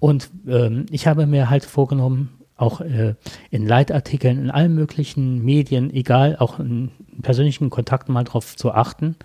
Und 0.00 0.28
ähm, 0.46 0.86
ich 0.90 1.06
habe 1.06 1.26
mir 1.26 1.48
halt 1.48 1.64
vorgenommen, 1.64 2.30
auch 2.56 2.80
äh, 2.80 3.14
in 3.50 3.66
Leitartikeln, 3.66 4.38
in 4.38 4.50
allen 4.50 4.74
möglichen 4.74 5.44
Medien, 5.44 5.92
egal, 5.92 6.36
auch 6.38 6.60
in 6.60 6.90
persönlichen 7.22 7.70
Kontakten 7.70 8.12
mal 8.12 8.24
drauf 8.24 8.56
zu 8.56 8.72
achten, 8.72 9.16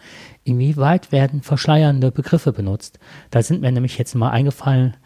inwieweit 0.43 1.11
werden 1.11 1.41
verschleiernde 1.41 2.11
Begriffe 2.11 2.51
benutzt. 2.51 2.99
Da 3.29 3.41
sind 3.43 3.61
mir 3.61 3.71
nämlich 3.71 3.97
jetzt 3.97 4.15
mal 4.15 4.29
eingefallen, 4.31 4.97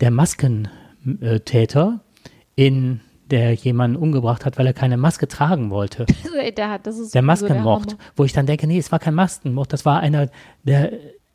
der 0.00 0.10
Maskentäter, 0.10 2.00
in 2.54 3.00
der 3.30 3.54
jemanden 3.54 3.96
umgebracht 3.96 4.44
hat, 4.44 4.58
weil 4.58 4.66
er 4.66 4.74
keine 4.74 4.96
Maske 4.98 5.26
tragen 5.26 5.70
wollte. 5.70 6.04
der 6.56 6.70
Der 7.14 7.22
Maskenmord, 7.22 7.92
Hammer. 7.92 7.98
wo 8.14 8.24
ich 8.24 8.32
dann 8.32 8.46
denke, 8.46 8.66
nee, 8.66 8.78
es 8.78 8.92
war 8.92 8.98
kein 8.98 9.14
Maskenmord, 9.14 9.72
das 9.72 9.84
war 9.84 10.00
einer, 10.00 10.28
der 10.64 10.92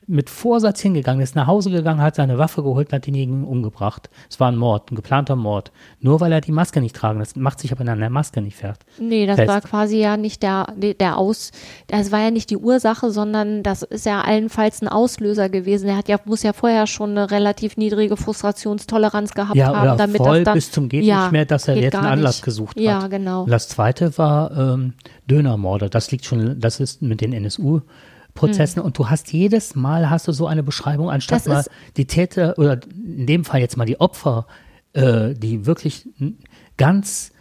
mit 0.08 0.30
Vorsatz 0.30 0.80
hingegangen 0.82 1.22
ist, 1.22 1.36
nach 1.36 1.48
Hause 1.48 1.70
gegangen, 1.70 2.02
hat 2.02 2.16
seine 2.16 2.38
Waffe 2.38 2.64
geholt 2.64 2.88
und 2.88 2.94
hat 2.94 3.06
denjenigen 3.06 3.44
umgebracht. 3.44 4.10
Es 4.30 4.40
war 4.40 4.50
ein 4.50 4.56
Mord, 4.56 4.90
ein 4.92 4.96
geplanter 4.96 5.36
Mord. 5.36 5.72
Nur 6.00 6.22
weil 6.22 6.32
er 6.32 6.40
die 6.40 6.54
Maske 6.54 6.80
nicht 6.80 6.96
tragen, 6.96 7.20
das 7.20 7.36
macht 7.36 7.60
sich 7.60 7.72
aber 7.74 7.82
an 7.92 8.00
der 8.00 8.10
Maske 8.10 8.42
nicht 8.42 8.56
fest. 8.56 8.86
Nee, 9.00 9.26
das 9.26 9.36
fest. 9.36 9.50
war 9.50 9.62
quasi 9.62 9.98
ja 10.00 10.16
nicht 10.16 10.44
der, 10.44 10.74
der 10.78 11.18
Aus, 11.18 11.52
das 11.88 12.12
war 12.12 12.22
ja 12.22 12.32
nicht 12.32 12.50
die 12.50 12.58
Ursache, 12.58 13.12
sondern 13.12 13.64
das 13.64 13.84
ist 13.84 14.06
ja 14.06 14.22
allenfalls 14.22 14.82
ein 14.82 14.88
Auslöser 14.88 15.50
gewesen. 15.50 15.90
Er 15.90 15.98
hat 15.98 16.08
ja, 16.08 16.18
muss 16.26 16.42
ja 16.44 16.54
vorher 16.54 16.88
schon 16.88 17.12
eine 17.12 17.30
relativ 17.30 17.76
niedrige 17.76 18.16
Frustrationstoleranz 18.16 19.34
gehabt 19.34 19.56
Ja, 19.56 19.76
haben, 19.76 19.98
damit 19.98 20.18
voll 20.18 20.40
das 20.40 20.46
dann, 20.46 20.54
bis 20.56 20.72
zum 20.72 20.90
geht 20.90 21.04
Ja, 21.04 21.24
nicht 21.24 21.32
mehr, 21.34 21.46
dass 21.46 21.68
er 21.68 21.76
jetzt 21.76 21.96
einen 21.96 22.06
Anlass 22.06 22.38
nicht. 22.38 22.46
gesucht 22.46 22.80
Ja, 22.80 23.04
hat. 23.04 23.12
genau. 23.12 23.44
Und 23.44 23.52
das 23.52 23.68
zweite 23.68 24.18
war 24.18 24.52
ähm, 24.56 24.94
Dönermorde. 25.30 25.90
Das 25.90 26.12
liegt 26.12 26.26
schon, 26.26 26.60
das 26.60 26.80
ist 26.80 27.02
mit 27.02 27.22
den 27.22 27.34
NSU-Prozessen 28.38 28.82
und 28.82 28.98
du 28.98 29.10
hast 29.10 29.34
jedes 29.34 29.76
Mal 29.76 30.10
hast 30.10 30.28
du 30.28 30.32
so 30.32 30.48
eine 30.48 30.64
Beschreibung, 30.64 31.10
anstatt. 31.10 31.40
Das 31.40 31.48
mal 31.48 31.66
die 31.96 32.06
Täter 32.06 32.58
oder 32.58 32.80
in 32.94 33.26
dem 33.26 33.46
Fall 33.46 33.60
jetzt 33.60 33.78
mal 33.78 33.86
die 33.86 34.00
Opfer, 34.00 34.48
äh, 34.94 35.34
die 35.34 35.66
wirklich 35.66 36.08
ganz 36.78 37.32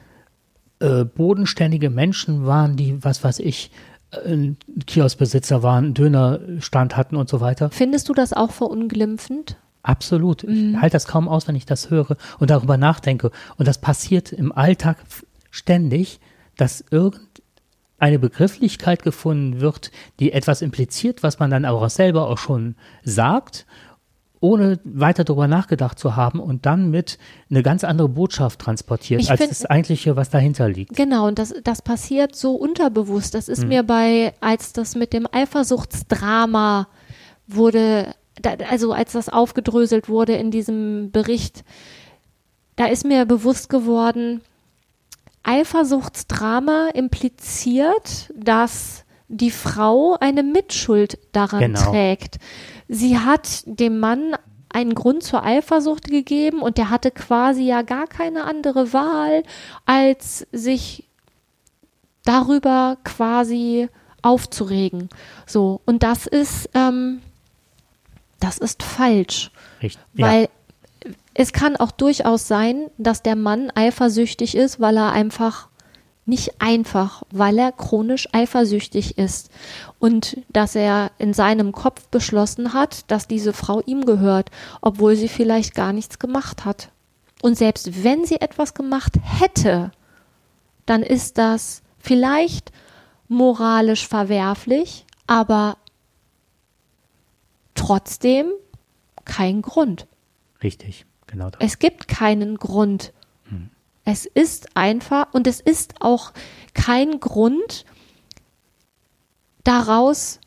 äh, 0.80 1.04
bodenständige 1.04 1.90
Menschen 1.90 2.46
waren, 2.46 2.76
die, 2.76 3.02
was 3.02 3.22
weiß 3.22 3.38
ich, 3.40 3.70
äh, 4.10 4.52
Kioskbesitzer 4.86 5.62
waren, 5.62 5.94
Dönerstand 5.94 6.96
hatten 6.96 7.16
und 7.16 7.28
so 7.28 7.40
weiter. 7.40 7.70
Findest 7.70 8.08
du 8.08 8.14
das 8.14 8.32
auch 8.32 8.50
verunglimpfend? 8.50 9.56
Absolut. 9.82 10.42
Mhm. 10.44 10.74
Ich 10.74 10.80
halte 10.80 10.94
das 10.94 11.06
kaum 11.06 11.28
aus, 11.28 11.46
wenn 11.46 11.54
ich 11.54 11.66
das 11.66 11.90
höre 11.90 12.16
und 12.38 12.50
darüber 12.50 12.76
nachdenke. 12.76 13.30
Und 13.56 13.68
das 13.68 13.78
passiert 13.78 14.32
im 14.32 14.52
Alltag 14.52 14.98
ständig, 15.50 16.18
dass 16.56 16.84
irgendeine 17.98 18.18
Begrifflichkeit 18.18 19.02
gefunden 19.02 19.60
wird, 19.60 19.90
die 20.20 20.32
etwas 20.32 20.62
impliziert, 20.62 21.22
was 21.22 21.38
man 21.38 21.50
dann 21.50 21.64
aber 21.64 21.80
auch 21.82 21.90
selber 21.90 22.28
auch 22.28 22.38
schon 22.38 22.74
sagt, 23.04 23.66
ohne 24.40 24.78
weiter 24.84 25.24
darüber 25.24 25.48
nachgedacht 25.48 25.98
zu 25.98 26.14
haben 26.14 26.38
und 26.40 26.66
dann 26.66 26.90
mit 26.90 27.18
eine 27.50 27.62
ganz 27.62 27.84
andere 27.84 28.08
Botschaft 28.10 28.60
transportiert, 28.60 29.22
Ich 29.22 29.30
als 29.30 29.40
find- 29.40 29.50
das 29.50 29.64
eigentliche, 29.64 30.14
was 30.14 30.28
dahinter 30.28 30.68
liegt. 30.68 30.94
Genau, 30.94 31.26
und 31.26 31.38
das, 31.38 31.54
das 31.64 31.80
passiert 31.80 32.36
so 32.36 32.54
unterbewusst. 32.54 33.34
Das 33.34 33.46
Hm. 33.46 33.52
ist 33.54 33.66
mir 33.66 33.82
bei, 33.82 34.34
als 34.40 34.74
das 34.74 34.94
mit 34.94 35.14
dem 35.14 35.26
Eifersuchtsdrama 35.32 36.88
wurde, 37.48 38.14
da, 38.42 38.54
also 38.70 38.92
als 38.92 39.12
das 39.12 39.30
aufgedröselt 39.30 40.08
wurde 40.10 40.34
in 40.34 40.50
diesem 40.50 41.10
Bericht, 41.12 41.64
da 42.76 42.86
ist 42.86 43.06
mir 43.06 43.24
bewusst 43.24 43.70
geworden, 43.70 44.42
Eifersuchtsdrama 45.46 46.88
impliziert, 46.94 48.32
dass 48.34 49.04
die 49.28 49.50
Frau 49.50 50.16
eine 50.20 50.42
Mitschuld 50.42 51.18
daran 51.32 51.60
Genau. 51.60 51.90
trägt. 51.90 52.36
Sie 52.88 53.18
hat 53.18 53.62
dem 53.66 53.98
Mann 53.98 54.36
einen 54.68 54.94
Grund 54.94 55.22
zur 55.22 55.44
Eifersucht 55.44 56.08
gegeben 56.10 56.60
und 56.60 56.78
der 56.78 56.90
hatte 56.90 57.10
quasi 57.10 57.62
ja 57.64 57.82
gar 57.82 58.06
keine 58.06 58.44
andere 58.44 58.92
Wahl, 58.92 59.42
als 59.86 60.46
sich 60.52 61.04
darüber 62.24 62.98
quasi 63.04 63.88
aufzuregen. 64.22 65.08
So, 65.46 65.80
und 65.86 66.02
das 66.02 66.26
ist, 66.26 66.68
ähm, 66.74 67.22
das 68.40 68.58
ist 68.58 68.82
falsch. 68.82 69.50
Richtig. 69.82 70.02
Weil 70.14 70.42
ja. 70.42 70.48
Es 71.38 71.52
kann 71.52 71.76
auch 71.76 71.90
durchaus 71.90 72.48
sein, 72.48 72.90
dass 72.96 73.22
der 73.22 73.36
Mann 73.36 73.70
eifersüchtig 73.74 74.54
ist, 74.54 74.80
weil 74.80 74.96
er 74.96 75.12
einfach 75.12 75.68
nicht 76.24 76.62
einfach, 76.62 77.24
weil 77.30 77.58
er 77.58 77.72
chronisch 77.72 78.26
eifersüchtig 78.32 79.18
ist 79.18 79.50
und 79.98 80.38
dass 80.48 80.74
er 80.74 81.10
in 81.18 81.34
seinem 81.34 81.72
Kopf 81.72 82.08
beschlossen 82.08 82.72
hat, 82.72 83.10
dass 83.10 83.28
diese 83.28 83.52
Frau 83.52 83.82
ihm 83.84 84.06
gehört, 84.06 84.50
obwohl 84.80 85.14
sie 85.14 85.28
vielleicht 85.28 85.74
gar 85.74 85.92
nichts 85.92 86.18
gemacht 86.18 86.64
hat. 86.64 86.90
Und 87.42 87.58
selbst 87.58 88.02
wenn 88.02 88.24
sie 88.24 88.40
etwas 88.40 88.72
gemacht 88.72 89.12
hätte, 89.22 89.92
dann 90.86 91.02
ist 91.02 91.36
das 91.36 91.82
vielleicht 91.98 92.72
moralisch 93.28 94.08
verwerflich, 94.08 95.04
aber 95.26 95.76
trotzdem 97.74 98.52
kein 99.26 99.60
Grund. 99.60 100.06
Richtig, 100.62 101.04
genau. 101.26 101.50
Das. 101.50 101.60
Es 101.60 101.78
gibt 101.78 102.08
keinen 102.08 102.56
Grund. 102.56 103.12
Es 104.08 104.24
ist 104.24 104.76
einfach 104.76 105.34
und 105.34 105.48
es 105.48 105.58
ist 105.58 105.94
auch 105.98 106.32
kein 106.74 107.18
Grund, 107.18 107.84
daraus 109.64 110.38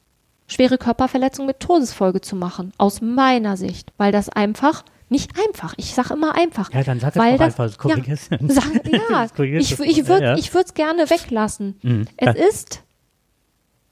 schwere 0.48 0.78
Körperverletzung 0.78 1.46
mit 1.46 1.60
Todesfolge 1.60 2.22
zu 2.22 2.38
machen, 2.38 2.72
aus 2.78 3.02
meiner 3.02 3.58
Sicht, 3.58 3.92
weil 3.98 4.14
das 4.14 4.30
einfach 4.30 4.86
nicht 5.10 5.32
einfach. 5.46 5.74
Ich 5.76 5.94
sage 5.94 6.14
immer 6.14 6.36
einfach. 6.36 6.72
Ja, 6.74 6.84
dann 6.84 7.02
sag 7.02 7.10
es 7.10 7.16
weil 7.18 7.38
doch 7.38 7.46
das, 7.46 7.60
einfach, 7.60 7.78
korrigierst. 7.78 8.32
Ja, 8.32 8.38
sag, 8.48 8.86
ja 8.88 9.58
ich, 9.58 9.78
ich 9.78 9.98
mal, 10.04 10.08
würde 10.08 10.26
ja. 10.26 10.36
ich 10.38 10.56
es 10.56 10.74
gerne 10.74 11.10
weglassen. 11.10 11.78
Mhm. 11.82 12.08
Es 12.16 12.26
Ja. 12.38 12.48
ist 12.48 12.84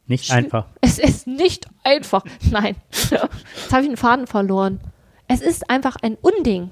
Nicht 0.06 0.32
einfach. 0.32 0.68
Es 0.80 0.98
ist 0.98 1.28
nicht 1.28 1.68
einfach. 1.84 2.24
Nein. 2.50 2.76
Jetzt 2.92 3.12
habe 3.72 3.82
ich 3.82 3.90
den 3.90 3.98
Faden 3.98 4.28
verloren. 4.28 4.80
Es 5.28 5.41
ist 5.41 5.69
einfach 5.69 5.97
ein 6.01 6.15
Unding. 6.15 6.71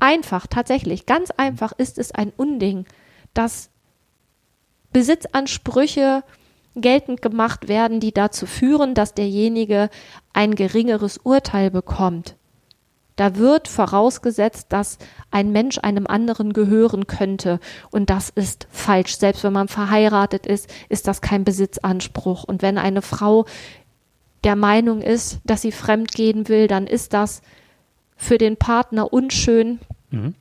Einfach, 0.00 0.46
tatsächlich, 0.46 1.06
ganz 1.06 1.30
einfach 1.30 1.72
ist 1.72 1.98
es 1.98 2.12
ein 2.12 2.32
Unding, 2.36 2.86
dass 3.34 3.70
Besitzansprüche 4.92 6.24
geltend 6.74 7.22
gemacht 7.22 7.68
werden, 7.68 8.00
die 8.00 8.12
dazu 8.12 8.46
führen, 8.46 8.94
dass 8.94 9.14
derjenige 9.14 9.88
ein 10.32 10.54
geringeres 10.54 11.18
Urteil 11.18 11.70
bekommt. 11.70 12.36
Da 13.16 13.36
wird 13.36 13.66
vorausgesetzt, 13.66 14.66
dass 14.68 14.98
ein 15.30 15.50
Mensch 15.50 15.78
einem 15.78 16.06
anderen 16.06 16.52
gehören 16.52 17.06
könnte. 17.06 17.60
Und 17.90 18.10
das 18.10 18.28
ist 18.28 18.68
falsch. 18.70 19.16
Selbst 19.16 19.42
wenn 19.42 19.54
man 19.54 19.68
verheiratet 19.68 20.46
ist, 20.46 20.70
ist 20.90 21.08
das 21.08 21.22
kein 21.22 21.42
Besitzanspruch. 21.44 22.44
Und 22.44 22.60
wenn 22.60 22.76
eine 22.76 23.00
Frau 23.00 23.46
der 24.46 24.54
Meinung 24.54 25.02
ist, 25.02 25.40
dass 25.44 25.62
sie 25.62 25.72
fremd 25.72 26.12
gehen 26.12 26.46
will, 26.48 26.68
dann 26.68 26.86
ist 26.86 27.12
das 27.12 27.42
für 28.16 28.38
den 28.38 28.56
Partner 28.56 29.12
unschön. 29.12 29.80
Mhm. 30.10 30.36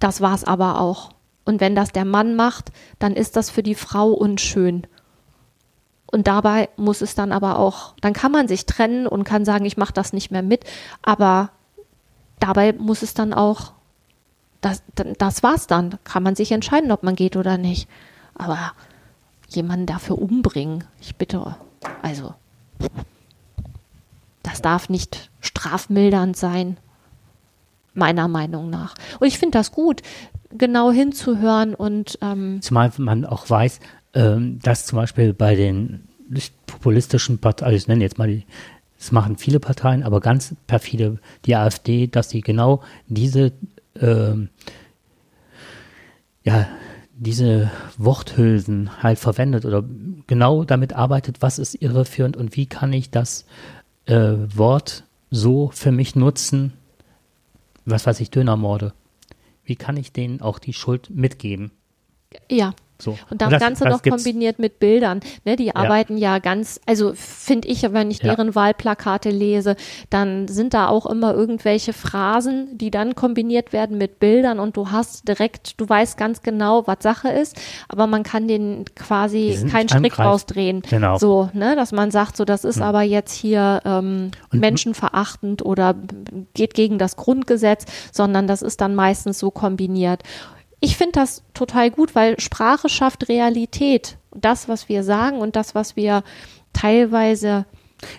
Das 0.00 0.20
war's 0.20 0.42
aber 0.42 0.80
auch. 0.80 1.10
Und 1.44 1.60
wenn 1.60 1.76
das 1.76 1.92
der 1.92 2.04
Mann 2.04 2.34
macht, 2.34 2.72
dann 2.98 3.14
ist 3.14 3.36
das 3.36 3.48
für 3.50 3.62
die 3.62 3.76
Frau 3.76 4.10
unschön. 4.10 4.88
Und 6.06 6.26
dabei 6.26 6.70
muss 6.76 7.02
es 7.02 7.14
dann 7.14 7.30
aber 7.30 7.60
auch, 7.60 7.94
dann 8.00 8.14
kann 8.14 8.32
man 8.32 8.48
sich 8.48 8.66
trennen 8.66 9.06
und 9.06 9.22
kann 9.22 9.44
sagen, 9.44 9.64
ich 9.64 9.76
mache 9.76 9.92
das 9.92 10.12
nicht 10.12 10.32
mehr 10.32 10.42
mit, 10.42 10.64
aber 11.02 11.50
dabei 12.40 12.72
muss 12.72 13.02
es 13.02 13.14
dann 13.14 13.32
auch, 13.32 13.74
das, 14.60 14.82
das 15.18 15.44
war's 15.44 15.68
dann. 15.68 16.00
Kann 16.02 16.24
man 16.24 16.34
sich 16.34 16.50
entscheiden, 16.50 16.90
ob 16.90 17.04
man 17.04 17.14
geht 17.14 17.36
oder 17.36 17.58
nicht. 17.58 17.88
Aber 18.34 18.72
jemanden 19.48 19.86
dafür 19.86 20.18
umbringen, 20.20 20.82
ich 21.00 21.14
bitte, 21.14 21.54
also, 22.02 22.34
das 24.46 24.62
darf 24.62 24.88
nicht 24.88 25.30
strafmildernd 25.40 26.36
sein, 26.36 26.76
meiner 27.94 28.28
Meinung 28.28 28.70
nach. 28.70 28.94
Und 29.18 29.26
ich 29.26 29.38
finde 29.38 29.58
das 29.58 29.72
gut, 29.72 30.02
genau 30.50 30.92
hinzuhören 30.92 31.74
und 31.74 32.18
ähm, 32.22 32.62
Zumal 32.62 32.92
man 32.98 33.24
auch 33.24 33.50
weiß, 33.50 33.80
ähm, 34.14 34.60
dass 34.62 34.86
zum 34.86 34.96
Beispiel 34.98 35.34
bei 35.34 35.56
den 35.56 36.06
nicht 36.28 36.54
populistischen 36.66 37.38
Parteien, 37.38 37.66
also 37.66 37.76
ich 37.76 37.88
nenne 37.88 38.04
jetzt 38.04 38.18
mal 38.18 38.28
die, 38.28 38.44
das 38.98 39.12
machen 39.12 39.36
viele 39.36 39.60
Parteien, 39.60 40.02
aber 40.02 40.20
ganz 40.20 40.54
perfide 40.66 41.18
die 41.44 41.56
AfD, 41.56 42.06
dass 42.06 42.30
sie 42.30 42.40
genau 42.40 42.82
diese, 43.08 43.52
ähm, 44.00 44.48
ja, 46.44 46.66
diese 47.18 47.70
Worthülsen 47.98 49.02
halt 49.02 49.18
verwendet 49.18 49.64
oder 49.64 49.82
genau 50.26 50.64
damit 50.64 50.92
arbeitet, 50.92 51.42
was 51.42 51.58
ist 51.58 51.74
irreführend 51.74 52.36
und 52.36 52.56
wie 52.56 52.66
kann 52.66 52.92
ich 52.92 53.10
das 53.10 53.46
äh, 54.06 54.34
Wort 54.56 55.04
so 55.30 55.70
für 55.72 55.92
mich 55.92 56.16
nutzen, 56.16 56.72
was 57.84 58.06
weiß 58.06 58.20
ich, 58.20 58.30
Dönermorde. 58.30 58.92
Wie 59.64 59.76
kann 59.76 59.96
ich 59.96 60.12
denen 60.12 60.40
auch 60.40 60.58
die 60.58 60.72
Schuld 60.72 61.10
mitgeben? 61.10 61.72
ja, 62.50 62.74
So. 62.98 63.18
Und 63.30 63.42
das, 63.42 63.50
das- 63.50 63.60
Ganze 63.60 63.84
das 63.84 63.92
noch 63.92 64.02
kombiniert 64.02 64.58
mit 64.58 64.78
Bildern. 64.78 65.20
Ne, 65.44 65.56
die 65.56 65.74
arbeiten 65.76 66.16
ja 66.16 66.38
ganz, 66.38 66.80
also 66.86 67.12
finde 67.14 67.68
ich, 67.68 67.82
wenn 67.92 68.10
ich 68.10 68.22
Ja. 68.22 68.34
deren 68.34 68.54
Wahlplakate 68.54 69.30
lese, 69.30 69.76
dann 70.10 70.48
sind 70.48 70.72
da 70.72 70.88
auch 70.88 71.04
immer 71.06 71.34
irgendwelche 71.34 71.92
Phrasen, 71.92 72.78
die 72.78 72.90
dann 72.90 73.14
kombiniert 73.14 73.72
werden 73.72 73.98
mit 73.98 74.18
Bildern 74.18 74.58
und 74.60 74.76
du 74.76 74.90
hast 74.90 75.28
direkt, 75.28 75.80
du 75.80 75.88
weißt 75.88 76.16
ganz 76.16 76.42
genau, 76.42 76.86
was 76.86 76.98
Sache 77.00 77.28
ist, 77.28 77.56
aber 77.88 78.06
man 78.06 78.22
kann 78.22 78.48
den 78.48 78.84
quasi 78.94 79.66
keinen 79.70 79.88
Strick 79.88 80.18
rausdrehen. 80.18 80.82
Genau. 80.88 81.18
So, 81.18 81.50
ne, 81.52 81.76
dass 81.76 81.92
man 81.92 82.10
sagt, 82.10 82.36
so, 82.36 82.44
das 82.44 82.64
ist 82.64 82.80
aber 82.80 83.02
jetzt 83.02 83.32
hier 83.34 83.82
ähm, 83.84 84.30
Und- 84.52 84.60
menschenverachtend 84.60 85.62
oder 85.64 85.94
geht 86.54 86.74
gegen 86.74 86.98
das 86.98 87.16
Grundgesetz, 87.16 87.84
sondern 88.12 88.46
das 88.46 88.62
ist 88.62 88.80
dann 88.80 88.94
meistens 88.94 89.38
so 89.38 89.50
kombiniert. 89.50 90.22
Ich 90.80 90.96
finde 90.96 91.12
das 91.12 91.42
total 91.54 91.90
gut, 91.90 92.14
weil 92.14 92.38
Sprache 92.38 92.88
schafft 92.88 93.28
Realität. 93.28 94.18
Das, 94.34 94.68
was 94.68 94.88
wir 94.88 95.02
sagen 95.02 95.38
und 95.38 95.56
das, 95.56 95.74
was 95.74 95.96
wir 95.96 96.22
teilweise, 96.72 97.64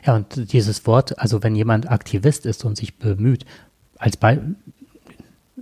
Ja, 0.05 0.16
und 0.16 0.51
dieses 0.51 0.88
Wort, 0.88 1.20
also 1.20 1.43
wenn 1.43 1.55
jemand 1.55 1.89
Aktivist 1.89 2.45
ist 2.45 2.66
und 2.66 2.76
sich 2.76 2.97
bemüht, 2.97 3.45
als, 3.97 4.18
Be 4.18 4.55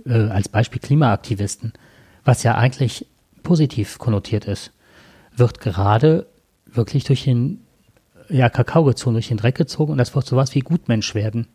äh, 0.06 0.12
als 0.12 0.48
Beispiel 0.48 0.80
Klimaaktivisten, 0.80 1.74
was 2.24 2.42
ja 2.42 2.54
eigentlich 2.56 3.06
positiv 3.42 3.98
konnotiert 3.98 4.46
ist, 4.46 4.72
wird 5.34 5.60
gerade 5.60 6.26
wirklich 6.66 7.04
durch 7.04 7.24
den 7.24 7.60
ja, 8.28 8.48
Kakao 8.48 8.84
gezogen, 8.84 9.14
durch 9.14 9.28
den 9.28 9.36
Dreck 9.36 9.54
gezogen 9.54 9.92
und 9.92 9.98
das 9.98 10.14
wird 10.14 10.26
sowas 10.26 10.54
wie 10.54 10.60
Gutmensch 10.60 11.14
werden, 11.14 11.46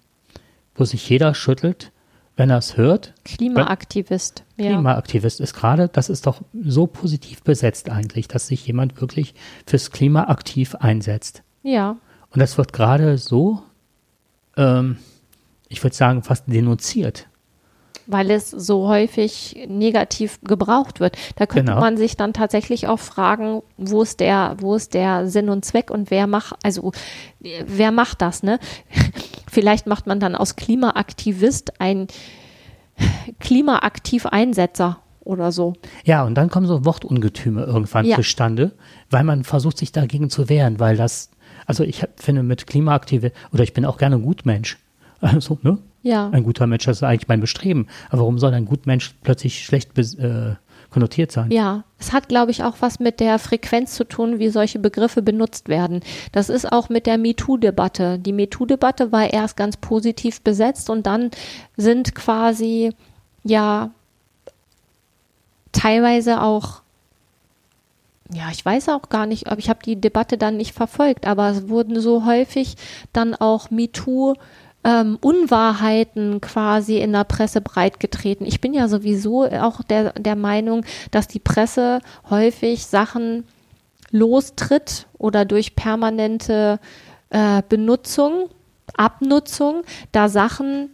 wo 0.75 0.85
sich 0.85 1.09
jeder 1.09 1.33
schüttelt, 1.33 1.91
wenn 2.37 2.49
er 2.49 2.57
es 2.57 2.77
hört. 2.77 3.13
Klimaaktivist. 3.25 4.43
Ja. 4.57 4.71
Klimaaktivist 4.71 5.39
ist 5.39 5.53
gerade, 5.53 5.89
das 5.89 6.09
ist 6.09 6.27
doch 6.27 6.41
so 6.63 6.87
positiv 6.87 7.43
besetzt 7.43 7.89
eigentlich, 7.89 8.27
dass 8.27 8.47
sich 8.47 8.65
jemand 8.65 8.99
wirklich 9.01 9.33
fürs 9.65 9.91
Klima 9.91 10.25
aktiv 10.25 10.75
einsetzt. 10.75 11.43
ja, 11.63 11.97
Und 12.31 12.39
das 12.39 12.57
wird 12.57 12.73
gerade 12.73 13.17
so, 13.17 13.63
ähm, 14.57 14.97
ich 15.67 15.83
würde 15.83 15.95
sagen, 15.95 16.23
fast 16.23 16.45
denunziert. 16.47 17.27
Weil 18.11 18.29
es 18.31 18.49
so 18.51 18.87
häufig 18.87 19.65
negativ 19.67 20.39
gebraucht 20.43 20.99
wird. 20.99 21.15
Da 21.37 21.45
könnte 21.45 21.71
Genau. 21.71 21.79
man 21.81 21.97
sich 21.97 22.17
dann 22.17 22.33
tatsächlich 22.33 22.87
auch 22.87 22.99
fragen, 22.99 23.61
wo 23.77 24.01
ist 24.01 24.19
der, 24.19 24.55
wo 24.59 24.75
ist 24.75 24.93
der 24.93 25.27
Sinn 25.27 25.49
und 25.49 25.63
Zweck 25.65 25.89
und 25.89 26.11
wer 26.11 26.27
macht, 26.27 26.55
also 26.63 26.91
wer 27.39 27.91
macht 27.91 28.21
das, 28.21 28.43
ne? 28.43 28.59
Vielleicht 29.49 29.87
macht 29.87 30.07
man 30.07 30.19
dann 30.19 30.35
aus 30.35 30.55
Klimaaktivist 30.55 31.79
ein 31.81 32.07
Klimaaktiv-Einsetzer 33.39 34.99
oder 35.23 35.51
so. 35.51 35.73
Ja, 36.03 36.23
und 36.23 36.35
dann 36.35 36.49
kommen 36.49 36.65
so 36.67 36.85
Wortungetüme 36.85 37.63
irgendwann 37.63 38.05
Ja. 38.05 38.15
zustande, 38.15 38.71
weil 39.09 39.23
man 39.23 39.43
versucht, 39.43 39.77
sich 39.77 39.91
dagegen 39.91 40.29
zu 40.29 40.49
wehren, 40.49 40.79
weil 40.79 40.97
das, 40.97 41.29
also 41.65 41.83
ich 41.83 42.03
finde 42.15 42.43
mit 42.43 42.65
Klimaaktive, 42.67 43.31
oder 43.53 43.63
ich 43.63 43.73
bin 43.73 43.85
auch 43.85 43.97
gerne 43.97 44.15
ein 44.15 44.23
Gutmensch. 44.23 44.77
Also, 45.23 45.59
ne? 45.61 45.77
Ja. 46.03 46.29
Ein 46.29 46.43
guter 46.43 46.67
Mensch, 46.67 46.85
das 46.85 46.97
ist 46.97 47.03
eigentlich 47.03 47.27
mein 47.27 47.41
Bestreben. 47.41 47.87
Aber 48.09 48.21
warum 48.21 48.39
soll 48.39 48.53
ein 48.53 48.65
Gutmensch 48.65 49.13
plötzlich 49.23 49.63
schlecht 49.63 49.97
äh, 49.97 50.55
konnotiert 50.89 51.31
sein? 51.31 51.51
Ja, 51.51 51.83
es 51.99 52.11
hat, 52.11 52.27
glaube 52.27 52.51
ich, 52.51 52.63
auch 52.63 52.75
was 52.79 52.99
mit 52.99 53.19
der 53.19 53.39
Frequenz 53.39 53.93
zu 53.93 54.03
tun, 54.03 54.39
wie 54.39 54.49
solche 54.49 54.79
Begriffe 54.79 55.21
benutzt 55.21 55.69
werden. 55.69 56.01
Das 56.31 56.49
ist 56.49 56.71
auch 56.71 56.89
mit 56.89 57.05
der 57.05 57.17
MeToo-Debatte. 57.17 58.19
Die 58.19 58.33
MeToo-Debatte 58.33 59.11
war 59.11 59.31
erst 59.31 59.57
ganz 59.57 59.77
positiv 59.77 60.41
besetzt 60.41 60.89
und 60.89 61.05
dann 61.05 61.29
sind 61.77 62.15
quasi, 62.15 62.93
ja, 63.43 63.91
teilweise 65.71 66.41
auch, 66.41 66.81
ja, 68.33 68.49
ich 68.51 68.65
weiß 68.65 68.89
auch 68.89 69.09
gar 69.09 69.25
nicht, 69.25 69.47
aber 69.47 69.59
ich 69.59 69.69
habe 69.69 69.79
die 69.85 69.99
Debatte 69.99 70.37
dann 70.37 70.57
nicht 70.57 70.73
verfolgt, 70.73 71.27
aber 71.27 71.49
es 71.49 71.69
wurden 71.69 71.99
so 71.99 72.25
häufig 72.25 72.75
dann 73.13 73.35
auch 73.35 73.69
MeToo 73.69 74.35
ähm, 74.83 75.17
Unwahrheiten 75.21 76.41
quasi 76.41 76.97
in 76.97 77.13
der 77.13 77.23
Presse 77.23 77.61
breitgetreten. 77.61 78.45
Ich 78.45 78.61
bin 78.61 78.73
ja 78.73 78.87
sowieso 78.87 79.45
auch 79.45 79.83
der, 79.83 80.13
der 80.13 80.35
Meinung, 80.35 80.85
dass 81.11 81.27
die 81.27 81.39
Presse 81.39 81.99
häufig 82.29 82.85
Sachen 82.85 83.43
lostritt 84.11 85.07
oder 85.17 85.45
durch 85.45 85.75
permanente 85.75 86.79
äh, 87.29 87.61
Benutzung, 87.67 88.49
Abnutzung, 88.95 89.83
da 90.11 90.27
Sachen 90.29 90.89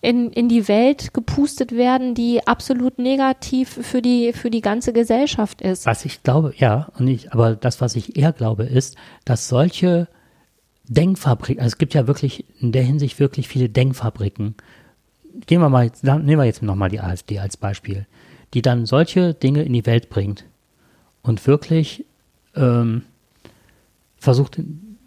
in, 0.00 0.30
in 0.30 0.48
die 0.48 0.66
Welt 0.66 1.12
gepustet 1.12 1.72
werden, 1.72 2.14
die 2.14 2.46
absolut 2.46 2.98
negativ 2.98 3.68
für 3.82 4.00
die, 4.00 4.32
für 4.32 4.50
die 4.50 4.62
ganze 4.62 4.92
Gesellschaft 4.92 5.60
ist. 5.60 5.86
Was 5.86 6.04
ich 6.04 6.22
glaube, 6.22 6.54
ja, 6.56 6.88
und 6.98 7.06
ich, 7.06 7.32
aber 7.32 7.54
das, 7.54 7.80
was 7.80 7.96
ich 7.96 8.16
eher 8.16 8.32
glaube, 8.32 8.64
ist, 8.64 8.96
dass 9.24 9.48
solche 9.48 10.08
Denkfabriken, 10.90 11.62
also 11.62 11.74
es 11.74 11.78
gibt 11.78 11.94
ja 11.94 12.08
wirklich 12.08 12.44
in 12.60 12.72
der 12.72 12.82
Hinsicht 12.82 13.20
wirklich 13.20 13.46
viele 13.46 13.68
Denkfabriken. 13.68 14.56
Gehen 15.46 15.60
wir 15.60 15.68
mal, 15.68 15.90
nehmen 16.02 16.38
wir 16.38 16.44
jetzt 16.44 16.62
nochmal 16.62 16.90
die 16.90 17.00
AfD 17.00 17.38
als 17.38 17.56
Beispiel, 17.56 18.06
die 18.54 18.60
dann 18.60 18.86
solche 18.86 19.32
Dinge 19.32 19.62
in 19.62 19.72
die 19.72 19.86
Welt 19.86 20.10
bringt 20.10 20.44
und 21.22 21.46
wirklich 21.46 22.04
ähm, 22.56 23.02
versucht, 24.16 24.60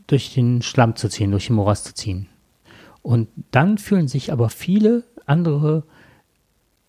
durch 0.08 0.34
den 0.34 0.62
Schlamm 0.62 0.96
zu 0.96 1.10
ziehen, 1.10 1.32
durch 1.32 1.48
den 1.48 1.58
Morast 1.58 1.86
zu 1.86 1.94
ziehen. 1.94 2.28
Und 3.02 3.28
dann 3.52 3.78
fühlen 3.78 4.08
sich 4.08 4.32
aber 4.32 4.50
viele 4.50 5.04
andere 5.26 5.84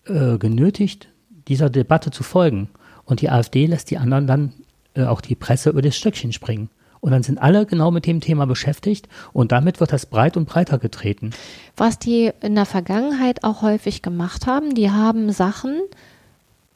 äh, 0.05 0.37
genötigt, 0.37 1.09
dieser 1.49 1.69
Debatte 1.69 2.11
zu 2.11 2.23
folgen. 2.23 2.69
Und 3.03 3.19
die 3.19 3.29
AfD 3.29 3.65
lässt 3.65 3.91
die 3.91 3.97
anderen 3.97 4.25
dann, 4.25 4.53
äh, 4.93 5.03
auch 5.03 5.19
die 5.19 5.35
Presse, 5.35 5.69
über 5.71 5.81
das 5.81 5.97
Stöckchen 5.97 6.31
springen. 6.31 6.69
Und 7.05 7.11
dann 7.11 7.21
sind 7.21 7.37
alle 7.37 7.67
genau 7.67 7.91
mit 7.91 8.07
dem 8.07 8.19
Thema 8.19 8.47
beschäftigt 8.47 9.07
und 9.31 9.51
damit 9.51 9.79
wird 9.79 9.93
das 9.93 10.07
breit 10.07 10.37
und 10.37 10.49
breiter 10.49 10.79
getreten. 10.79 11.29
Was 11.77 11.99
die 11.99 12.31
in 12.41 12.55
der 12.55 12.65
Vergangenheit 12.65 13.43
auch 13.43 13.61
häufig 13.61 14.01
gemacht 14.01 14.47
haben, 14.47 14.73
die 14.73 14.89
haben 14.89 15.31
Sachen 15.31 15.81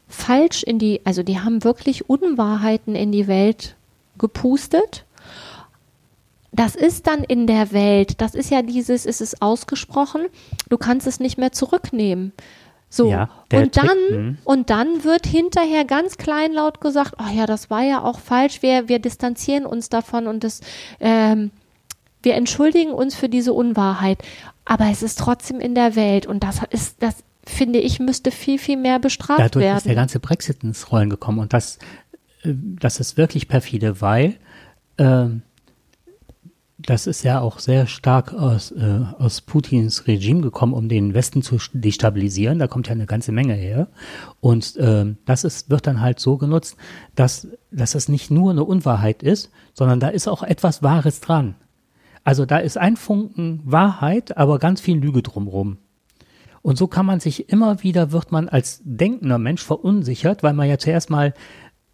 falsch 0.07 0.61
in 0.61 0.77
die, 0.77 1.01
also 1.03 1.23
die 1.23 1.39
haben 1.39 1.63
wirklich 1.63 2.11
Unwahrheiten 2.11 2.93
in 2.93 3.11
die 3.11 3.25
Welt 3.25 3.75
gepustet 4.19 5.03
das 6.51 6.75
ist 6.75 7.07
dann 7.07 7.23
in 7.23 7.47
der 7.47 7.71
Welt, 7.71 8.21
das 8.21 8.36
ist 8.36 8.49
ja 8.49 8.61
dieses, 8.61 9.05
ist 9.05 9.21
es 9.21 9.41
ausgesprochen, 9.41 10.27
du 10.67 10.77
kannst 10.77 11.07
es 11.07 11.19
nicht 11.19 11.38
mehr 11.38 11.51
zurücknehmen. 11.51 12.34
So, 12.89 13.11
Ja, 13.11 13.29
und 13.53 13.77
dann, 13.77 13.87
Trick, 13.87 14.09
hm. 14.09 14.37
und 14.43 14.69
dann 14.71 15.03
wird 15.03 15.27
hinterher 15.27 15.85
ganz 15.85 16.17
kleinlaut 16.17 16.81
gesagt, 16.81 17.13
ach 17.17 17.31
ja, 17.31 17.45
das 17.45 17.69
war 17.69 17.83
ja 17.83 18.03
auch 18.03 18.19
falsch, 18.19 18.63
wir, 18.63 18.89
wir 18.89 18.99
distanzieren 18.99 19.65
uns 19.65 19.89
davon 19.89 20.25
und 20.25 20.43
das, 20.43 20.61
ähm, 20.99 21.51
wir 22.23 22.33
entschuldigen 22.33 22.91
uns 22.91 23.15
für 23.15 23.29
diese 23.29 23.53
Unwahrheit. 23.53 24.19
Aber 24.65 24.85
es 24.91 25.03
ist 25.03 25.19
trotzdem 25.19 25.59
in 25.59 25.75
der 25.75 25.95
Welt 25.95 26.25
und 26.25 26.43
das 26.43 26.61
ist, 26.71 27.01
das 27.01 27.23
finde 27.45 27.79
ich, 27.79 27.99
müsste 27.99 28.31
viel, 28.31 28.57
viel 28.59 28.77
mehr 28.77 28.99
bestraft 28.99 29.39
Dadurch 29.39 29.65
werden. 29.65 29.77
ist 29.77 29.85
der 29.85 29.95
ganze 29.95 30.19
Brexit 30.19 30.63
ins 30.63 30.91
Rollen 30.91 31.09
gekommen 31.09 31.39
und 31.39 31.53
das, 31.53 31.77
äh, 32.43 32.53
das 32.53 32.99
ist 32.99 33.17
wirklich 33.17 33.47
perfide, 33.47 34.01
weil 34.01 34.35
ähm, 34.97 35.43
das 36.82 37.07
ist 37.07 37.23
ja 37.23 37.41
auch 37.41 37.59
sehr 37.59 37.88
stark 37.88 38.34
aus, 38.34 38.71
äh, 38.71 39.01
aus 39.17 39.41
Putins 39.41 40.07
Regime 40.07 40.39
gekommen, 40.41 40.73
um 40.73 40.88
den 40.88 41.13
Westen 41.13 41.41
zu 41.41 41.57
destabilisieren. 41.73 42.57
Da 42.57 42.67
kommt 42.67 42.88
ja 42.88 42.93
eine 42.93 43.05
ganze 43.05 43.34
Menge 43.34 43.53
her. 43.53 43.89
Und 44.39 44.75
ähm, 44.80 45.17
das 45.25 45.43
ist, 45.43 45.69
wird 45.69 45.88
dann 45.88 45.99
halt 45.99 46.19
so 46.19 46.38
genutzt, 46.38 46.77
dass, 47.15 47.47
dass 47.69 47.95
es 47.95 48.07
nicht 48.07 48.32
nur 48.32 48.51
eine 48.51 48.63
Unwahrheit 48.63 49.23
ist, 49.23 49.51
sondern 49.73 49.99
da 49.99 50.07
ist 50.07 50.30
auch 50.30 50.41
etwas 50.41 50.82
Wahres 50.82 51.19
dran. 51.19 51.55
Also 52.23 52.45
da 52.45 52.57
ist 52.57 52.77
ein 52.77 52.95
Funken 52.95 53.61
Wahrheit, 53.65 54.38
aber 54.38 54.57
ganz 54.57 54.80
viel 54.80 54.97
Lüge 54.97 55.21
drumrum. 55.21 55.77
Und 56.61 56.77
so 56.77 56.88
kann 56.88 57.05
man 57.05 57.19
sich 57.19 57.49
immer 57.49 57.84
wieder, 57.84 58.11
wird 58.11 58.32
man 58.32 58.47
als 58.49 58.82
denkender 58.84 59.38
Mensch 59.38 59.63
verunsichert, 59.63 60.43
weil 60.43 60.53
man 60.53 60.69
ja 60.69 60.77
zuerst 60.77 61.09
mal 61.09 61.34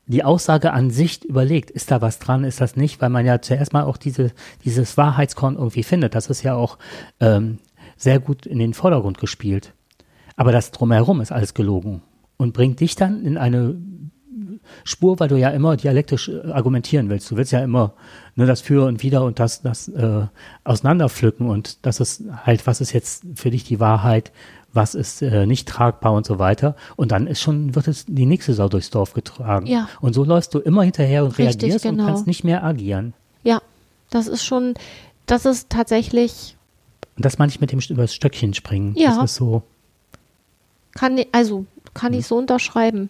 die 0.08 0.24
Aussage 0.24 0.72
an 0.72 0.92
sich 0.92 1.26
überlegt, 1.26 1.72
ist 1.72 1.92
da 1.92 2.02
was 2.02 2.20
dran, 2.20 2.44
ist 2.44 2.62
das 2.62 2.76
nicht, 2.76 3.02
weil 3.02 3.10
man 3.10 3.26
ja 3.26 3.42
zuerst 3.42 3.74
mal 3.74 3.84
auch 3.84 3.98
diese, 3.98 4.32
dieses 4.64 4.98
Wahrheitskorn 4.98 5.56
irgendwie 5.56 5.84
findet. 5.84 6.16
Das 6.16 6.30
ist 6.30 6.44
ja 6.44 6.56
auch 6.56 6.78
ähm, 7.20 7.60
sehr 7.98 8.20
gut 8.20 8.46
in 8.46 8.60
den 8.60 8.74
Vordergrund 8.74 9.18
gespielt. 9.18 9.74
Aber 10.36 10.52
das 10.52 10.72
drumherum 10.72 11.22
ist 11.22 11.32
alles 11.32 11.54
gelogen 11.54 12.02
und 12.38 12.54
bringt 12.54 12.80
dich 12.82 12.96
dann 12.96 13.24
in 13.24 13.38
eine 13.38 13.76
Spur, 14.84 15.20
weil 15.20 15.28
du 15.28 15.38
ja 15.38 15.50
immer 15.50 15.78
dialektisch 15.78 16.30
äh, 16.30 16.52
argumentieren 16.52 17.10
willst. 17.10 17.30
Du 17.32 17.38
willst 17.38 17.52
ja 17.52 17.64
immer 17.64 17.94
ne, 18.36 18.46
das 18.46 18.62
Für 18.62 18.86
und 18.86 19.04
Wider 19.04 19.24
und 19.24 19.40
das, 19.40 19.62
das 19.62 19.88
äh, 19.90 20.26
auseinanderpflücken 20.64 21.48
und 21.48 21.86
das 21.86 22.00
ist 22.00 22.24
halt, 22.46 22.68
was 22.68 22.82
ist 22.82 22.94
jetzt 22.94 23.26
für 23.36 23.52
dich 23.52 23.64
die 23.64 23.80
Wahrheit, 23.80 24.32
was 24.76 24.94
ist 24.94 25.22
äh, 25.22 25.46
nicht 25.46 25.68
tragbar 25.68 26.14
und 26.14 26.26
so 26.26 26.38
weiter. 26.38 26.76
Und 26.98 27.12
dann 27.12 27.28
ist 27.28 27.42
schon, 27.42 27.74
wird 27.76 27.88
es 27.88 28.06
die 28.08 28.26
nächste 28.26 28.54
Sau 28.54 28.68
durchs 28.70 28.90
Dorf 28.90 29.14
getragen. 29.14 29.66
Ja. 29.68 29.88
Und 30.02 30.14
so 30.14 30.24
läufst 30.24 30.54
du 30.54 30.60
immer 30.60 30.84
hinterher 30.84 31.24
und 31.24 31.38
Richtig, 31.38 31.64
reagierst 31.64 31.84
genau. 31.86 32.04
und 32.04 32.10
kannst 32.10 32.28
nicht 32.28 32.44
mehr 32.44 32.64
agieren. 32.64 33.14
ja, 33.44 33.62
das 34.12 34.28
ist 34.28 34.44
schon, 34.46 34.76
das 35.26 35.46
ist 35.46 35.70
tatsächlich 35.70 36.56
Und 37.18 37.26
das 37.26 37.38
meine 37.40 37.50
ich 37.50 37.60
mit 37.62 37.72
dem 37.72 37.80
übers 37.90 38.14
Stöckchen 38.14 38.54
springen. 38.54 38.94
Ja. 38.98 39.16
Das 39.16 39.32
ist 39.32 39.36
so. 39.36 39.64
kann 40.94 41.20
also 41.32 41.66
kann 41.94 42.12
Hm. 42.14 42.20
ich 42.20 42.28
so 42.28 42.38
unterschreiben, 42.38 43.10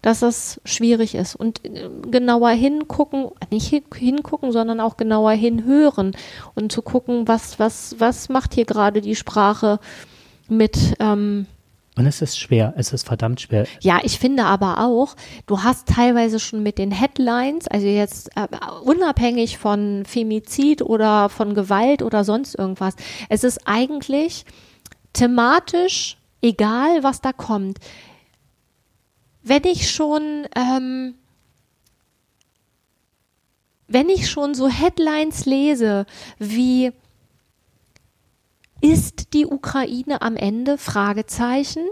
dass 0.00 0.20
das 0.20 0.60
schwierig 0.64 1.14
ist 1.14 1.36
und 1.36 1.64
äh, 1.64 1.88
genauer 2.10 2.50
hingucken, 2.50 3.28
nicht 3.50 3.68
hin- 3.68 3.84
hingucken, 3.94 4.50
sondern 4.50 4.80
auch 4.80 4.96
genauer 4.96 5.32
hinhören 5.32 6.16
und 6.54 6.72
zu 6.72 6.82
gucken, 6.82 7.28
was 7.28 7.58
was 7.58 7.94
was 7.98 8.28
macht 8.28 8.54
hier 8.54 8.64
gerade 8.64 9.00
die 9.00 9.14
Sprache 9.16 9.78
mit 10.52 10.94
ähm, 11.00 11.46
Und 11.96 12.06
es 12.06 12.22
ist 12.22 12.38
schwer. 12.38 12.74
Es 12.76 12.92
ist 12.92 13.06
verdammt 13.06 13.40
schwer. 13.40 13.66
ja, 13.80 14.00
ich 14.02 14.18
finde 14.18 14.44
aber 14.44 14.78
auch, 14.78 15.16
du 15.46 15.62
hast 15.62 15.88
teilweise 15.88 16.38
schon 16.38 16.62
mit 16.62 16.78
den 16.78 16.90
Headlines, 16.90 17.68
also 17.68 17.86
jetzt 17.86 18.30
äh, 18.36 18.46
unabhängig 18.84 19.58
von 19.58 20.04
Femizid 20.06 20.82
oder 20.82 21.28
von 21.28 21.54
Gewalt 21.54 22.02
oder 22.02 22.24
sonst 22.24 22.54
irgendwas, 22.58 22.94
es 23.28 23.44
ist 23.44 23.60
eigentlich 23.66 24.44
thematisch 25.12 26.16
egal, 26.42 27.02
was 27.02 27.20
da 27.20 27.32
kommt. 27.32 27.78
Wenn 29.42 29.64
ich 29.64 29.90
schon, 29.90 30.46
ähm, 30.54 31.14
wenn 33.88 34.08
ich 34.08 34.30
schon 34.30 34.54
so 34.54 34.68
Headlines 34.68 35.46
lese 35.46 36.06
wie 36.38 36.92
ist 38.82 39.32
die 39.32 39.46
Ukraine 39.46 40.20
am 40.20 40.36
Ende? 40.36 40.76
Fragezeichen 40.76 41.84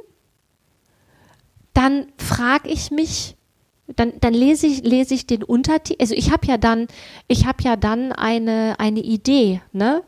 dann 1.75 2.07
frage 2.19 2.69
ich 2.69 2.91
mich, 2.91 3.37
dann, 3.97 4.13
dann 4.21 4.35
lese 4.35 4.67
ich, 4.67 4.83
lese 4.83 5.15
ich 5.15 5.27
den 5.27 5.43
Untertitel, 5.43 6.01
also 6.01 6.15
ich 6.15 6.31
habe 6.31 6.47
ja 6.47 6.57
dann, 6.59 6.87
ich 7.27 7.47
habe 7.47 7.63
ja 7.63 7.77
dann 7.77 8.13
eine, 8.13 8.77
eine 8.79 9.01
Idee, 9.01 9.63
ne, 9.73 10.03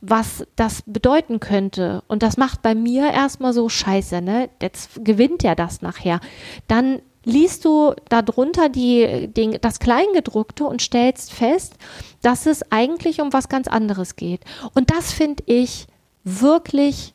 was 0.00 0.46
das 0.56 0.82
bedeuten 0.86 1.38
könnte. 1.38 2.02
Und 2.08 2.22
das 2.22 2.36
macht 2.36 2.62
bei 2.62 2.74
mir 2.74 3.10
erstmal 3.10 3.52
so 3.52 3.68
scheiße, 3.68 4.22
ne? 4.22 4.48
Jetzt 4.62 5.04
gewinnt 5.04 5.42
ja 5.42 5.54
das 5.54 5.82
nachher. 5.82 6.20
Dann 6.68 7.02
liest 7.22 7.66
du 7.66 7.92
darunter 8.08 8.70
die, 8.70 9.28
den, 9.28 9.58
das 9.60 9.78
Kleingedruckte 9.78 10.64
und 10.64 10.80
stellst 10.80 11.34
fest, 11.34 11.74
dass 12.22 12.46
es 12.46 12.72
eigentlich 12.72 13.20
um 13.20 13.34
was 13.34 13.50
ganz 13.50 13.68
anderes 13.68 14.16
geht. 14.16 14.40
Und 14.72 14.90
das 14.90 15.12
finde 15.12 15.42
ich 15.44 15.86
wirklich 16.24 17.14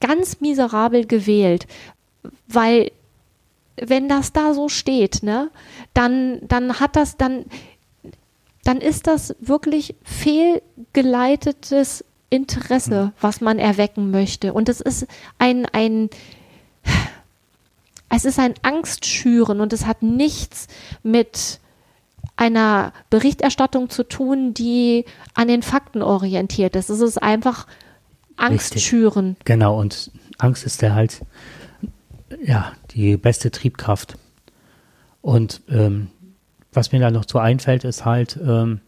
ganz 0.00 0.40
miserabel 0.40 1.06
gewählt, 1.06 1.66
weil 2.46 2.90
wenn 3.76 4.08
das 4.08 4.32
da 4.32 4.54
so 4.54 4.68
steht, 4.68 5.22
ne, 5.22 5.50
dann, 5.94 6.40
dann 6.42 6.80
hat 6.80 6.96
das, 6.96 7.16
dann, 7.16 7.44
dann 8.64 8.78
ist 8.78 9.06
das 9.06 9.34
wirklich 9.40 9.94
fehlgeleitetes 10.02 12.04
Interesse, 12.30 13.12
was 13.20 13.40
man 13.40 13.58
erwecken 13.58 14.10
möchte. 14.10 14.52
Und 14.52 14.68
es 14.68 14.80
ist 14.80 15.06
ein, 15.38 15.66
ein, 15.66 16.10
es 18.08 18.24
ist 18.24 18.38
ein 18.38 18.54
Angstschüren 18.62 19.60
und 19.60 19.72
es 19.72 19.86
hat 19.86 20.02
nichts 20.02 20.68
mit 21.02 21.60
einer 22.36 22.92
Berichterstattung 23.10 23.90
zu 23.90 24.02
tun, 24.02 24.54
die 24.54 25.04
an 25.34 25.48
den 25.48 25.62
Fakten 25.62 26.02
orientiert 26.02 26.74
ist. 26.76 26.90
Es 26.90 27.00
ist 27.00 27.22
einfach 27.22 27.66
Angst 28.36 28.74
Richtig. 28.74 28.86
schüren. 28.86 29.36
Genau. 29.44 29.78
Und 29.78 30.10
Angst 30.38 30.64
ist 30.64 30.82
ja 30.82 30.94
halt, 30.94 31.22
ja, 32.42 32.72
die 32.90 33.16
beste 33.16 33.50
Triebkraft. 33.50 34.16
Und 35.22 35.62
ähm, 35.68 36.08
was 36.72 36.92
mir 36.92 37.00
da 37.00 37.10
noch 37.10 37.24
so 37.26 37.38
einfällt, 37.38 37.84
ist 37.84 38.04
halt, 38.04 38.38
ähm, 38.44 38.80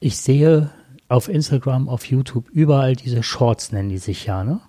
ich 0.00 0.16
sehe 0.18 0.70
auf 1.08 1.28
Instagram, 1.28 1.88
auf 1.88 2.06
YouTube 2.06 2.48
überall 2.50 2.96
diese 2.96 3.22
Shorts, 3.22 3.72
nennen 3.72 3.88
die 3.88 3.98
sich 3.98 4.26
ja, 4.26 4.44
ne? 4.44 4.60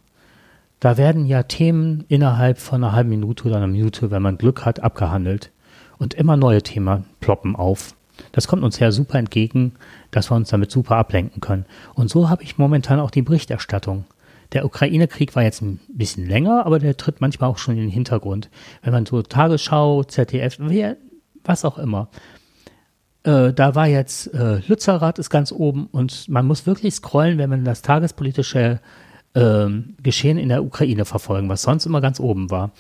Da 0.80 0.98
werden 0.98 1.26
ja 1.26 1.44
Themen 1.44 2.06
innerhalb 2.08 2.60
von 2.60 2.84
einer 2.84 2.94
halben 2.94 3.10
Minute 3.10 3.46
oder 3.46 3.58
einer 3.58 3.68
Minute, 3.68 4.12
wenn 4.12 4.22
man 4.22 4.38
Glück 4.38 4.64
hat, 4.64 4.80
abgehandelt. 4.80 5.52
Und 5.98 6.14
immer 6.14 6.38
neue 6.38 6.62
Themen 6.62 7.06
ploppen 7.20 7.56
auf. 7.56 7.96
Das 8.32 8.48
kommt 8.48 8.64
uns 8.64 8.80
ja 8.80 8.92
super 8.92 9.20
entgegen, 9.20 9.74
dass 10.12 10.32
wir 10.32 10.36
uns 10.36 10.50
damit 10.50 10.72
super 10.72 10.96
ablenken 10.96 11.42
können. 11.42 11.66
Und 11.94 12.10
so 12.10 12.30
habe 12.30 12.44
ich 12.44 12.58
momentan 12.58 13.00
auch 13.00 13.12
die 13.12 13.22
Berichterstattung. 13.22 14.06
Der 14.54 14.66
Ukraine-Krieg 14.66 15.36
war 15.36 15.44
jetzt 15.44 15.62
ein 15.62 15.80
bisschen 15.90 16.26
länger, 16.28 16.66
aber 16.66 16.80
der 16.80 16.96
tritt 16.96 17.20
manchmal 17.20 17.50
auch 17.50 17.58
schon 17.58 17.76
in 17.76 17.82
den 17.82 17.90
Hintergrund. 17.90 18.50
Wenn 18.82 18.94
man 18.94 19.06
so 19.06 19.22
Tagesschau, 19.22 20.04
ZDF, 20.04 20.58
was 21.44 21.66
auch 21.66 21.78
immer. 21.78 22.10
Äh, 23.24 23.52
da 23.54 23.76
war 23.76 23.88
jetzt 23.88 24.34
äh, 24.34 24.60
Lützerath 24.68 25.20
ist 25.20 25.30
ganz 25.30 25.52
oben 25.52 25.88
und 25.92 26.30
man 26.30 26.46
muss 26.46 26.66
wirklich 26.66 26.96
scrollen, 26.96 27.38
wenn 27.38 27.50
man 27.50 27.66
das 27.66 27.82
tagespolitische 27.82 28.80
äh, 29.34 29.68
Geschehen 30.02 30.38
in 30.38 30.50
der 30.50 30.64
Ukraine 30.64 31.04
verfolgen, 31.04 31.50
was 31.50 31.64
sonst 31.64 31.86
immer 31.86 32.00
ganz 32.00 32.20
oben 32.20 32.50
war. 32.52 32.72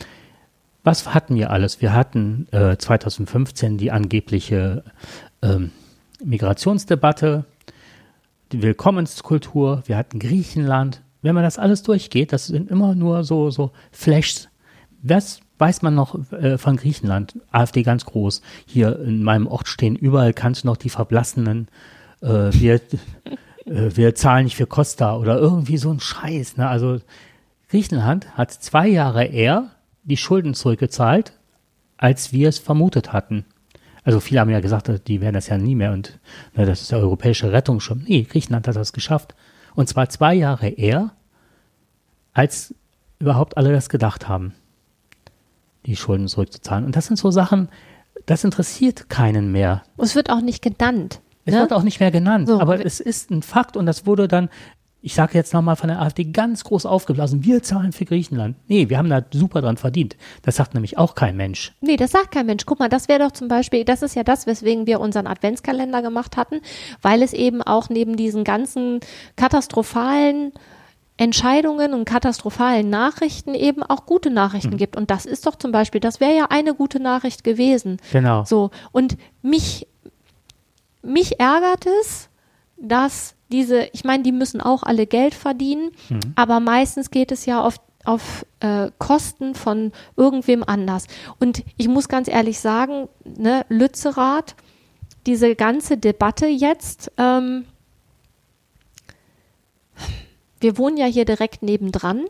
Was 0.83 1.13
hatten 1.13 1.35
wir 1.35 1.51
alles? 1.51 1.81
Wir 1.81 1.93
hatten 1.93 2.47
äh, 2.51 2.77
2015 2.77 3.77
die 3.77 3.91
angebliche 3.91 4.85
ähm, 5.41 5.71
Migrationsdebatte, 6.23 7.45
die 8.51 8.61
Willkommenskultur, 8.61 9.83
wir 9.85 9.97
hatten 9.97 10.19
Griechenland. 10.19 11.01
Wenn 11.21 11.35
man 11.35 11.43
das 11.43 11.59
alles 11.59 11.83
durchgeht, 11.83 12.31
das 12.31 12.47
sind 12.47 12.69
immer 12.69 12.95
nur 12.95 13.23
so, 13.23 13.49
so 13.49 13.71
Flashs. 13.91 14.49
Was 15.01 15.41
weiß 15.57 15.81
man 15.81 15.95
noch 15.95 16.31
äh, 16.31 16.57
von 16.57 16.77
Griechenland? 16.77 17.39
AfD 17.51 17.83
ganz 17.83 18.05
groß. 18.05 18.41
Hier 18.65 18.99
in 18.99 19.23
meinem 19.23 19.47
Ort 19.47 19.67
stehen 19.67 19.95
überall, 19.95 20.33
kannst 20.33 20.63
du 20.63 20.67
noch 20.67 20.77
die 20.77 20.89
Verblassenen. 20.89 21.67
Äh, 22.21 22.51
wir, 22.53 22.75
äh, 23.65 23.95
wir 23.95 24.15
zahlen 24.15 24.45
nicht 24.45 24.55
für 24.55 24.67
Costa 24.67 25.17
oder 25.17 25.37
irgendwie 25.37 25.77
so 25.77 25.91
ein 25.91 25.99
Scheiß. 25.99 26.57
Ne? 26.57 26.67
Also 26.67 26.99
Griechenland 27.69 28.37
hat 28.37 28.51
zwei 28.51 28.87
Jahre 28.87 29.25
eher 29.25 29.71
die 30.03 30.17
Schulden 30.17 30.53
zurückgezahlt, 30.53 31.33
als 31.97 32.31
wir 32.31 32.47
es 32.47 32.59
vermutet 32.59 33.11
hatten. 33.11 33.45
Also 34.07 34.21
viele 34.21 34.39
haben 34.39 34.49
ja 34.49 34.61
gesagt, 34.61 34.89
die 35.09 35.19
werden 35.19 35.33
das 35.33 35.49
ja 35.49 35.57
nie 35.57 35.75
mehr 35.75 35.91
und 35.91 36.17
na, 36.53 36.63
das 36.63 36.81
ist 36.81 36.93
der 36.93 36.99
europäische 36.99 37.51
Rettungsschirm. 37.51 38.05
Nee, 38.07 38.23
Griechenland 38.23 38.65
hat 38.65 38.77
das 38.77 38.93
geschafft. 38.93 39.35
Und 39.75 39.89
zwar 39.89 40.07
zwei 40.07 40.33
Jahre 40.33 40.69
eher, 40.69 41.11
als 42.31 42.73
überhaupt 43.19 43.57
alle 43.57 43.73
das 43.73 43.89
gedacht 43.89 44.29
haben, 44.29 44.53
die 45.85 45.97
Schulden 45.97 46.29
zurückzuzahlen. 46.29 46.85
Und 46.85 46.95
das 46.95 47.07
sind 47.07 47.17
so 47.17 47.31
Sachen, 47.31 47.67
das 48.25 48.45
interessiert 48.45 49.09
keinen 49.09 49.51
mehr. 49.51 49.83
Und 49.97 50.05
es 50.05 50.15
wird 50.15 50.29
auch 50.29 50.39
nicht 50.39 50.61
genannt. 50.61 51.19
Es 51.43 51.53
ne? 51.53 51.59
wird 51.59 51.73
auch 51.73 51.83
nicht 51.83 51.99
mehr 51.99 52.11
genannt, 52.11 52.47
so. 52.47 52.61
aber 52.61 52.85
es 52.85 53.01
ist 53.01 53.29
ein 53.29 53.41
Fakt 53.41 53.75
und 53.75 53.85
das 53.85 54.05
wurde 54.05 54.29
dann 54.29 54.47
ich 55.01 55.13
sage 55.13 55.37
jetzt 55.37 55.53
nochmal 55.53 55.75
von 55.75 55.89
der 55.89 56.01
AfD 56.01 56.25
ganz 56.25 56.63
groß 56.63 56.85
aufgeblasen, 56.85 57.45
wir 57.45 57.61
zahlen 57.61 57.91
für 57.91 58.05
Griechenland. 58.05 58.57
Nee, 58.67 58.89
wir 58.89 58.97
haben 58.97 59.09
da 59.09 59.23
super 59.31 59.61
dran 59.61 59.77
verdient. 59.77 60.17
Das 60.41 60.55
sagt 60.55 60.73
nämlich 60.73 60.97
auch 60.97 61.15
kein 61.15 61.37
Mensch. 61.37 61.73
Nee, 61.81 61.97
das 61.97 62.11
sagt 62.11 62.31
kein 62.31 62.45
Mensch. 62.47 62.65
Guck 62.65 62.79
mal, 62.79 62.89
das 62.89 63.07
wäre 63.07 63.19
doch 63.19 63.31
zum 63.31 63.47
Beispiel, 63.47 63.85
das 63.85 64.01
ist 64.01 64.15
ja 64.15 64.23
das, 64.23 64.47
weswegen 64.47 64.87
wir 64.87 64.99
unseren 64.99 65.27
Adventskalender 65.27 66.01
gemacht 66.01 66.35
hatten, 66.35 66.61
weil 67.01 67.21
es 67.21 67.33
eben 67.33 67.61
auch 67.61 67.89
neben 67.89 68.17
diesen 68.17 68.43
ganzen 68.43 68.99
katastrophalen 69.35 70.51
Entscheidungen 71.17 71.93
und 71.93 72.05
katastrophalen 72.05 72.89
Nachrichten 72.89 73.53
eben 73.55 73.83
auch 73.83 74.05
gute 74.05 74.29
Nachrichten 74.29 74.73
mhm. 74.73 74.77
gibt. 74.77 74.95
Und 74.95 75.09
das 75.09 75.25
ist 75.25 75.45
doch 75.45 75.55
zum 75.55 75.71
Beispiel, 75.71 76.01
das 76.01 76.19
wäre 76.19 76.35
ja 76.35 76.47
eine 76.49 76.73
gute 76.73 76.99
Nachricht 76.99 77.43
gewesen. 77.43 77.97
Genau. 78.11 78.45
So. 78.45 78.71
Und 78.91 79.17
mich, 79.41 79.87
mich 81.01 81.39
ärgert 81.39 81.85
es, 81.85 82.29
dass 82.77 83.36
diese, 83.51 83.89
ich 83.93 84.03
meine, 84.03 84.23
die 84.23 84.31
müssen 84.31 84.61
auch 84.61 84.83
alle 84.83 85.07
Geld 85.07 85.33
verdienen, 85.33 85.91
mhm. 86.09 86.19
aber 86.35 86.59
meistens 86.59 87.11
geht 87.11 87.31
es 87.31 87.45
ja 87.45 87.61
auf, 87.61 87.75
auf 88.03 88.45
äh, 88.59 88.89
Kosten 88.97 89.55
von 89.55 89.91
irgendwem 90.15 90.63
anders. 90.63 91.07
Und 91.39 91.63
ich 91.77 91.87
muss 91.87 92.09
ganz 92.09 92.27
ehrlich 92.27 92.59
sagen, 92.59 93.07
ne, 93.23 93.65
Lützerath, 93.69 94.55
diese 95.25 95.55
ganze 95.55 95.97
Debatte 95.97 96.47
jetzt, 96.47 97.11
ähm, 97.17 97.65
wir 100.59 100.77
wohnen 100.77 100.97
ja 100.97 101.05
hier 101.05 101.25
direkt 101.25 101.63
nebendran. 101.63 102.25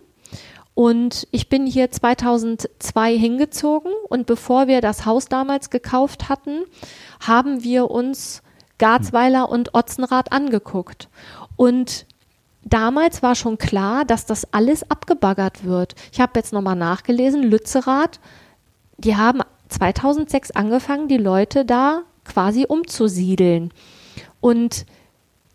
Und 0.74 1.28
ich 1.32 1.50
bin 1.50 1.66
hier 1.66 1.92
2002 1.92 3.18
hingezogen 3.18 3.92
und 4.10 4.28
bevor 4.28 4.68
wir 4.68 4.80
das 4.80 5.08
Haus 5.08 5.26
damals 5.26 5.72
gekauft 5.72 6.30
hatten, 6.30 6.66
haben 7.20 7.64
wir 7.64 7.90
uns 7.90 8.44
Garzweiler 8.78 9.50
und 9.50 9.74
Otzenrath 9.74 10.32
angeguckt. 10.32 11.10
Und 11.56 12.06
damals 12.64 13.24
war 13.24 13.36
schon 13.36 13.58
klar, 13.58 14.06
dass 14.06 14.26
das 14.26 14.54
alles 14.54 14.90
abgebaggert 14.90 15.64
wird. 15.64 15.96
Ich 16.12 16.20
habe 16.22 16.34
jetzt 16.36 16.54
nochmal 16.54 16.76
nachgelesen, 16.76 17.44
Lützerath, 17.44 18.20
die 18.98 19.16
haben 19.16 19.42
2006 19.70 20.52
angefangen, 20.52 21.08
die 21.08 21.18
Leute 21.18 21.66
da 21.66 22.02
quasi 22.24 22.66
umzusiedeln. 22.68 23.72
Und 24.40 24.86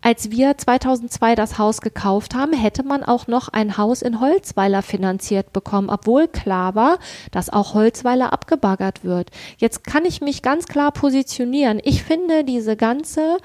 als 0.03 0.31
wir 0.31 0.57
2002 0.57 1.33
das 1.35 1.57
Haus 1.57 1.79
gekauft 1.79 2.35
haben, 2.35 2.51
hätte 2.51 2.83
man 2.83 3.03
auch 3.03 3.27
noch 3.27 3.47
ein 3.47 3.77
Haus 3.77 4.01
in 4.01 4.19
Holzweiler 4.19 4.81
finanziert 4.81 5.53
bekommen, 5.53 5.89
obwohl 5.89 6.27
klar 6.27 6.75
war, 6.75 6.99
dass 7.31 7.49
auch 7.49 7.73
Holzweiler 7.73 8.33
abgebaggert 8.33 9.05
wird. 9.05 9.31
Jetzt 9.57 9.85
kann 9.85 10.03
ich 10.03 10.19
mich 10.19 10.41
ganz 10.41 10.67
klar 10.67 10.91
positionieren. 10.91 11.79
Ich 11.83 12.03
finde 12.03 12.43
diese 12.43 12.75
ganze 12.75 13.37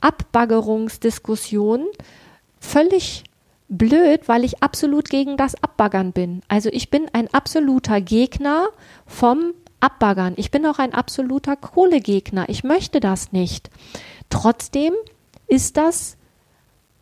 Abbaggerungsdiskussion 0.00 1.84
völlig 2.58 3.24
blöd, 3.68 4.28
weil 4.28 4.44
ich 4.44 4.62
absolut 4.62 5.10
gegen 5.10 5.36
das 5.36 5.62
Abbaggern 5.62 6.12
bin. 6.12 6.40
Also 6.48 6.70
ich 6.72 6.88
bin 6.88 7.06
ein 7.12 7.32
absoluter 7.34 8.00
Gegner 8.00 8.68
vom 9.06 9.52
abbaggern. 9.82 10.34
Ich 10.36 10.50
bin 10.50 10.64
auch 10.66 10.78
ein 10.78 10.94
absoluter 10.94 11.56
Kohlegegner. 11.56 12.48
Ich 12.48 12.64
möchte 12.64 13.00
das 13.00 13.32
nicht. 13.32 13.70
Trotzdem 14.30 14.94
ist 15.46 15.76
das, 15.76 16.16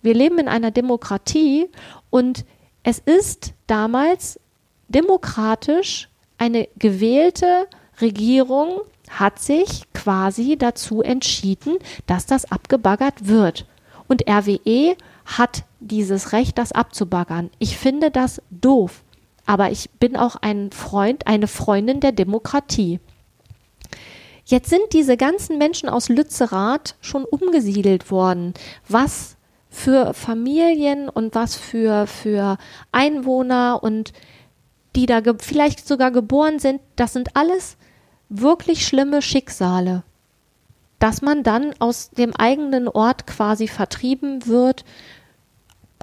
wir 0.02 0.14
leben 0.14 0.38
in 0.38 0.48
einer 0.48 0.70
Demokratie 0.70 1.68
und 2.08 2.44
es 2.82 2.98
ist 2.98 3.52
damals 3.66 4.40
demokratisch 4.88 6.08
eine 6.38 6.68
gewählte 6.78 7.68
Regierung 8.00 8.80
hat 9.10 9.40
sich 9.40 9.82
quasi 9.92 10.56
dazu 10.56 11.02
entschieden, 11.02 11.76
dass 12.06 12.26
das 12.26 12.50
abgebaggert 12.50 13.26
wird. 13.26 13.66
Und 14.08 14.28
RWE 14.28 14.96
hat 15.26 15.64
dieses 15.80 16.32
Recht, 16.32 16.58
das 16.58 16.72
abzubaggern. 16.72 17.50
Ich 17.58 17.76
finde 17.76 18.10
das 18.10 18.40
doof 18.50 19.02
aber 19.50 19.72
ich 19.72 19.90
bin 19.98 20.16
auch 20.16 20.36
ein 20.36 20.70
Freund, 20.70 21.26
eine 21.26 21.48
Freundin 21.48 21.98
der 21.98 22.12
Demokratie. 22.12 23.00
Jetzt 24.44 24.70
sind 24.70 24.92
diese 24.92 25.16
ganzen 25.16 25.58
Menschen 25.58 25.88
aus 25.88 26.08
Lützerath 26.08 26.94
schon 27.00 27.24
umgesiedelt 27.24 28.12
worden. 28.12 28.54
Was 28.86 29.36
für 29.68 30.14
Familien 30.14 31.08
und 31.08 31.34
was 31.34 31.56
für, 31.56 32.06
für 32.06 32.58
Einwohner 32.92 33.80
und 33.82 34.12
die 34.94 35.06
da 35.06 35.20
vielleicht 35.40 35.84
sogar 35.84 36.12
geboren 36.12 36.60
sind, 36.60 36.80
das 36.94 37.12
sind 37.12 37.34
alles 37.36 37.76
wirklich 38.28 38.86
schlimme 38.86 39.20
Schicksale. 39.20 40.04
Dass 41.00 41.22
man 41.22 41.42
dann 41.42 41.74
aus 41.80 42.10
dem 42.10 42.36
eigenen 42.36 42.86
Ort 42.86 43.26
quasi 43.26 43.66
vertrieben 43.66 44.46
wird, 44.46 44.84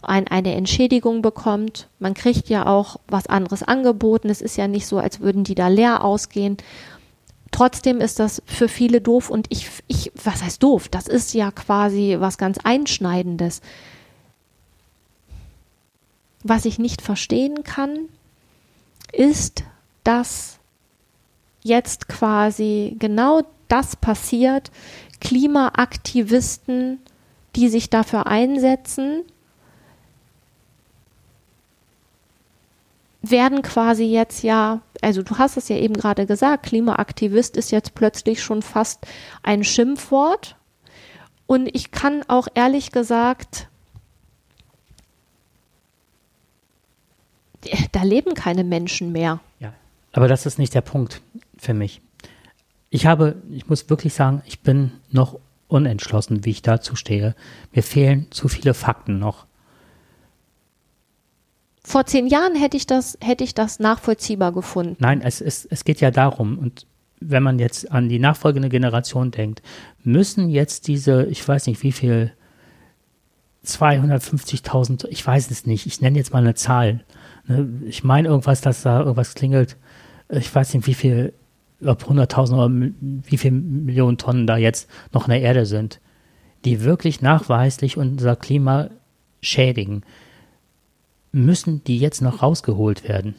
ein, 0.03 0.27
eine 0.27 0.55
Entschädigung 0.55 1.21
bekommt. 1.21 1.87
Man 1.99 2.13
kriegt 2.13 2.49
ja 2.49 2.65
auch 2.65 2.97
was 3.07 3.27
anderes 3.27 3.63
angeboten. 3.63 4.29
Es 4.29 4.41
ist 4.41 4.57
ja 4.57 4.67
nicht 4.67 4.87
so, 4.87 4.97
als 4.97 5.19
würden 5.19 5.43
die 5.43 5.55
da 5.55 5.67
leer 5.67 6.03
ausgehen. 6.03 6.57
Trotzdem 7.51 8.01
ist 8.01 8.19
das 8.19 8.41
für 8.45 8.67
viele 8.67 9.01
doof 9.01 9.29
und 9.29 9.47
ich, 9.49 9.69
ich, 9.87 10.11
was 10.21 10.43
heißt 10.43 10.61
doof? 10.61 10.89
Das 10.89 11.07
ist 11.07 11.33
ja 11.33 11.51
quasi 11.51 12.17
was 12.19 12.37
ganz 12.37 12.57
Einschneidendes. 12.63 13.61
Was 16.43 16.65
ich 16.65 16.77
nicht 16.77 17.01
verstehen 17.01 17.63
kann, 17.63 18.09
ist, 19.11 19.63
dass 20.03 20.59
jetzt 21.63 22.07
quasi 22.07 22.95
genau 22.99 23.41
das 23.67 23.95
passiert. 23.95 24.71
Klimaaktivisten, 25.19 26.99
die 27.55 27.69
sich 27.69 27.89
dafür 27.89 28.27
einsetzen, 28.27 29.23
werden 33.31 33.61
quasi 33.61 34.05
jetzt 34.05 34.43
ja, 34.43 34.81
also 35.01 35.23
du 35.23 35.37
hast 35.37 35.57
es 35.57 35.69
ja 35.69 35.77
eben 35.77 35.93
gerade 35.93 36.25
gesagt, 36.25 36.67
Klimaaktivist 36.67 37.57
ist 37.57 37.71
jetzt 37.71 37.95
plötzlich 37.95 38.41
schon 38.41 38.61
fast 38.61 39.05
ein 39.43 39.63
Schimpfwort. 39.63 40.55
Und 41.45 41.69
ich 41.73 41.91
kann 41.91 42.23
auch 42.27 42.47
ehrlich 42.53 42.91
gesagt, 42.91 43.69
da 47.91 48.03
leben 48.03 48.33
keine 48.33 48.63
Menschen 48.63 49.11
mehr. 49.11 49.39
Ja, 49.59 49.73
aber 50.13 50.27
das 50.27 50.45
ist 50.45 50.59
nicht 50.59 50.73
der 50.73 50.81
Punkt 50.81 51.21
für 51.57 51.73
mich. 51.73 52.01
Ich 52.89 53.05
habe, 53.05 53.35
ich 53.51 53.67
muss 53.67 53.89
wirklich 53.89 54.13
sagen, 54.13 54.41
ich 54.45 54.61
bin 54.61 54.91
noch 55.09 55.39
unentschlossen, 55.67 56.45
wie 56.45 56.51
ich 56.51 56.61
dazu 56.61 56.95
stehe. 56.95 57.35
Mir 57.73 57.83
fehlen 57.83 58.27
zu 58.31 58.47
viele 58.47 58.73
Fakten 58.73 59.19
noch. 59.19 59.46
Vor 61.87 62.05
zehn 62.05 62.27
Jahren 62.27 62.53
hätte 62.53 62.75
ich 62.75 62.85
das, 62.85 63.17
hätte 63.21 63.45
ich 63.45 63.55
das 63.55 63.79
nachvollziehbar 63.79 64.51
gefunden. 64.51 64.97
Nein, 64.99 65.21
es, 65.21 65.39
es, 65.39 65.63
es 65.63 65.85
geht 65.85 66.01
ja 66.01 66.11
darum, 66.11 66.57
und 66.57 66.85
wenn 67.21 67.41
man 67.41 67.59
jetzt 67.59 67.89
an 67.89 68.09
die 68.09 68.19
nachfolgende 68.19 68.67
Generation 68.67 69.31
denkt, 69.31 69.61
müssen 70.03 70.49
jetzt 70.49 70.89
diese, 70.89 71.23
ich 71.27 71.47
weiß 71.47 71.65
nicht 71.67 71.81
wie 71.83 71.93
viel, 71.93 72.33
250.000, 73.65 75.07
ich 75.07 75.25
weiß 75.25 75.49
es 75.49 75.65
nicht, 75.65 75.85
ich 75.85 76.01
nenne 76.01 76.17
jetzt 76.17 76.33
mal 76.33 76.39
eine 76.39 76.55
Zahl. 76.55 77.05
Ne? 77.47 77.69
Ich 77.85 78.03
meine 78.03 78.27
irgendwas, 78.27 78.59
dass 78.59 78.81
da 78.81 78.99
irgendwas 78.99 79.33
klingelt. 79.33 79.77
Ich 80.27 80.53
weiß 80.53 80.73
nicht, 80.73 80.87
wie 80.87 80.93
viel, 80.93 81.31
ob 81.81 82.03
100.000 82.03 82.53
oder 82.53 82.91
wie 82.99 83.37
viele 83.37 83.53
Millionen 83.53 84.17
Tonnen 84.17 84.45
da 84.45 84.57
jetzt 84.57 84.89
noch 85.13 85.27
in 85.27 85.31
der 85.31 85.41
Erde 85.41 85.65
sind, 85.65 86.01
die 86.65 86.83
wirklich 86.83 87.21
nachweislich 87.21 87.95
unser 87.95 88.35
Klima 88.35 88.89
schädigen. 89.39 90.03
Müssen 91.31 91.83
die 91.83 91.97
jetzt 91.97 92.21
noch 92.21 92.41
rausgeholt 92.41 93.07
werden? 93.07 93.35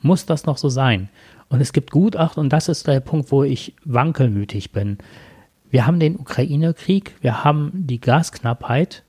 Muss 0.00 0.26
das 0.26 0.46
noch 0.46 0.58
so 0.58 0.68
sein? 0.68 1.08
Und 1.48 1.60
es 1.60 1.72
gibt 1.72 1.90
Gutachten, 1.90 2.40
und 2.40 2.52
das 2.52 2.68
ist 2.68 2.86
der 2.86 3.00
Punkt, 3.00 3.32
wo 3.32 3.42
ich 3.42 3.74
wankelmütig 3.84 4.72
bin. 4.72 4.98
Wir 5.70 5.86
haben 5.86 6.00
den 6.00 6.18
Ukraine-Krieg, 6.18 7.16
wir 7.20 7.44
haben 7.44 7.72
die 7.74 8.00
Gasknappheit, 8.00 9.02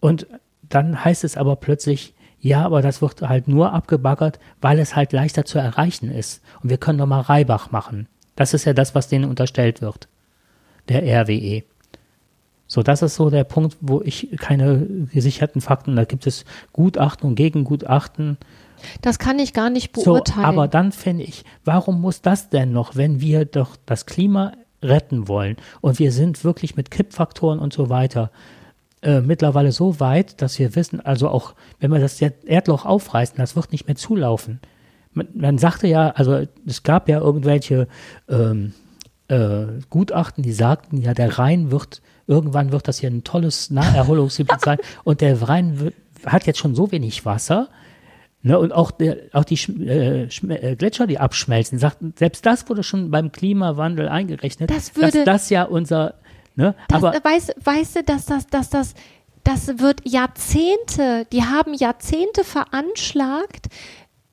und 0.00 0.26
dann 0.62 1.04
heißt 1.04 1.24
es 1.24 1.36
aber 1.36 1.56
plötzlich, 1.56 2.14
ja, 2.38 2.64
aber 2.64 2.82
das 2.82 3.02
wird 3.02 3.22
halt 3.22 3.48
nur 3.48 3.72
abgebaggert, 3.72 4.38
weil 4.60 4.78
es 4.78 4.94
halt 4.94 5.12
leichter 5.12 5.44
zu 5.44 5.58
erreichen 5.58 6.10
ist. 6.10 6.42
Und 6.62 6.70
wir 6.70 6.78
können 6.78 6.98
doch 6.98 7.06
mal 7.06 7.22
Reibach 7.22 7.70
machen. 7.70 8.06
Das 8.36 8.54
ist 8.54 8.66
ja 8.66 8.72
das, 8.72 8.94
was 8.94 9.08
denen 9.08 9.28
unterstellt 9.28 9.80
wird. 9.80 10.08
Der 10.88 11.02
RWE. 11.02 11.64
So, 12.76 12.82
das 12.82 13.00
ist 13.00 13.14
so 13.14 13.30
der 13.30 13.44
Punkt, 13.44 13.78
wo 13.80 14.02
ich 14.02 14.36
keine 14.36 14.86
gesicherten 15.10 15.62
Fakten, 15.62 15.96
da 15.96 16.04
gibt 16.04 16.26
es 16.26 16.44
Gutachten 16.74 17.26
und 17.26 17.34
Gegengutachten. 17.34 18.36
Das 19.00 19.18
kann 19.18 19.38
ich 19.38 19.54
gar 19.54 19.70
nicht 19.70 19.92
beurteilen. 19.92 20.42
So, 20.42 20.46
aber 20.46 20.68
dann 20.68 20.92
finde 20.92 21.24
ich, 21.24 21.46
warum 21.64 22.02
muss 22.02 22.20
das 22.20 22.50
denn 22.50 22.72
noch, 22.72 22.94
wenn 22.94 23.18
wir 23.18 23.46
doch 23.46 23.76
das 23.86 24.04
Klima 24.04 24.52
retten 24.82 25.26
wollen 25.26 25.56
und 25.80 25.98
wir 25.98 26.12
sind 26.12 26.44
wirklich 26.44 26.76
mit 26.76 26.90
Kippfaktoren 26.90 27.60
und 27.60 27.72
so 27.72 27.88
weiter 27.88 28.30
äh, 29.00 29.22
mittlerweile 29.22 29.72
so 29.72 29.98
weit, 29.98 30.42
dass 30.42 30.58
wir 30.58 30.76
wissen, 30.76 31.00
also 31.00 31.30
auch 31.30 31.54
wenn 31.80 31.90
wir 31.90 31.98
das 31.98 32.20
Erdloch 32.20 32.84
aufreißen, 32.84 33.38
das 33.38 33.56
wird 33.56 33.72
nicht 33.72 33.86
mehr 33.86 33.96
zulaufen. 33.96 34.60
Man, 35.14 35.28
man 35.32 35.56
sagte 35.56 35.86
ja, 35.86 36.10
also 36.10 36.44
es 36.66 36.82
gab 36.82 37.08
ja 37.08 37.20
irgendwelche 37.20 37.88
ähm, 38.28 38.74
äh, 39.28 39.64
Gutachten, 39.88 40.42
die 40.42 40.52
sagten, 40.52 40.98
ja, 40.98 41.14
der 41.14 41.38
Rhein 41.38 41.70
wird, 41.70 42.02
irgendwann 42.26 42.72
wird 42.72 42.88
das 42.88 42.98
hier 42.98 43.10
ein 43.10 43.24
tolles 43.24 43.70
Naherholungsgebiet 43.70 44.60
sein 44.64 44.78
und 45.04 45.20
der 45.20 45.40
Rhein 45.42 45.80
wird, 45.80 45.94
hat 46.24 46.46
jetzt 46.46 46.58
schon 46.58 46.74
so 46.74 46.92
wenig 46.92 47.24
Wasser, 47.24 47.68
Ne, 48.42 48.56
und 48.60 48.70
auch, 48.70 48.92
der, 48.92 49.16
auch 49.32 49.42
die 49.42 49.58
äh, 49.82 50.28
äh, 50.28 50.76
Gletscher, 50.76 51.08
die 51.08 51.18
abschmelzen, 51.18 51.80
sagten, 51.80 52.14
selbst 52.16 52.46
das 52.46 52.68
wurde 52.68 52.84
schon 52.84 53.10
beim 53.10 53.32
Klimawandel 53.32 54.08
eingerechnet, 54.08 54.70
das 54.70 54.94
würde, 54.94 55.24
dass 55.24 55.42
das 55.42 55.50
ja 55.50 55.64
unser 55.64 56.14
Ne? 56.56 56.74
Das, 56.88 57.04
Aber 57.04 57.12
weißt, 57.22 57.54
weißt 57.62 57.96
du, 57.96 58.02
dass 58.02 58.24
das, 58.24 58.46
dass 58.46 58.70
das, 58.70 58.94
das 59.44 59.78
wird 59.78 60.00
Jahrzehnte, 60.08 61.26
die 61.30 61.44
haben 61.44 61.74
Jahrzehnte 61.74 62.44
veranschlagt. 62.44 63.66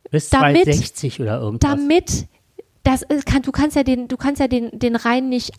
Bis 0.09 0.29
2060 0.29 1.19
oder 1.19 1.41
irgendwas. 1.41 1.69
Damit, 1.69 2.27
das 2.83 3.05
kann, 3.25 3.41
du 3.41 3.51
kannst 3.51 3.75
ja 3.75 3.83
den, 3.83 4.07
du 4.07 4.15
kannst 4.15 4.39
ja 4.39 4.47
den, 4.47 4.79
den 4.79 4.95
Rhein 4.95 5.29
nicht 5.29 5.51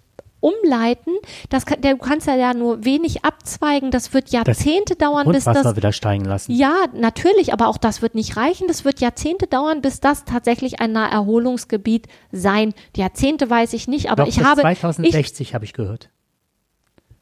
umleiten. 0.44 1.14
Das 1.48 1.64
kann, 1.64 1.80
du 1.80 1.96
kannst 1.96 2.26
ja 2.26 2.52
nur 2.52 2.84
wenig 2.84 3.24
abzweigen. 3.24 3.90
Das 3.90 4.12
wird 4.12 4.28
Jahrzehnte 4.30 4.94
das 4.94 4.98
dauern, 4.98 5.32
bis 5.32 5.44
das 5.44 5.76
wieder 5.76 5.92
steigen 5.92 6.26
lassen. 6.26 6.52
Ja, 6.52 6.84
natürlich, 6.92 7.54
aber 7.54 7.68
auch 7.68 7.78
das 7.78 8.02
wird 8.02 8.14
nicht 8.14 8.36
reichen. 8.36 8.68
Das 8.68 8.84
wird 8.84 9.00
Jahrzehnte 9.00 9.46
dauern, 9.46 9.80
bis 9.80 10.00
das 10.00 10.26
tatsächlich 10.26 10.80
ein 10.80 10.92
Naherholungsgebiet 10.92 12.08
sein. 12.30 12.74
Die 12.94 13.00
Jahrzehnte 13.00 13.48
weiß 13.48 13.72
ich 13.72 13.88
nicht, 13.88 14.10
aber 14.10 14.24
Doch, 14.24 14.28
ich 14.28 14.44
habe 14.44 14.60
2060 14.60 15.54
habe 15.54 15.64
ich 15.64 15.72
gehört. 15.72 16.10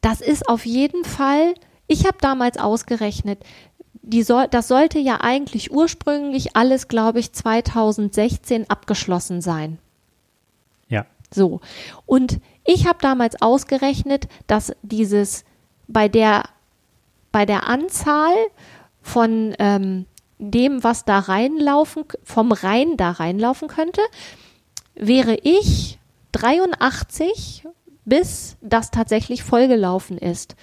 Das 0.01 0.21
ist 0.21 0.49
auf 0.49 0.67
jeden 0.67 1.05
Fall, 1.05 1.55
ich 1.87 2.07
habe 2.07 2.19
damals 2.21 2.59
ausgerechnet, 2.59 3.39
die 4.03 4.25
soll, 4.25 4.49
das 4.51 4.67
sollte 4.67 4.99
ja 4.99 5.21
eigentlich 5.21 5.71
ursprünglich 5.71 6.57
alles, 6.57 6.89
glaube 6.89 7.21
ich, 7.21 7.33
2016 7.33 8.69
abgeschlossen 8.69 9.41
sein. 9.41 9.79
Ja. 10.89 11.07
So. 11.33 11.61
Und 12.05 12.41
ich 12.65 12.87
habe 12.87 12.99
damals 13.01 13.41
ausgerechnet, 13.41 14.29
dass 14.47 14.73
dieses 14.83 15.45
bei 15.89 16.09
der, 16.09 16.45
bei 17.33 17.47
der 17.47 17.69
Anzahl 17.69 18.35
von 19.01 19.55
ähm, 19.59 20.07
dem, 20.39 20.85
was 20.85 21.05
da 21.05 21.19
reinlaufen, 21.19 22.05
vom 22.25 22.53
Rhein 22.53 22.97
da 22.97 23.11
reinlaufen 23.11 23.69
könnte, 23.69 24.01
wäre 24.95 25.37
ich 25.43 25.99
83 26.33 27.65
bis 28.05 28.57
das 28.61 28.91
tatsächlich 28.91 29.43
vollgelaufen 29.43 30.19
ist. 30.19 30.57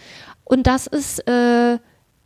Und 0.44 0.68
das 0.68 0.88
ist, 0.88 1.20
äh, 1.28 1.80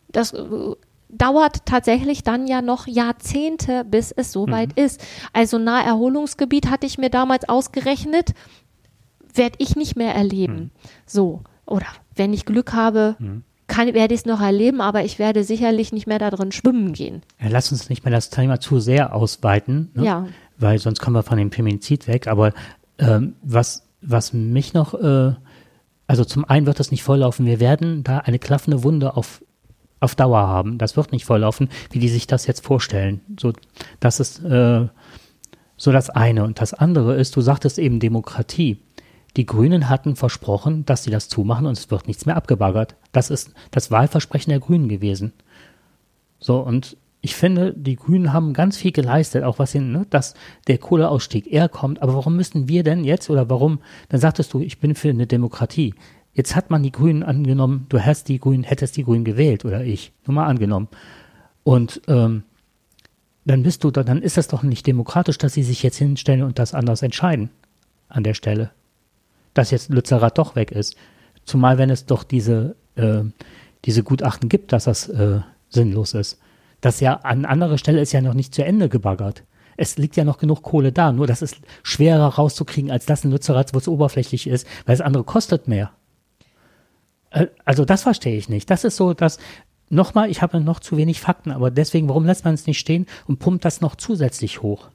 das 0.09 0.33
äh, 0.33 0.75
dauert 1.09 1.65
tatsächlich 1.65 2.23
dann 2.23 2.47
ja 2.47 2.61
noch 2.61 2.87
Jahrzehnte, 2.87 3.83
bis 3.83 4.11
es 4.11 4.31
soweit 4.31 4.75
mhm. 4.75 4.83
ist. 4.83 5.01
Also 5.31 5.57
Naherholungsgebiet 5.59 6.69
hatte 6.69 6.87
ich 6.87 6.97
mir 6.97 7.09
damals 7.09 7.47
ausgerechnet, 7.47 8.33
werde 9.33 9.55
ich 9.59 9.75
nicht 9.75 9.95
mehr 9.95 10.13
erleben. 10.13 10.55
Mhm. 10.55 10.69
So. 11.05 11.41
Oder 11.65 11.87
wenn 12.15 12.33
ich 12.33 12.45
Glück 12.45 12.73
habe, 12.73 13.15
mhm. 13.19 13.43
kann, 13.67 13.93
werde 13.93 14.13
ich 14.13 14.21
es 14.21 14.25
noch 14.25 14.41
erleben, 14.41 14.81
aber 14.81 15.03
ich 15.03 15.19
werde 15.19 15.43
sicherlich 15.43 15.93
nicht 15.93 16.07
mehr 16.07 16.19
da 16.19 16.29
drin 16.29 16.51
schwimmen 16.51 16.93
gehen. 16.93 17.21
Ja, 17.41 17.47
lass 17.49 17.71
uns 17.71 17.89
nicht 17.89 18.03
mehr 18.03 18.11
das 18.11 18.29
Thema 18.29 18.59
zu 18.59 18.79
sehr 18.79 19.15
ausweiten, 19.15 19.91
ne? 19.95 20.05
ja. 20.05 20.27
weil 20.57 20.79
sonst 20.79 20.99
kommen 20.99 21.15
wir 21.15 21.23
von 21.23 21.37
dem 21.37 21.51
Feminizid 21.51 22.07
weg. 22.07 22.27
Aber 22.27 22.53
ähm, 22.99 23.35
was 23.41 23.83
was 24.03 24.33
mich 24.33 24.73
noch, 24.73 24.93
äh, 24.93 25.33
also 26.07 26.25
zum 26.25 26.45
einen 26.45 26.65
wird 26.65 26.79
das 26.79 26.91
nicht 26.91 27.03
volllaufen. 27.03 27.45
Wir 27.45 27.59
werden 27.59 28.03
da 28.03 28.19
eine 28.19 28.39
klaffende 28.39 28.83
Wunde 28.83 29.15
auf, 29.15 29.43
auf 29.99 30.15
Dauer 30.15 30.39
haben. 30.39 30.77
Das 30.77 30.97
wird 30.97 31.11
nicht 31.11 31.25
volllaufen, 31.25 31.69
wie 31.91 31.99
die 31.99 32.09
sich 32.09 32.27
das 32.27 32.45
jetzt 32.45 32.65
vorstellen. 32.65 33.21
So, 33.39 33.53
das 33.99 34.19
ist 34.19 34.43
äh, 34.43 34.87
so 35.77 35.91
das 35.91 36.09
eine. 36.09 36.43
Und 36.43 36.61
das 36.61 36.73
andere 36.73 37.15
ist, 37.15 37.35
du 37.35 37.41
sagtest 37.41 37.79
eben 37.79 37.99
Demokratie. 37.99 38.77
Die 39.35 39.45
Grünen 39.45 39.89
hatten 39.89 40.15
versprochen, 40.15 40.85
dass 40.85 41.03
sie 41.03 41.11
das 41.11 41.27
zumachen 41.27 41.65
und 41.65 41.77
es 41.77 41.89
wird 41.89 42.07
nichts 42.07 42.25
mehr 42.25 42.35
abgebaggert. 42.35 42.95
Das 43.11 43.29
ist 43.29 43.53
das 43.71 43.89
Wahlversprechen 43.89 44.51
der 44.51 44.59
Grünen 44.59 44.89
gewesen. 44.89 45.33
So, 46.39 46.59
und 46.59 46.97
ich 47.21 47.35
finde, 47.35 47.73
die 47.73 47.95
Grünen 47.95 48.33
haben 48.33 48.53
ganz 48.53 48.77
viel 48.77 48.91
geleistet, 48.91 49.43
auch 49.43 49.57
was 49.57 49.71
hin, 49.71 49.91
ne, 49.93 50.05
dass 50.09 50.35
der 50.67 50.77
Kohleausstieg 50.77 51.51
eher 51.51 51.69
kommt. 51.69 52.01
Aber 52.01 52.15
warum 52.15 52.35
müssen 52.35 52.67
wir 52.67 52.83
denn 52.83 53.05
jetzt 53.05 53.29
oder 53.29 53.49
warum? 53.49 53.79
Dann 54.09 54.19
sagtest 54.19 54.53
du, 54.53 54.59
ich 54.59 54.79
bin 54.79 54.93
für 54.93 55.09
eine 55.09 55.25
Demokratie. 55.25 55.95
Jetzt 56.33 56.55
hat 56.55 56.69
man 56.69 56.83
die 56.83 56.91
Grünen 56.91 57.23
angenommen, 57.23 57.85
du 57.89 57.99
hast 57.99 58.27
die 58.27 58.39
Grünen, 58.39 58.63
hättest 58.63 58.97
die 58.97 59.05
Grünen 59.05 59.23
gewählt 59.23 59.63
oder 59.63 59.83
ich, 59.85 60.11
nur 60.27 60.35
mal 60.35 60.47
angenommen. 60.47 60.89
Und 61.63 62.01
ähm, 62.07 62.43
dann 63.45 63.63
bist 63.63 63.83
du, 63.83 63.91
dann 63.91 64.21
ist 64.21 64.37
das 64.37 64.49
doch 64.49 64.63
nicht 64.63 64.85
demokratisch, 64.85 65.37
dass 65.37 65.53
sie 65.53 65.63
sich 65.63 65.81
jetzt 65.81 65.97
hinstellen 65.97 66.43
und 66.43 66.59
das 66.59 66.73
anders 66.73 67.01
entscheiden 67.03 67.49
an 68.09 68.23
der 68.23 68.33
Stelle. 68.33 68.71
Dass 69.53 69.71
jetzt 69.71 69.89
Lützerath 69.89 70.37
doch 70.37 70.55
weg 70.55 70.71
ist. 70.71 70.95
Zumal 71.45 71.77
wenn 71.77 71.89
es 71.89 72.05
doch 72.05 72.23
diese, 72.23 72.75
äh, 72.95 73.21
diese 73.85 74.03
Gutachten 74.03 74.49
gibt, 74.49 74.71
dass 74.71 74.85
das 74.85 75.09
äh, 75.09 75.41
sinnlos 75.69 76.13
ist 76.13 76.39
das 76.83 76.99
ja 76.99 77.15
an 77.15 77.45
anderer 77.45 77.77
Stelle 77.77 78.01
ist 78.01 78.11
ja 78.11 78.21
noch 78.21 78.33
nicht 78.33 78.53
zu 78.53 78.63
Ende 78.63 78.89
gebaggert. 78.89 79.43
Es 79.77 79.97
liegt 79.97 80.15
ja 80.17 80.23
noch 80.23 80.37
genug 80.37 80.61
Kohle 80.61 80.91
da, 80.91 81.11
nur 81.11 81.25
das 81.25 81.41
ist 81.41 81.57
schwerer 81.81 82.27
rauszukriegen 82.27 82.91
als 82.91 83.05
das 83.05 83.23
in 83.23 83.31
Lützerath, 83.31 83.73
wo 83.73 83.77
es 83.77 83.87
oberflächlich 83.87 84.47
ist, 84.47 84.67
weil 84.85 84.95
das 84.95 85.05
andere 85.05 85.23
kostet 85.23 85.67
mehr. 85.67 85.91
Äh, 87.31 87.47
also 87.65 87.85
das 87.85 88.03
verstehe 88.03 88.37
ich 88.37 88.49
nicht. 88.49 88.69
Das 88.69 88.83
ist 88.83 88.97
so, 88.97 89.13
dass 89.13 89.39
nochmal, 89.89 90.29
ich 90.29 90.41
habe 90.41 90.59
noch 90.59 90.79
zu 90.79 90.97
wenig 90.97 91.21
Fakten, 91.21 91.51
aber 91.51 91.71
deswegen, 91.71 92.09
warum 92.09 92.25
lässt 92.25 92.45
man 92.45 92.53
es 92.53 92.67
nicht 92.67 92.79
stehen 92.79 93.07
und 93.27 93.39
pumpt 93.39 93.65
das 93.65 93.81
noch 93.81 93.95
zusätzlich 93.95 94.61
hoch? 94.61 94.89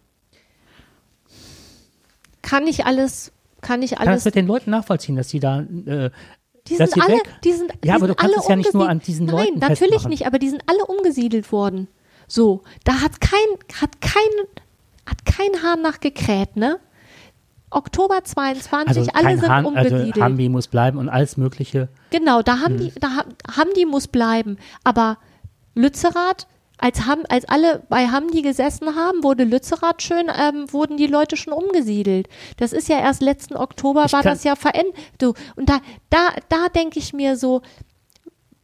Kann 2.43 2.67
ich 2.67 2.85
alles, 2.85 3.33
kann 3.61 3.83
ich 3.83 3.99
alles. 3.99 4.07
Kann 4.07 4.15
das 4.15 4.25
mit 4.25 4.35
den 4.35 4.47
Leuten 4.47 4.71
nachvollziehen, 4.71 5.17
dass 5.17 5.31
sie 5.31 5.41
da 5.41 5.61
äh, 5.61 6.11
die 6.69 6.77
sind 6.77 7.03
alle, 7.03 7.19
die 7.45 7.53
sind, 7.53 7.73
ja, 7.85 7.95
aber 7.95 8.09
du 8.09 8.15
kannst 8.15 8.37
es 8.37 8.49
ja 8.49 8.57
nicht 8.57 8.75
nur 8.75 8.89
an 8.89 9.01
diesen 9.01 9.27
Leuten 9.27 9.59
Nein, 9.59 9.71
natürlich 9.71 10.07
nicht, 10.07 10.27
aber 10.27 10.39
die 10.39 10.51
sind 10.51 10.63
alle 10.67 10.85
umgesiedelt 10.85 11.51
worden. 11.51 11.89
So, 12.27 12.63
da 12.85 13.01
hat 13.01 13.21
kein, 13.21 13.39
hat 13.81 14.01
kein, 14.01 14.47
hat 15.07 15.25
kein 15.25 15.63
Hahn 15.63 15.81
nachgekräht, 15.81 16.57
ne? 16.57 16.79
Oktober 17.71 18.23
22, 18.25 18.99
also 18.99 19.11
alle 19.13 19.39
sind 19.39 19.49
Hahn, 19.49 19.67
also 19.67 19.69
umgesiedelt. 19.69 20.15
Also 20.15 20.25
Hambi 20.25 20.49
muss 20.49 20.69
bleiben 20.69 20.99
und 20.99 21.09
alles 21.09 21.37
Mögliche. 21.37 21.89
Genau, 22.11 22.43
da 22.43 22.61
haben 22.61 22.79
hm. 22.79 22.81
die, 22.81 23.01
da 23.01 23.09
haben 23.57 23.71
die 23.77 23.87
muss 23.87 24.09
bleiben. 24.09 24.59
Aber 24.85 25.19
Lützerath 25.75 26.47
als, 26.79 27.07
haben, 27.07 27.25
als 27.27 27.45
alle 27.47 27.83
bei 27.89 28.09
Hamdi 28.09 28.43
gesessen 28.43 28.95
haben, 28.95 29.23
wurde 29.23 29.45
Lützerath 29.45 30.03
schön, 30.03 30.31
ähm, 30.35 30.73
wurden 30.73 30.97
die 30.97 31.07
Leute 31.07 31.37
schon 31.37 31.53
umgesiedelt. 31.53 32.29
Das 32.57 32.73
ist 32.73 32.89
ja 32.89 32.99
erst 32.99 33.21
letzten 33.21 33.57
Oktober 33.57 34.05
ich 34.07 34.13
war 34.13 34.23
das 34.23 34.45
ja 34.45 34.57
verändert. 34.57 34.97
Und 35.57 35.69
da, 35.69 35.81
da, 36.09 36.31
da 36.49 36.69
denke 36.69 36.99
ich 36.99 37.13
mir 37.13 37.37
so, 37.37 37.63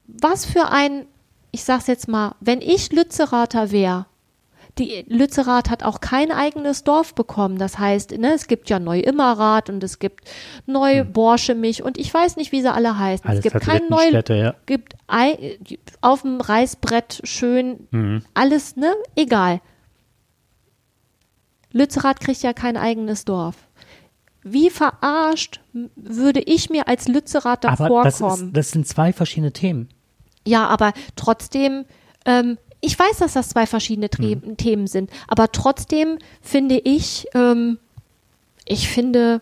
was 0.06 0.46
für 0.46 0.68
ein, 0.68 1.06
ich 1.50 1.64
sag's 1.64 1.88
jetzt 1.88 2.08
mal, 2.08 2.36
wenn 2.40 2.60
ich 2.60 2.92
Lützerater 2.92 3.70
wäre, 3.72 4.06
die 4.78 5.04
Lützerath 5.08 5.70
hat 5.70 5.82
auch 5.84 6.00
kein 6.00 6.32
eigenes 6.32 6.82
Dorf 6.84 7.14
bekommen. 7.14 7.58
Das 7.58 7.78
heißt, 7.78 8.12
ne, 8.18 8.34
es 8.34 8.48
gibt 8.48 8.68
ja 8.70 8.78
Neu-Immerath 8.78 9.70
und 9.70 9.84
es 9.84 9.98
gibt 9.98 10.28
Neu-Borschemich 10.66 11.82
und 11.82 11.96
ich 11.96 12.12
weiß 12.12 12.36
nicht, 12.36 12.50
wie 12.52 12.60
sie 12.60 12.72
alle 12.72 12.98
heißen. 12.98 13.28
Alles 13.28 13.44
es 13.44 13.52
gibt 13.52 13.64
kein 13.64 13.88
Neu, 13.88 14.10
ja. 14.10 14.54
gibt 14.66 14.94
ei, 15.06 15.58
auf 16.00 16.22
dem 16.22 16.40
Reißbrett 16.40 17.20
schön 17.24 17.86
Mhm. 17.90 18.22
alles, 18.34 18.76
ne? 18.76 18.92
Egal. 19.14 19.60
Lützerath 21.72 22.20
kriegt 22.20 22.42
ja 22.42 22.52
kein 22.52 22.76
eigenes 22.76 23.24
Dorf. 23.24 23.56
Wie 24.42 24.70
verarscht 24.70 25.60
würde 25.96 26.40
ich 26.40 26.68
mir 26.68 26.86
als 26.86 27.08
Lützerath 27.08 27.64
da 27.64 27.70
Aber 27.70 28.04
das, 28.04 28.20
ist, 28.20 28.44
das 28.52 28.70
sind 28.70 28.86
zwei 28.86 29.12
verschiedene 29.12 29.52
Themen. 29.52 29.88
Ja, 30.46 30.66
aber 30.66 30.92
trotzdem, 31.16 31.86
ähm, 32.26 32.58
ich 32.84 32.98
weiß, 32.98 33.18
dass 33.18 33.32
das 33.34 33.48
zwei 33.50 33.66
verschiedene 33.66 34.10
Tre 34.10 34.36
Mhm. 34.36 34.56
Themen 34.56 34.86
sind, 34.86 35.10
aber 35.28 35.50
trotzdem 35.52 36.18
finde 36.40 36.78
ich, 36.78 37.26
ähm, 37.34 37.78
ich 38.66 38.88
finde, 38.88 39.40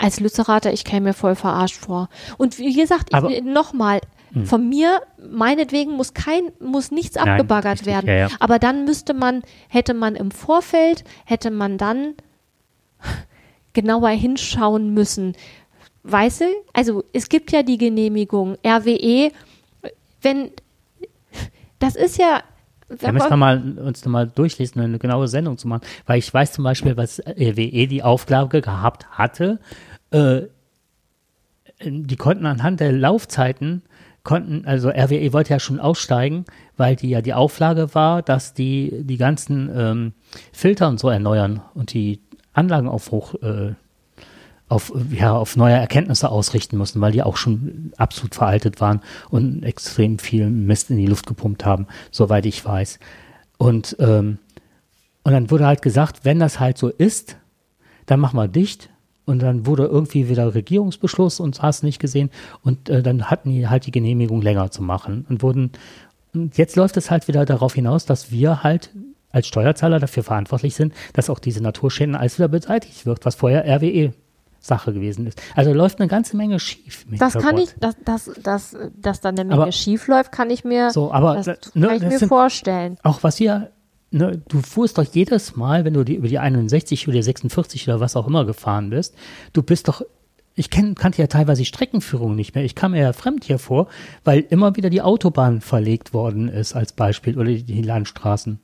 als 0.00 0.20
Lützerater, 0.20 0.72
ich 0.72 0.84
käme 0.84 1.08
mir 1.08 1.14
voll 1.14 1.34
verarscht 1.34 1.76
vor. 1.76 2.08
Und 2.38 2.58
wie 2.58 2.74
gesagt, 2.74 3.12
Aber- 3.14 3.28
Mhm. 3.30 3.52
nochmal, 3.52 4.00
von 4.46 4.66
mir, 4.66 5.02
meinetwegen 5.30 5.92
muss 5.92 6.14
kein, 6.14 6.44
muss 6.58 6.90
nichts 6.90 7.16
Nein, 7.16 7.28
abgebaggert 7.28 7.80
richtig, 7.80 7.86
werden. 7.86 8.06
ja, 8.08 8.14
ja. 8.14 8.28
Aber 8.40 8.58
dann 8.58 8.86
müsste 8.86 9.12
man, 9.12 9.42
hätte 9.68 9.92
man 9.92 10.16
im 10.16 10.30
Vorfeld, 10.30 11.04
hätte 11.26 11.50
man 11.50 11.76
dann 11.76 12.14
genauer 13.74 14.08
hinschauen 14.08 14.94
müssen. 14.94 15.36
Weißt 16.04 16.40
du? 16.40 16.44
Also 16.72 17.04
es 17.12 17.28
gibt 17.28 17.52
ja 17.52 17.62
die 17.62 17.76
Genehmigung, 17.78 18.56
RWE, 18.66 19.32
wenn, 20.22 20.50
das 21.78 21.94
ist 21.96 22.16
ja, 22.16 22.42
Da 23.00 23.12
müssen 23.12 23.30
wir 23.30 23.36
mal, 23.36 23.78
uns 23.78 24.04
nochmal 24.04 24.26
durchlesen, 24.26 24.80
eine 24.80 24.98
genaue 24.98 25.28
Sendung 25.28 25.58
zu 25.58 25.68
machen. 25.68 25.82
Weil 26.06 26.18
ich 26.18 26.32
weiß 26.32 26.52
zum 26.52 26.64
Beispiel, 26.64 26.96
was 26.96 27.20
RWE 27.20 27.86
die 27.86 28.02
Aufgabe 28.02 28.60
gehabt 28.60 29.06
hatte, 29.10 29.60
äh, 30.10 30.42
die 31.84 32.16
konnten 32.16 32.46
anhand 32.46 32.80
der 32.80 32.92
Laufzeiten, 32.92 33.82
konnten, 34.22 34.64
also 34.66 34.88
RWE 34.88 35.32
wollte 35.32 35.50
ja 35.50 35.60
schon 35.60 35.80
aussteigen, 35.80 36.44
weil 36.76 36.96
die 36.96 37.10
ja 37.10 37.22
die 37.22 37.34
Auflage 37.34 37.94
war, 37.94 38.22
dass 38.22 38.54
die 38.54 39.02
die 39.04 39.16
ganzen 39.16 39.70
ähm, 39.74 40.12
Filter 40.52 40.88
und 40.88 41.00
so 41.00 41.08
erneuern 41.08 41.60
und 41.74 41.92
die 41.92 42.20
Anlagen 42.52 42.88
auf 42.88 43.10
hoch, 43.10 43.34
äh, 43.42 43.72
auf, 44.72 44.92
ja, 45.10 45.36
auf 45.36 45.56
neue 45.56 45.74
Erkenntnisse 45.74 46.30
ausrichten 46.30 46.78
mussten, 46.78 47.00
weil 47.00 47.12
die 47.12 47.22
auch 47.22 47.36
schon 47.36 47.92
absolut 47.98 48.34
veraltet 48.34 48.80
waren 48.80 49.02
und 49.28 49.62
extrem 49.64 50.18
viel 50.18 50.48
Mist 50.48 50.90
in 50.90 50.96
die 50.96 51.06
Luft 51.06 51.26
gepumpt 51.26 51.66
haben, 51.66 51.86
soweit 52.10 52.46
ich 52.46 52.64
weiß. 52.64 52.98
Und, 53.58 53.96
ähm, 54.00 54.38
und 55.24 55.32
dann 55.32 55.50
wurde 55.50 55.66
halt 55.66 55.82
gesagt, 55.82 56.24
wenn 56.24 56.40
das 56.40 56.58
halt 56.58 56.78
so 56.78 56.88
ist, 56.88 57.36
dann 58.06 58.18
machen 58.18 58.36
wir 58.36 58.48
dicht. 58.48 58.88
Und 59.24 59.40
dann 59.40 59.66
wurde 59.66 59.84
irgendwie 59.84 60.28
wieder 60.28 60.52
Regierungsbeschluss 60.54 61.38
und 61.38 61.62
hast 61.62 61.84
nicht 61.84 62.00
gesehen. 62.00 62.30
Und 62.62 62.88
äh, 62.88 63.02
dann 63.02 63.30
hatten 63.30 63.50
die 63.50 63.68
halt 63.68 63.86
die 63.86 63.92
Genehmigung 63.92 64.42
länger 64.42 64.70
zu 64.70 64.82
machen 64.82 65.26
und 65.28 65.42
wurden. 65.42 65.70
Und 66.34 66.56
jetzt 66.56 66.76
läuft 66.76 66.96
es 66.96 67.10
halt 67.10 67.28
wieder 67.28 67.44
darauf 67.44 67.74
hinaus, 67.74 68.04
dass 68.04 68.32
wir 68.32 68.64
halt 68.64 68.90
als 69.30 69.46
Steuerzahler 69.46 70.00
dafür 70.00 70.24
verantwortlich 70.24 70.74
sind, 70.74 70.92
dass 71.12 71.30
auch 71.30 71.38
diese 71.38 71.62
Naturschäden 71.62 72.16
alles 72.16 72.38
wieder 72.38 72.48
beseitigt 72.48 73.06
wird, 73.06 73.24
was 73.24 73.36
vorher 73.36 73.64
RWE 73.64 74.12
Sache 74.64 74.92
gewesen 74.92 75.26
ist. 75.26 75.42
Also 75.56 75.72
läuft 75.74 75.98
eine 76.00 76.08
ganze 76.08 76.36
Menge 76.36 76.58
schief. 76.60 77.04
Das 77.18 77.34
kann 77.34 77.58
ich, 77.58 77.74
dass, 77.80 77.96
dass, 78.04 78.30
dass, 78.42 78.76
dass 78.96 79.20
da 79.20 79.28
eine 79.30 79.44
Menge 79.44 79.60
Aber- 79.62 79.72
schief 79.72 80.06
läuft, 80.06 80.32
kann 80.32 80.48
ich 80.50 80.64
mir, 80.64 80.90
So, 80.92 81.12
aber 81.12 81.34
das 81.34 81.46
da- 81.46 81.54
kann 81.56 81.70
ne, 81.74 81.96
ich 81.96 82.02
mir 82.02 82.18
sind- 82.20 82.28
vorstellen. 82.28 82.96
auch 83.02 83.22
was 83.24 83.40
wir, 83.40 83.72
ne, 84.12 84.40
du 84.48 84.62
fuhrst 84.62 84.96
doch 84.98 85.04
jedes 85.04 85.56
Mal, 85.56 85.84
wenn 85.84 85.94
du 85.94 86.04
die, 86.04 86.14
über 86.14 86.28
die 86.28 86.38
61 86.38 87.08
oder 87.08 87.16
die 87.16 87.22
46 87.24 87.88
oder 87.88 87.98
was 88.00 88.14
auch 88.16 88.26
immer 88.28 88.44
gefahren 88.44 88.90
bist, 88.90 89.14
du 89.52 89.62
bist 89.64 89.88
doch, 89.88 90.02
ich 90.54 90.70
kenn, 90.70 90.94
kannte 90.94 91.20
ja 91.20 91.26
teilweise 91.26 91.62
die 91.62 91.66
Streckenführung 91.66 92.36
nicht 92.36 92.54
mehr. 92.54 92.62
Ich 92.64 92.74
kam 92.76 92.92
mir 92.92 93.00
ja 93.00 93.12
fremd 93.12 93.42
hier 93.44 93.58
vor, 93.58 93.88
weil 94.22 94.40
immer 94.50 94.76
wieder 94.76 94.90
die 94.90 95.02
Autobahn 95.02 95.60
verlegt 95.60 96.14
worden 96.14 96.48
ist 96.48 96.74
als 96.76 96.92
Beispiel 96.92 97.36
oder 97.38 97.50
die 97.50 97.82
Landstraßen. 97.82 98.60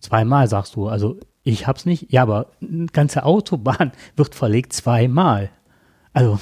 Zweimal 0.00 0.46
sagst 0.48 0.76
du, 0.76 0.86
also 0.88 1.18
ich 1.52 1.66
hab's 1.66 1.86
nicht, 1.86 2.12
ja, 2.12 2.22
aber 2.22 2.46
eine 2.60 2.86
ganze 2.86 3.24
Autobahn 3.24 3.92
wird 4.16 4.34
verlegt 4.34 4.72
zweimal. 4.72 5.50
Also 6.12 6.38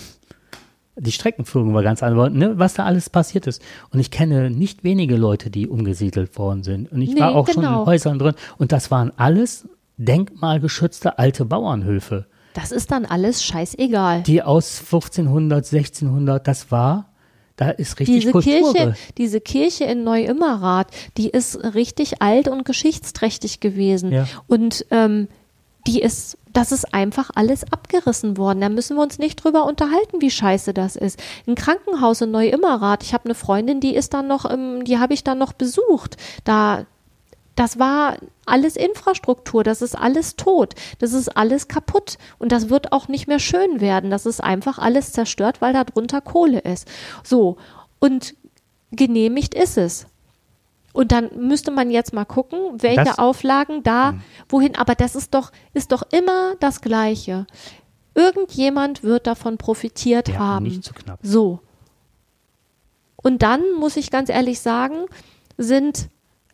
die 0.98 1.12
Streckenführung 1.12 1.74
war 1.74 1.82
ganz 1.82 2.02
anders, 2.02 2.32
ne, 2.32 2.58
was 2.58 2.74
da 2.74 2.84
alles 2.84 3.10
passiert 3.10 3.46
ist. 3.46 3.60
Und 3.90 4.00
ich 4.00 4.10
kenne 4.10 4.50
nicht 4.50 4.82
wenige 4.82 5.16
Leute, 5.16 5.50
die 5.50 5.68
umgesiedelt 5.68 6.38
worden 6.38 6.62
sind. 6.62 6.90
Und 6.90 7.02
ich 7.02 7.18
war 7.20 7.30
Nee, 7.32 7.36
auch 7.36 7.46
schon 7.46 7.62
genau. 7.62 7.82
in 7.82 7.86
Häusern 7.86 8.18
drin. 8.18 8.34
Und 8.56 8.72
das 8.72 8.90
waren 8.90 9.12
alles 9.18 9.68
denkmalgeschützte 9.98 11.18
alte 11.18 11.44
Bauernhöfe, 11.44 12.26
Das 12.54 12.72
ist 12.72 12.90
dann 12.90 13.04
alles 13.04 13.44
scheißegal. 13.44 14.22
die 14.22 14.42
aus 14.42 14.78
1500, 14.80 15.64
1600, 15.70 16.46
das 16.48 16.70
war, 16.70 17.12
da 17.56 17.70
ist 17.70 17.98
richtig 17.98 18.20
diese 18.20 18.32
Kultur. 18.32 18.72
Kirche, 18.72 18.94
diese 19.16 19.40
Kirche 19.40 19.84
in 19.84 20.04
Neu-Immerath, 20.04 20.88
die 21.16 21.30
ist 21.30 21.56
richtig 21.74 22.20
alt 22.20 22.48
und 22.48 22.64
geschichtsträchtig 22.64 23.60
gewesen. 23.60 24.12
Ja. 24.12 24.26
Und 24.46 24.84
ähm, 24.90 25.28
die 25.86 26.00
ist, 26.00 26.36
das 26.52 26.72
ist 26.72 26.92
einfach 26.92 27.30
alles 27.34 27.64
abgerissen 27.72 28.36
worden. 28.36 28.60
Da 28.60 28.68
müssen 28.68 28.96
wir 28.96 29.02
uns 29.02 29.18
nicht 29.18 29.42
drüber 29.42 29.64
unterhalten, 29.64 30.20
wie 30.20 30.30
scheiße 30.30 30.74
das 30.74 30.96
ist. 30.96 31.22
Ein 31.46 31.54
Krankenhaus 31.54 32.20
in 32.20 32.30
Neu-Immerath, 32.30 33.02
ich 33.02 33.14
habe 33.14 33.26
eine 33.26 33.34
Freundin, 33.34 33.80
die 33.80 33.94
ist 33.94 34.12
dann 34.12 34.26
noch, 34.26 34.44
im, 34.44 34.84
die 34.84 34.98
habe 34.98 35.14
ich 35.14 35.24
dann 35.24 35.38
noch 35.38 35.52
besucht. 35.52 36.16
Da, 36.44 36.86
das 37.56 37.78
war 37.78 38.16
alles 38.44 38.76
Infrastruktur, 38.76 39.64
das 39.64 39.82
ist 39.82 39.96
alles 39.96 40.36
tot, 40.36 40.74
das 41.00 41.12
ist 41.12 41.36
alles 41.36 41.66
kaputt 41.68 42.18
und 42.38 42.52
das 42.52 42.70
wird 42.70 42.92
auch 42.92 43.08
nicht 43.08 43.26
mehr 43.26 43.38
schön 43.40 43.80
werden. 43.80 44.10
Das 44.10 44.26
ist 44.26 44.40
einfach 44.42 44.78
alles 44.78 45.10
zerstört, 45.12 45.60
weil 45.60 45.72
da 45.72 45.82
drunter 45.84 46.20
Kohle 46.20 46.60
ist. 46.60 46.86
So, 47.24 47.56
und 47.98 48.34
genehmigt 48.92 49.54
ist 49.54 49.76
es. 49.78 50.06
Und 50.92 51.12
dann 51.12 51.30
müsste 51.36 51.70
man 51.70 51.90
jetzt 51.90 52.12
mal 52.14 52.24
gucken, 52.24 52.58
welche 52.82 53.04
Das- 53.04 53.18
Auflagen 53.18 53.82
da, 53.82 54.14
wohin, 54.48 54.76
aber 54.76 54.94
das 54.94 55.14
ist 55.16 55.34
doch, 55.34 55.50
ist 55.74 55.92
doch 55.92 56.02
immer 56.12 56.54
das 56.60 56.80
Gleiche. 56.80 57.46
Irgendjemand 58.14 59.02
wird 59.02 59.26
davon 59.26 59.58
profitiert 59.58 60.28
Ja, 60.28 60.38
haben. 60.38 60.64
nicht 60.64 60.84
zu 60.84 60.94
knapp. 60.94 61.18
So. 61.22 61.60
Und 63.16 63.42
dann 63.42 63.60
muss 63.78 63.96
ich 63.96 64.10
ganz 64.10 64.30
ehrlich 64.30 64.60
sagen, 64.60 65.06
sind 65.58 66.08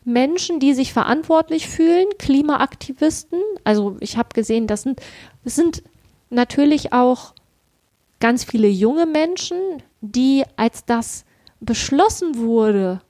Menschen, 0.05 0.59
die 0.59 0.73
sich 0.73 0.93
verantwortlich 0.93 1.67
fühlen, 1.67 2.07
Klimaaktivisten, 2.19 3.39
also 3.63 3.95
ich 3.99 4.17
habe 4.17 4.29
gesehen, 4.33 4.67
das 4.67 4.81
sind, 4.83 5.01
das 5.43 5.55
sind 5.55 5.83
natürlich 6.29 6.91
auch 6.93 7.33
ganz 8.19 8.43
viele 8.43 8.67
junge 8.67 9.05
Menschen, 9.05 9.57
die 10.01 10.43
als 10.55 10.85
das 10.85 11.25
beschlossen 11.59 12.37
wurde, 12.37 13.01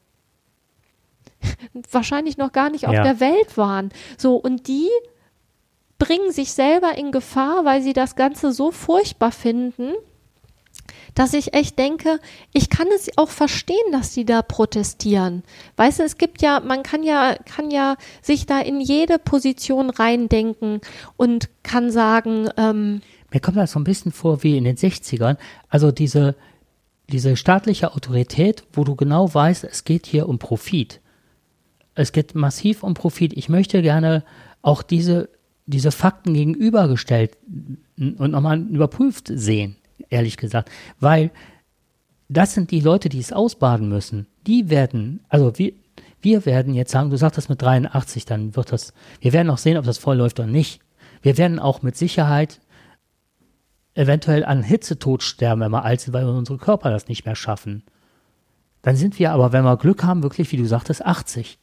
wahrscheinlich 1.92 2.38
noch 2.38 2.52
gar 2.52 2.70
nicht 2.70 2.88
auf 2.88 2.94
Ja. 2.94 3.04
der 3.04 3.20
Welt 3.20 3.58
waren. 3.58 3.90
So, 4.18 4.36
und 4.36 4.68
die 4.68 4.90
bringen 5.98 6.32
sich 6.32 6.54
selber 6.54 6.98
in 6.98 7.12
Gefahr, 7.12 7.66
weil 7.66 7.82
sie 7.82 7.94
das 7.94 8.16
Ganze 8.16 8.52
so 8.52 8.72
furchtbar 8.72 9.32
finden, 9.32 9.94
dass 11.16 11.34
ich 11.34 11.54
echt 11.54 11.78
denke, 11.80 12.20
ich 12.54 12.70
kann 12.70 12.88
es 12.94 13.10
auch 13.18 13.30
verstehen, 13.30 13.92
dass 13.92 14.14
die 14.14 14.26
da 14.26 14.42
protestieren. 14.42 15.44
Weißt 15.76 16.00
du, 16.00 16.04
es 16.04 16.18
gibt 16.18 16.42
ja, 16.42 16.60
man 16.60 16.84
kann 16.84 17.04
ja, 17.04 17.36
kann 17.46 17.72
ja 17.72 17.96
sich 18.22 18.46
da 18.46 18.60
in 18.60 18.82
jede 18.82 19.20
Position 19.20 19.90
reindenken 19.90 20.82
und 21.18 21.50
kann 21.64 21.92
sagen, 21.92 22.50
ähm, 22.58 23.02
Mir 23.32 23.40
kommt 23.40 23.58
das 23.58 23.72
so 23.72 23.80
ein 23.80 23.84
bisschen 23.84 24.12
vor 24.12 24.44
wie 24.44 24.58
in 24.58 24.64
den 24.64 24.78
60ern. 24.78 25.38
Also 25.70 25.92
diese, 25.92 26.36
diese 27.10 27.36
staatliche 27.36 27.94
Autorität, 27.94 28.64
wo 28.74 28.84
du 28.84 28.96
genau 28.96 29.34
weißt, 29.34 29.64
es 29.64 29.84
geht 29.84 30.06
hier 30.06 30.28
um 30.28 30.40
Profit. 30.40 31.00
Es 31.96 32.12
geht 32.12 32.34
massiv 32.36 32.84
um 32.84 32.94
Profit. 32.94 33.34
Ich 33.34 33.50
möchte 33.50 33.82
gerne 33.82 34.24
auch 34.62 34.82
diese, 34.82 35.30
diese 35.66 35.92
Fakten 35.92 36.34
gegenübergestellt 36.34 37.38
und 37.98 38.32
nochmal 38.32 38.60
überprüft 38.60 39.32
sehen, 39.34 39.76
ehrlich 40.10 40.38
gesagt. 40.38 40.70
Weil 41.00 41.32
das 42.30 42.54
sind 42.54 42.72
die 42.72 42.80
Leute, 42.80 43.10
die 43.10 43.20
es 43.20 43.34
ausbaden 43.34 43.90
müssen. 43.90 44.28
Die 44.48 44.70
werden, 44.70 45.24
also 45.30 45.58
wir, 45.58 45.74
wir 46.22 46.46
werden 46.46 46.74
jetzt 46.74 46.92
sagen, 46.92 47.10
du 47.10 47.18
sagst 47.18 47.38
das 47.38 47.50
mit 47.50 47.62
83, 47.62 48.26
dann 48.26 48.56
wird 48.56 48.72
das, 48.72 48.94
wir 49.20 49.34
werden 49.34 49.50
auch 49.50 49.58
sehen, 49.58 49.78
ob 49.78 49.86
das 49.86 49.98
voll 49.98 50.18
läuft 50.18 50.40
oder 50.40 50.48
nicht. 50.48 50.82
Wir 51.22 51.38
werden 51.38 51.60
auch 51.60 51.82
mit 51.82 51.96
Sicherheit 51.96 52.60
eventuell 53.94 54.44
an 54.44 54.64
Hitzetod 54.64 55.22
sterben, 55.22 55.62
wenn 55.62 55.72
wir 55.72 55.84
alt 55.84 56.02
sind, 56.02 56.14
weil 56.14 56.26
unsere 56.26 56.58
Körper 56.58 56.90
das 56.90 57.08
nicht 57.08 57.26
mehr 57.26 57.36
schaffen. 57.36 57.84
Dann 58.82 58.96
sind 58.96 59.20
wir 59.20 59.32
aber, 59.32 59.52
wenn 59.54 59.64
wir 59.64 59.78
Glück 59.78 60.04
haben, 60.04 60.24
wirklich, 60.24 60.52
wie 60.52 60.58
du 60.58 60.66
sagtest, 60.66 61.06
80. 61.06 61.58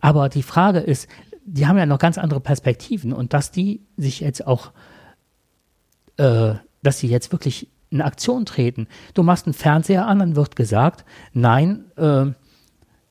Aber 0.00 0.28
die 0.28 0.42
Frage 0.42 0.78
ist, 0.78 1.08
die 1.44 1.66
haben 1.66 1.78
ja 1.78 1.86
noch 1.86 1.98
ganz 1.98 2.18
andere 2.18 2.40
Perspektiven 2.40 3.12
und 3.12 3.32
dass 3.32 3.50
die 3.50 3.80
sich 3.96 4.20
jetzt 4.20 4.46
auch, 4.46 4.72
äh, 6.18 6.54
dass 6.82 6.98
sie 6.98 7.08
jetzt 7.08 7.32
wirklich 7.32 7.68
in 7.90 8.02
Aktion 8.02 8.44
treten. 8.44 8.86
Du 9.14 9.22
machst 9.22 9.46
einen 9.46 9.54
Fernseher 9.54 10.06
an, 10.06 10.18
dann 10.18 10.36
wird 10.36 10.56
gesagt, 10.56 11.04
nein, 11.32 11.84
äh, 11.96 12.26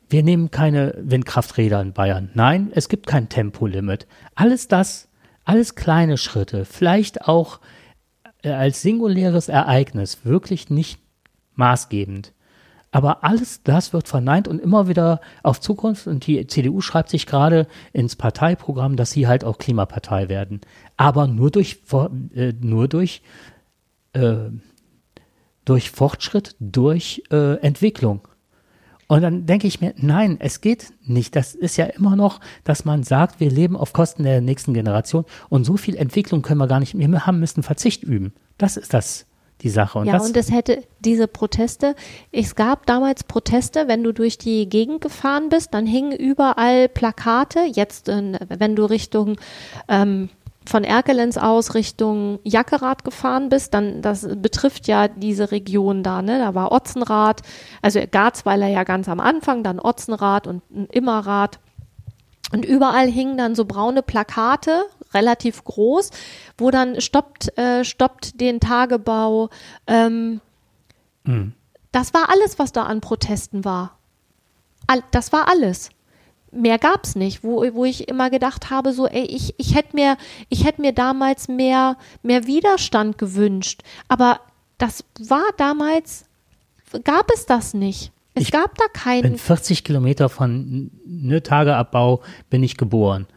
wir 0.10 0.24
nehmen 0.24 0.52
keine 0.52 0.94
Windkrafträder 0.98 1.82
in 1.82 1.94
Bayern. 1.94 2.30
Nein, 2.34 2.72
es 2.74 2.88
gibt 2.88 3.08
kein 3.08 3.30
Tempolimit. 3.30 4.08
Alles 4.36 4.68
das, 4.68 5.10
alles 5.44 5.76
kleine 5.76 6.18
Schritte, 6.18 6.66
vielleicht 6.66 7.28
auch 7.28 7.60
äh, 8.44 8.52
als 8.52 8.82
singuläres 8.82 9.50
Ereignis, 9.50 10.20
wirklich 10.24 10.70
nicht 10.70 11.00
maßgebend. 11.56 12.34
Aber 12.92 13.24
alles 13.24 13.64
das 13.64 13.92
wird 13.92 14.08
verneint 14.08 14.48
und 14.48 14.60
immer 14.60 14.88
wieder 14.88 15.20
auf 15.44 15.60
Zukunft. 15.60 16.08
Und 16.08 16.26
die 16.26 16.48
CDU 16.48 16.80
schreibt 16.82 17.10
sich 17.10 17.26
gerade 17.26 17.68
ins 17.92 18.16
Parteiprogramm, 18.16 18.96
dass 18.96 19.12
sie 19.12 19.28
halt 19.28 19.44
auch 19.44 19.58
Klimapartei 19.58 20.30
werden. 20.30 20.62
Aber 20.96 21.28
nur 21.28 21.52
durch, 21.52 21.82
äh, 22.34 22.54
nur 22.60 22.88
durch, 22.88 23.22
äh, 24.18 24.52
durch 25.66 25.92
Fortschritt, 25.92 26.56
durch 26.60 27.24
äh, 27.32 27.56
Entwicklung. 27.60 28.28
Und 29.08 29.22
dann 29.22 29.46
denke 29.46 29.68
ich 29.68 29.80
mir, 29.80 29.94
nein, 29.98 30.38
es 30.40 30.60
geht 30.60 30.94
nicht. 31.02 31.36
Das 31.36 31.56
ist 31.56 31.78
ja 31.78 31.86
immer 31.86 32.16
noch, 32.16 32.42
dass 32.66 32.84
man 32.84 33.04
sagt, 33.04 33.40
wir 33.40 33.50
leben 33.50 33.78
auf 33.78 33.94
Kosten 33.94 34.24
der 34.24 34.42
nächsten 34.42 34.74
Generation 34.74 35.24
und 35.50 35.64
so 35.64 35.78
viel 35.78 35.96
Entwicklung 35.96 36.42
können 36.42 36.60
wir 36.60 36.68
gar 36.68 36.82
nicht. 36.82 36.98
Wir 36.98 37.26
haben 37.26 37.40
müssen 37.40 37.64
Verzicht 37.64 38.04
üben. 38.04 38.34
Das 38.58 38.76
ist 38.76 38.94
das 38.94 39.26
die 39.62 39.70
Sache. 39.70 40.00
Und 40.00 40.08
ja, 40.08 40.22
und 40.22 40.36
es 40.38 40.52
hätte 40.52 40.84
diese 41.00 41.28
Proteste, 41.28 41.96
es 42.32 42.56
gab 42.56 42.86
damals 42.86 43.24
Proteste, 43.24 43.88
wenn 43.88 44.04
du 44.04 44.12
durch 44.12 44.38
die 44.38 44.70
Gegend 44.70 45.02
gefahren 45.02 45.50
bist, 45.50 45.74
dann 45.74 45.86
hingen 45.86 46.12
überall 46.12 46.90
Plakate, 46.90 47.62
jetzt 47.62 48.10
in, 48.10 48.38
wenn 48.50 48.76
du 48.76 48.86
Richtung 48.86 49.38
ähm, 49.88 50.30
von 50.68 50.84
Erkelenz 50.84 51.38
aus 51.38 51.74
Richtung 51.74 52.40
Jackerath 52.44 53.04
gefahren 53.04 53.50
bist, 53.50 53.74
dann 53.74 54.02
das 54.02 54.28
betrifft 54.36 54.88
ja 54.88 55.08
diese 55.08 55.52
Region 55.52 56.04
da, 56.04 56.22
ne? 56.22 56.40
Da 56.40 56.56
war 56.56 56.72
Otzenrath, 56.72 57.42
also 57.82 58.00
Garzweiler 58.10 58.68
ja 58.68 58.84
ganz 58.84 59.10
am 59.10 59.20
Anfang, 59.20 59.64
dann 59.64 59.80
Otzenrath 59.80 60.48
und 60.48 60.62
Immerath. 60.92 61.60
Und 62.54 62.64
überall 62.64 63.08
hingen 63.08 63.38
dann 63.38 63.56
so 63.56 63.66
braune 63.66 64.02
Plakate, 64.02 64.86
relativ 65.14 65.64
groß, 65.64 66.12
wo 66.58 66.72
dann 66.72 67.02
stoppt, 67.02 67.58
äh, 67.58 67.84
stoppt 67.84 68.40
den 68.40 68.60
Tagebau. 68.60 69.50
Ähm, 69.86 70.40
mhm. 71.24 71.54
Das 71.92 72.14
war 72.14 72.30
alles, 72.30 72.58
was 72.58 72.72
da 72.72 72.84
an 72.84 73.02
Protesten 73.02 73.66
war. 73.66 73.98
All, 74.88 75.04
das 75.12 75.34
war 75.34 75.50
alles 75.50 75.90
mehr 76.52 76.78
gab's 76.78 77.16
nicht, 77.16 77.44
wo, 77.44 77.64
wo 77.74 77.86
ich 77.86 78.08
immer 78.08 78.30
gedacht 78.30 78.70
habe, 78.70 78.94
so, 78.94 79.08
ey, 79.08 79.26
ich, 79.26 79.56
ich 79.58 79.76
hätte 79.76 79.96
mir, 79.96 80.18
ich 80.50 80.66
hätte 80.66 80.82
mir 80.82 80.94
damals 80.94 81.48
mehr, 81.48 81.98
mehr 82.24 82.48
Widerstand 82.48 83.18
gewünscht. 83.18 83.82
Aber 84.08 84.40
das 84.78 85.04
war 85.20 85.46
damals, 85.58 86.26
gab 87.04 87.30
es 87.34 87.46
das 87.46 87.74
nicht. 87.74 88.12
Es 88.34 88.44
ich 88.44 88.52
gab 88.52 88.76
da 88.78 88.86
keinen. 88.94 89.24
Bin 89.24 89.38
40 89.38 89.84
Kilometer 89.84 90.30
von 90.30 90.92
ne, 91.06 91.42
Tageabbau 91.42 92.22
bin 92.50 92.64
ich 92.64 92.78
geboren. 92.78 93.28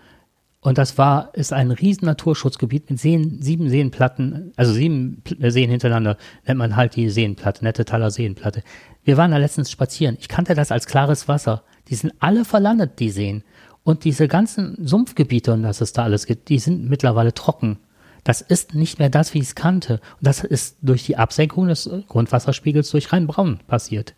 Und 0.62 0.76
das 0.76 0.98
war, 0.98 1.30
ist 1.34 1.54
ein 1.54 1.70
riesen 1.70 2.04
Naturschutzgebiet 2.04 2.90
mit 2.90 2.98
Seen, 2.98 3.40
sieben 3.40 3.70
Seenplatten, 3.70 4.52
also 4.56 4.74
sieben 4.74 5.22
äh, 5.40 5.50
Seen 5.50 5.70
hintereinander, 5.70 6.18
nennt 6.46 6.58
man 6.58 6.76
halt 6.76 6.96
die 6.96 7.08
Seenplatte, 7.08 7.64
nette 7.64 7.86
Taler 7.86 8.10
Seenplatte. 8.10 8.62
Wir 9.02 9.16
waren 9.16 9.30
da 9.30 9.38
letztens 9.38 9.70
spazieren. 9.70 10.18
Ich 10.20 10.28
kannte 10.28 10.54
das 10.54 10.70
als 10.70 10.86
klares 10.86 11.28
Wasser. 11.28 11.62
Die 11.88 11.94
sind 11.94 12.12
alle 12.20 12.44
verlandet, 12.44 12.98
die 12.98 13.10
Seen. 13.10 13.42
Und 13.82 14.04
diese 14.04 14.28
ganzen 14.28 14.76
Sumpfgebiete 14.86 15.52
und 15.52 15.62
was 15.62 15.80
es 15.80 15.92
da 15.92 16.04
alles 16.04 16.26
gibt, 16.26 16.48
die 16.48 16.58
sind 16.58 16.88
mittlerweile 16.88 17.32
trocken. 17.32 17.78
Das 18.24 18.42
ist 18.42 18.74
nicht 18.74 18.98
mehr 18.98 19.08
das, 19.08 19.32
wie 19.32 19.38
ich 19.38 19.44
es 19.44 19.54
kannte. 19.54 19.94
Und 19.94 20.26
das 20.26 20.44
ist 20.44 20.76
durch 20.82 21.04
die 21.06 21.16
Absenkung 21.16 21.68
des 21.68 21.88
Grundwasserspiegels 22.08 22.90
durch 22.90 23.12
Rheinbraun 23.12 23.60
passiert. 23.66 24.14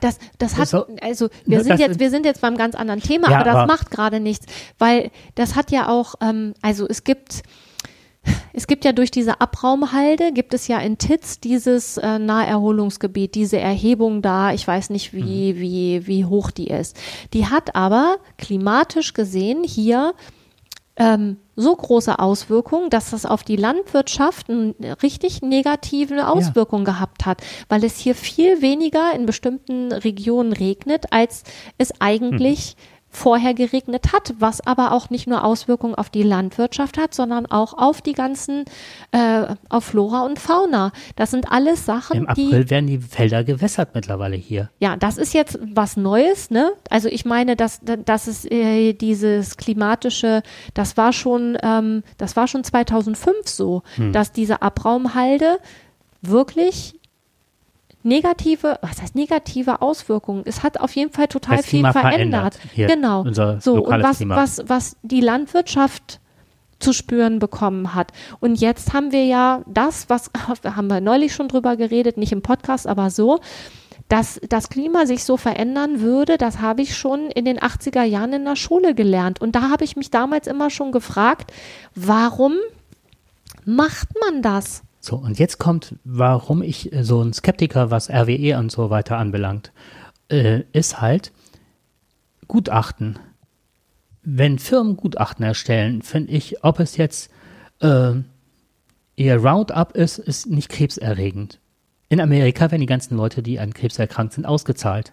Das, 0.00 0.18
das 0.38 0.56
hat, 0.56 0.86
also 1.02 1.28
wir 1.46 1.64
sind 1.64 1.80
jetzt, 1.80 2.00
wir 2.00 2.10
sind 2.10 2.26
jetzt 2.26 2.40
beim 2.40 2.56
ganz 2.56 2.74
anderen 2.74 3.00
Thema, 3.00 3.30
ja, 3.30 3.36
aber 3.36 3.44
das 3.44 3.56
aber 3.56 3.66
macht 3.66 3.90
gerade 3.90 4.20
nichts, 4.20 4.46
weil 4.78 5.10
das 5.36 5.56
hat 5.56 5.70
ja 5.70 5.88
auch, 5.88 6.16
ähm, 6.20 6.54
also 6.60 6.86
es 6.86 7.02
gibt, 7.02 7.42
es 8.56 8.66
gibt 8.66 8.86
ja 8.86 8.92
durch 8.92 9.10
diese 9.10 9.42
Abraumhalde, 9.42 10.32
gibt 10.32 10.54
es 10.54 10.66
ja 10.66 10.78
in 10.78 10.96
Titz 10.96 11.40
dieses 11.40 11.98
äh, 11.98 12.18
Naherholungsgebiet, 12.18 13.34
diese 13.34 13.58
Erhebung 13.58 14.22
da, 14.22 14.50
ich 14.50 14.66
weiß 14.66 14.88
nicht, 14.88 15.12
wie, 15.12 15.52
mhm. 15.52 15.60
wie, 15.60 16.06
wie 16.06 16.24
hoch 16.24 16.50
die 16.50 16.68
ist. 16.68 16.96
Die 17.34 17.46
hat 17.46 17.76
aber 17.76 18.16
klimatisch 18.38 19.12
gesehen 19.12 19.62
hier 19.62 20.14
ähm, 20.96 21.36
so 21.54 21.76
große 21.76 22.18
Auswirkungen, 22.18 22.88
dass 22.88 23.10
das 23.10 23.26
auf 23.26 23.44
die 23.44 23.56
Landwirtschaft 23.56 24.48
eine 24.48 24.74
richtig 25.02 25.42
negative 25.42 26.26
Auswirkung 26.26 26.86
ja. 26.86 26.92
gehabt 26.92 27.26
hat, 27.26 27.42
weil 27.68 27.84
es 27.84 27.98
hier 27.98 28.14
viel 28.14 28.62
weniger 28.62 29.12
in 29.14 29.26
bestimmten 29.26 29.92
Regionen 29.92 30.54
regnet, 30.54 31.12
als 31.12 31.42
es 31.76 31.92
eigentlich 32.00 32.76
mhm 32.76 32.95
vorher 33.16 33.54
geregnet 33.54 34.12
hat, 34.12 34.34
was 34.38 34.64
aber 34.66 34.92
auch 34.92 35.08
nicht 35.08 35.26
nur 35.26 35.42
Auswirkungen 35.42 35.94
auf 35.94 36.10
die 36.10 36.22
Landwirtschaft 36.22 36.98
hat, 36.98 37.14
sondern 37.14 37.46
auch 37.46 37.72
auf 37.72 38.02
die 38.02 38.12
ganzen, 38.12 38.64
äh, 39.10 39.54
auf 39.70 39.84
Flora 39.84 40.20
und 40.26 40.38
Fauna. 40.38 40.92
Das 41.16 41.30
sind 41.30 41.50
alles 41.50 41.86
Sachen, 41.86 42.18
Im 42.18 42.28
April 42.28 42.64
die, 42.64 42.70
werden 42.70 42.86
die 42.86 42.98
Felder 42.98 43.42
gewässert 43.42 43.94
mittlerweile 43.94 44.36
hier. 44.36 44.70
Ja, 44.80 44.96
das 44.96 45.16
ist 45.16 45.32
jetzt 45.32 45.58
was 45.62 45.96
Neues, 45.96 46.50
ne? 46.50 46.72
Also 46.90 47.08
ich 47.08 47.24
meine, 47.24 47.56
dass, 47.56 47.80
dass 47.82 48.26
es 48.26 48.44
äh, 48.44 48.92
dieses 48.92 49.56
klimatische, 49.56 50.42
das 50.74 50.98
war 50.98 51.14
schon, 51.14 51.56
ähm, 51.62 52.02
das 52.18 52.36
war 52.36 52.46
schon 52.46 52.64
2005 52.64 53.48
so, 53.48 53.82
hm. 53.94 54.12
dass 54.12 54.32
diese 54.32 54.60
Abraumhalde 54.60 55.58
wirklich 56.20 56.94
negative, 58.06 58.78
was 58.80 59.02
heißt 59.02 59.14
negative 59.14 59.82
Auswirkungen? 59.82 60.42
Es 60.46 60.62
hat 60.62 60.80
auf 60.80 60.94
jeden 60.96 61.12
Fall 61.12 61.28
total 61.28 61.58
viel 61.58 61.80
Klima 61.80 61.92
verändert. 61.92 62.54
verändert. 62.54 63.24
Genau. 63.34 63.58
so, 63.60 63.84
und 63.84 64.02
was, 64.02 64.26
was, 64.26 64.62
was 64.66 64.96
die 65.02 65.20
Landwirtschaft 65.20 66.20
zu 66.78 66.92
spüren 66.92 67.38
bekommen 67.38 67.94
hat. 67.94 68.12
Und 68.40 68.60
jetzt 68.60 68.92
haben 68.92 69.12
wir 69.12 69.24
ja 69.24 69.62
das, 69.66 70.08
was 70.08 70.30
haben 70.64 70.88
wir 70.88 71.00
neulich 71.00 71.34
schon 71.34 71.48
drüber 71.48 71.76
geredet, 71.76 72.16
nicht 72.16 72.32
im 72.32 72.42
Podcast, 72.42 72.86
aber 72.86 73.10
so, 73.10 73.40
dass 74.08 74.40
das 74.48 74.68
Klima 74.68 75.06
sich 75.06 75.24
so 75.24 75.36
verändern 75.36 76.00
würde, 76.00 76.38
das 76.38 76.60
habe 76.60 76.82
ich 76.82 76.96
schon 76.96 77.30
in 77.30 77.44
den 77.44 77.58
80er 77.58 78.04
Jahren 78.04 78.32
in 78.32 78.44
der 78.44 78.56
Schule 78.56 78.94
gelernt. 78.94 79.40
Und 79.40 79.56
da 79.56 79.68
habe 79.68 79.84
ich 79.84 79.96
mich 79.96 80.10
damals 80.10 80.46
immer 80.46 80.70
schon 80.70 80.92
gefragt, 80.92 81.52
warum 81.94 82.54
macht 83.64 84.08
man 84.20 84.42
das? 84.42 84.82
So, 85.06 85.14
und 85.14 85.38
jetzt 85.38 85.58
kommt, 85.58 85.94
warum 86.02 86.62
ich 86.62 86.92
äh, 86.92 87.04
so 87.04 87.22
ein 87.22 87.32
Skeptiker, 87.32 87.92
was 87.92 88.10
RWE 88.10 88.58
und 88.58 88.72
so 88.72 88.90
weiter 88.90 89.18
anbelangt, 89.18 89.70
äh, 90.28 90.62
ist 90.72 91.00
halt 91.00 91.30
Gutachten. 92.48 93.16
Wenn 94.24 94.58
Firmen 94.58 94.96
Gutachten 94.96 95.44
erstellen, 95.44 96.02
finde 96.02 96.32
ich, 96.32 96.64
ob 96.64 96.80
es 96.80 96.96
jetzt 96.96 97.30
äh, 97.80 98.14
eher 99.14 99.36
Roundup 99.38 99.92
ist, 99.92 100.18
ist 100.18 100.48
nicht 100.48 100.70
krebserregend. 100.70 101.60
In 102.08 102.20
Amerika 102.20 102.72
werden 102.72 102.80
die 102.80 102.86
ganzen 102.86 103.16
Leute, 103.16 103.44
die 103.44 103.60
an 103.60 103.74
Krebs 103.74 104.00
erkrankt 104.00 104.32
sind, 104.32 104.44
ausgezahlt. 104.44 105.12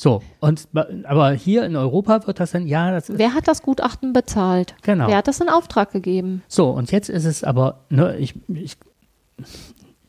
So, 0.00 0.22
und 0.38 0.68
aber 1.02 1.32
hier 1.32 1.66
in 1.66 1.74
Europa 1.74 2.24
wird 2.28 2.38
das 2.38 2.52
dann, 2.52 2.68
ja, 2.68 2.92
das 2.92 3.08
ist, 3.08 3.18
Wer 3.18 3.34
hat 3.34 3.48
das 3.48 3.62
Gutachten 3.62 4.12
bezahlt? 4.12 4.76
Genau. 4.82 5.08
Wer 5.08 5.16
hat 5.16 5.26
das 5.26 5.40
in 5.40 5.48
Auftrag 5.48 5.90
gegeben? 5.90 6.44
So, 6.46 6.70
und 6.70 6.92
jetzt 6.92 7.08
ist 7.08 7.24
es 7.24 7.42
aber, 7.42 7.80
ne, 7.90 8.16
ich, 8.16 8.36
ich, 8.46 8.76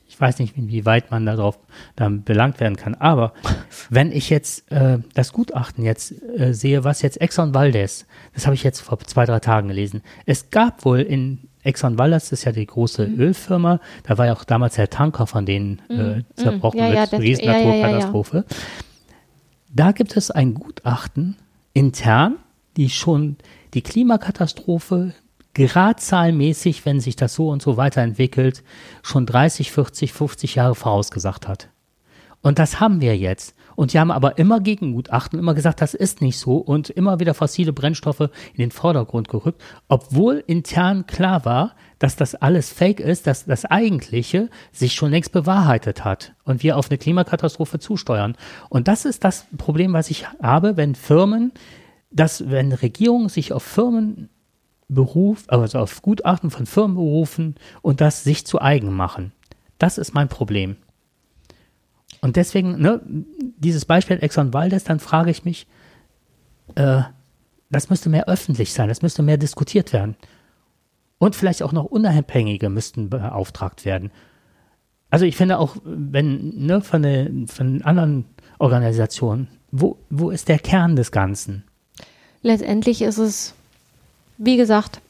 ich 0.06 0.22
weiß 0.22 0.38
nicht, 0.38 0.54
wie 0.56 0.86
weit 0.86 1.10
man 1.10 1.26
darauf 1.26 1.58
dann 1.96 2.24
belangt 2.24 2.60
werden 2.60 2.76
kann, 2.76 2.94
aber 2.94 3.34
wenn 3.90 4.12
ich 4.12 4.30
jetzt 4.30 4.72
äh, 4.72 5.00
das 5.16 5.34
Gutachten 5.34 5.84
jetzt 5.84 6.14
äh, 6.38 6.54
sehe, 6.54 6.84
was 6.84 7.02
jetzt 7.02 7.20
Exxon 7.20 7.56
Valdez, 7.56 8.06
das 8.36 8.46
habe 8.46 8.54
ich 8.54 8.62
jetzt 8.62 8.82
vor 8.82 9.00
zwei, 9.00 9.26
drei 9.26 9.40
Tagen 9.40 9.70
gelesen, 9.70 10.04
es 10.28 10.52
gab 10.52 10.86
wohl 10.86 11.00
in 11.00 11.48
Exxon 11.64 11.98
Valdez 11.98 12.30
das 12.30 12.42
ist 12.42 12.46
ja 12.46 12.52
die 12.52 12.68
große 12.68 13.08
mhm. 13.08 13.20
Ölfirma, 13.20 13.80
da 14.04 14.20
war 14.20 14.28
ja 14.28 14.34
auch 14.34 14.44
damals 14.44 14.76
der 14.76 14.92
Tanker 14.92 15.26
von 15.26 15.48
denen 15.48 15.82
äh, 15.90 15.94
mhm. 15.94 16.26
zerbrochen 16.36 16.78
ja, 16.78 16.94
ja, 16.94 17.08
mit 17.12 17.22
Riesennaturkatastrophe. 17.22 18.38
Ja, 18.38 18.44
ja, 18.44 18.89
da 19.70 19.92
gibt 19.92 20.18
es 20.18 20.32
ein 20.32 20.54
Gutachten 20.54 21.38
intern, 21.74 22.38
die 22.78 22.90
schon 22.90 23.38
die 23.74 23.82
Klimakatastrophe 23.82 25.14
gradzahlmäßig, 25.54 26.86
wenn 26.86 27.00
sich 27.00 27.16
das 27.16 27.34
so 27.36 27.50
und 27.50 27.62
so 27.62 27.78
weiterentwickelt, 27.78 28.64
schon 29.04 29.26
30, 29.26 29.72
40, 29.72 30.14
50 30.14 30.56
Jahre 30.56 30.76
vorausgesagt 30.76 31.48
hat. 31.48 31.70
Und 32.42 32.60
das 32.60 32.80
haben 32.80 33.02
wir 33.02 33.18
jetzt. 33.18 33.56
Und 33.76 33.94
die 33.94 34.00
haben 34.00 34.12
aber 34.12 34.38
immer 34.38 34.60
Gegengutachten, 34.60 35.40
immer 35.40 35.54
gesagt, 35.54 35.82
das 35.82 35.94
ist 35.94 36.22
nicht 36.22 36.38
so 36.38 36.58
und 36.58 36.90
immer 36.90 37.20
wieder 37.20 37.34
fossile 37.34 37.74
Brennstoffe 37.74 38.22
in 38.22 38.58
den 38.58 38.72
Vordergrund 38.72 39.30
gerückt, 39.30 39.62
obwohl 39.88 40.44
intern 40.48 41.06
klar 41.08 41.46
war, 41.46 41.76
dass 42.00 42.16
das 42.16 42.34
alles 42.34 42.72
Fake 42.72 43.02
ist, 43.02 43.28
dass 43.28 43.46
das 43.46 43.66
Eigentliche 43.66 44.50
sich 44.72 44.94
schon 44.94 45.12
längst 45.12 45.34
bewahrheitet 45.34 46.06
hat 46.06 46.34
und 46.46 46.64
wir 46.64 46.78
auf 46.78 46.90
eine 46.90 46.98
Klimakatastrophe 46.98 47.80
zusteuern. 47.80 48.36
Und 48.70 48.88
das 48.88 49.06
ist 49.06 49.24
das 49.24 49.46
Problem, 49.58 49.94
was 49.94 50.10
ich 50.10 50.26
habe, 50.42 50.78
wenn 50.78 50.96
Firmen, 50.96 51.52
dass 52.10 52.50
wenn 52.50 52.72
Regierungen 52.72 53.30
sich 53.30 53.54
auf 53.54 53.64
Firmen 53.64 54.30
berufen, 54.88 55.50
also 55.50 55.78
auf 55.78 56.02
Gutachten 56.02 56.50
von 56.50 56.66
Firmen 56.66 56.96
berufen 56.96 57.56
und 57.82 58.02
das 58.02 58.24
sich 58.24 58.46
zu 58.46 58.60
eigen 58.60 58.94
machen. 58.94 59.34
Das 59.78 59.98
ist 59.98 60.14
mein 60.14 60.30
Problem. 60.30 60.78
Und 62.22 62.38
deswegen, 62.38 62.82
ne, 62.82 63.02
dieses 63.58 63.86
Beispiel 63.86 64.18
Exxon 64.22 64.54
Valdez, 64.54 64.84
dann 64.84 65.00
frage 65.00 65.32
ich 65.32 65.46
mich, 65.46 65.68
äh, 66.76 67.02
das 67.70 67.90
müsste 67.90 68.10
mehr 68.10 68.28
öffentlich 68.28 68.74
sein, 68.74 68.90
das 68.90 69.02
müsste 69.02 69.22
mehr 69.22 69.38
diskutiert 69.38 69.94
werden. 69.94 70.16
Und 71.20 71.36
vielleicht 71.36 71.62
auch 71.62 71.74
noch 71.74 71.86
Unabhängige 71.86 72.70
müssten 72.70 73.10
beauftragt 73.10 73.86
werden. 73.86 74.10
Also 75.12 75.26
ich 75.26 75.36
finde 75.36 75.60
auch, 75.60 75.76
wenn, 75.84 76.66
ne, 76.66 76.82
von, 76.82 77.04
der, 77.04 77.30
von 77.48 77.82
anderen 77.82 78.26
Organisationen, 78.58 79.48
wo, 79.72 79.98
wo 80.10 80.30
ist 80.30 80.48
der 80.48 80.60
Kern 80.60 80.96
des 80.96 81.12
Ganzen? 81.12 81.64
Letztendlich 82.42 83.02
ist 83.02 83.18
es, 83.18 83.54
wie 84.38 84.56
gesagt, 84.58 85.02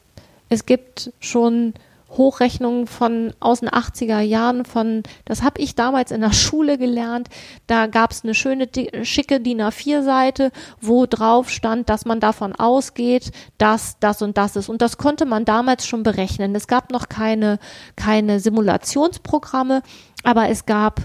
es 0.48 0.66
gibt 0.66 1.12
schon 1.20 1.74
Hochrechnungen 2.10 2.86
von 2.86 3.32
aus 3.40 3.60
den 3.60 3.68
80er 3.68 4.20
Jahren 4.20 4.64
von, 4.64 5.02
das 5.24 5.42
habe 5.42 5.60
ich 5.60 5.74
damals 5.74 6.10
in 6.10 6.20
der 6.20 6.32
Schule 6.32 6.76
gelernt, 6.76 7.28
da 7.66 7.86
gab 7.86 8.10
es 8.10 8.24
eine 8.24 8.34
schöne, 8.34 8.68
schicke 9.02 9.40
DIN 9.40 9.62
A4-Seite, 9.62 10.50
wo 10.80 11.06
drauf 11.06 11.50
stand, 11.50 11.88
dass 11.88 12.04
man 12.04 12.20
davon 12.20 12.54
ausgeht, 12.54 13.30
dass 13.58 13.98
das 14.00 14.22
und 14.22 14.36
das 14.36 14.56
ist. 14.56 14.68
Und 14.68 14.82
das 14.82 14.98
konnte 14.98 15.24
man 15.24 15.44
damals 15.44 15.86
schon 15.86 16.02
berechnen. 16.02 16.54
Es 16.54 16.66
gab 16.66 16.90
noch 16.90 17.08
keine, 17.08 17.58
keine 17.96 18.40
Simulationsprogramme, 18.40 19.82
aber 20.24 20.48
es 20.48 20.66
gab 20.66 21.02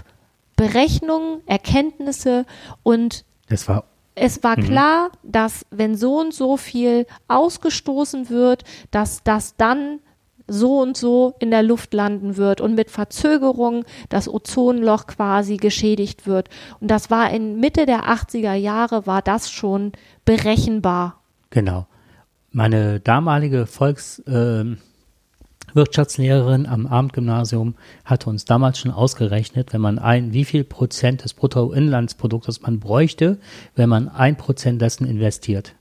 Berechnungen, 0.56 1.42
Erkenntnisse 1.46 2.46
und 2.82 3.24
das 3.48 3.68
war 3.68 3.84
es 4.18 4.42
war 4.42 4.58
mhm. 4.58 4.64
klar, 4.64 5.10
dass 5.22 5.66
wenn 5.70 5.94
so 5.94 6.18
und 6.18 6.32
so 6.32 6.56
viel 6.56 7.06
ausgestoßen 7.28 8.30
wird, 8.30 8.64
dass 8.90 9.22
das 9.22 9.56
dann 9.56 10.00
so 10.48 10.80
und 10.80 10.96
so 10.96 11.34
in 11.38 11.50
der 11.50 11.62
Luft 11.62 11.92
landen 11.94 12.36
wird 12.36 12.60
und 12.60 12.74
mit 12.74 12.90
Verzögerung 12.90 13.84
das 14.08 14.28
Ozonloch 14.28 15.06
quasi 15.06 15.56
geschädigt 15.56 16.26
wird. 16.26 16.48
Und 16.80 16.90
das 16.90 17.10
war 17.10 17.30
in 17.30 17.60
Mitte 17.60 17.86
der 17.86 18.04
80er 18.04 18.54
Jahre 18.54 19.06
war 19.06 19.22
das 19.22 19.50
schon 19.50 19.92
berechenbar. 20.24 21.20
Genau. 21.50 21.86
Meine 22.52 23.00
damalige 23.00 23.66
Volkswirtschaftslehrerin 23.66 26.64
ähm, 26.64 26.66
äh, 26.66 26.68
am 26.68 26.86
Abendgymnasium 26.86 27.74
hatte 28.04 28.30
uns 28.30 28.44
damals 28.44 28.78
schon 28.78 28.92
ausgerechnet, 28.92 29.72
wenn 29.72 29.80
man 29.80 29.98
ein, 29.98 30.32
wie 30.32 30.44
viel 30.44 30.64
Prozent 30.64 31.24
des 31.24 31.34
Bruttoinlandsproduktes 31.34 32.62
man 32.62 32.80
bräuchte, 32.80 33.38
wenn 33.74 33.88
man 33.88 34.08
ein 34.08 34.36
Prozent 34.36 34.80
dessen 34.80 35.06
investiert, 35.06 35.74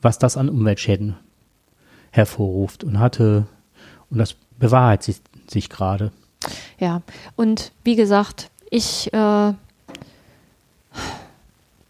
was 0.00 0.18
das 0.18 0.36
an 0.36 0.48
Umweltschäden 0.48 1.16
hervorruft 2.10 2.84
und 2.84 2.98
hatte 2.98 3.46
und 4.10 4.18
das 4.18 4.34
bewahrheitet 4.58 5.04
sich, 5.04 5.16
sich 5.48 5.68
gerade. 5.68 6.12
Ja, 6.78 7.02
und 7.36 7.72
wie 7.84 7.96
gesagt, 7.96 8.50
ich, 8.70 9.12
äh, 9.12 9.52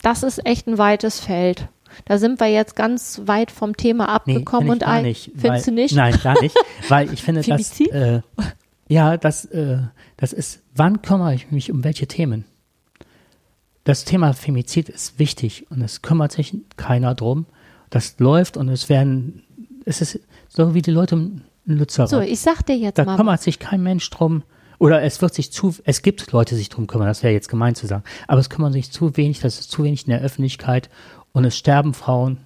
das 0.03 0.23
ist 0.23 0.45
echt 0.47 0.67
ein 0.67 0.79
weites 0.79 1.21
Feld. 1.21 1.69
Da 2.05 2.19
sind 2.19 2.41
wir 2.41 2.47
jetzt 2.47 2.77
ganz 2.77 3.23
weit 3.27 3.51
vom 3.51 3.77
Thema 3.77 4.09
abgekommen 4.09 4.67
nee, 4.67 4.73
und 4.73 4.81
gar 4.81 5.03
nicht, 5.03 5.33
findest 5.37 5.45
weil, 5.45 5.63
du 5.63 5.73
nicht? 5.73 5.95
Nein, 5.95 6.19
gar 6.23 6.41
nicht, 6.41 6.57
weil 6.89 7.13
ich 7.13 7.23
finde, 7.25 7.43
dass 7.43 7.81
äh, 7.81 8.21
ja, 8.89 9.17
das, 9.17 9.45
äh, 9.47 9.79
das 10.17 10.33
ist, 10.33 10.63
wann 10.75 11.03
kümmere 11.03 11.35
ich 11.35 11.51
mich 11.51 11.71
um 11.71 11.85
welche 11.85 12.07
Themen? 12.07 12.45
Das 13.85 14.05
Thema 14.05 14.33
Femizid 14.33 14.89
ist 14.89 15.19
wichtig 15.19 15.67
und 15.71 15.81
es 15.83 16.03
kümmert 16.03 16.33
sich 16.33 16.55
keiner 16.77 17.15
drum. 17.15 17.47
Das 17.91 18.19
läuft 18.19 18.57
und 18.57 18.69
es 18.69 18.89
werden, 18.89 19.43
es 19.85 20.01
ist 20.01 20.21
so 20.49 20.75
wie 20.75 20.83
die 20.83 20.91
Leute 20.91 21.31
Lützerath. 21.77 22.09
So, 22.09 22.21
ich 22.21 22.41
sag 22.41 22.63
dir 22.63 22.77
jetzt 22.77 22.99
da 22.99 23.05
mal. 23.05 23.13
Da 23.13 23.17
kümmert 23.17 23.43
sich 23.43 23.59
kein 23.59 23.83
Mensch 23.83 24.09
drum. 24.11 24.43
Oder 24.79 25.03
es 25.03 25.21
wird 25.21 25.35
sich 25.35 25.51
zu, 25.51 25.75
es 25.85 26.03
gibt 26.03 26.31
Leute, 26.31 26.55
die 26.55 26.59
sich 26.59 26.69
drum 26.69 26.87
kümmern, 26.87 27.09
das 27.09 27.23
wäre 27.23 27.33
jetzt 27.33 27.49
gemein 27.49 27.75
zu 27.75 27.87
sagen. 27.87 28.05
Aber 28.29 28.41
es 28.41 28.49
kümmert 28.49 28.73
sich 28.73 28.93
zu 28.93 29.17
wenig, 29.17 29.41
das 29.41 29.59
ist 29.59 29.71
zu 29.71 29.83
wenig 29.83 30.05
in 30.07 30.11
der 30.11 30.21
Öffentlichkeit 30.21 30.89
und 31.33 31.45
es 31.45 31.57
sterben 31.57 31.95
Frauen. 31.95 32.39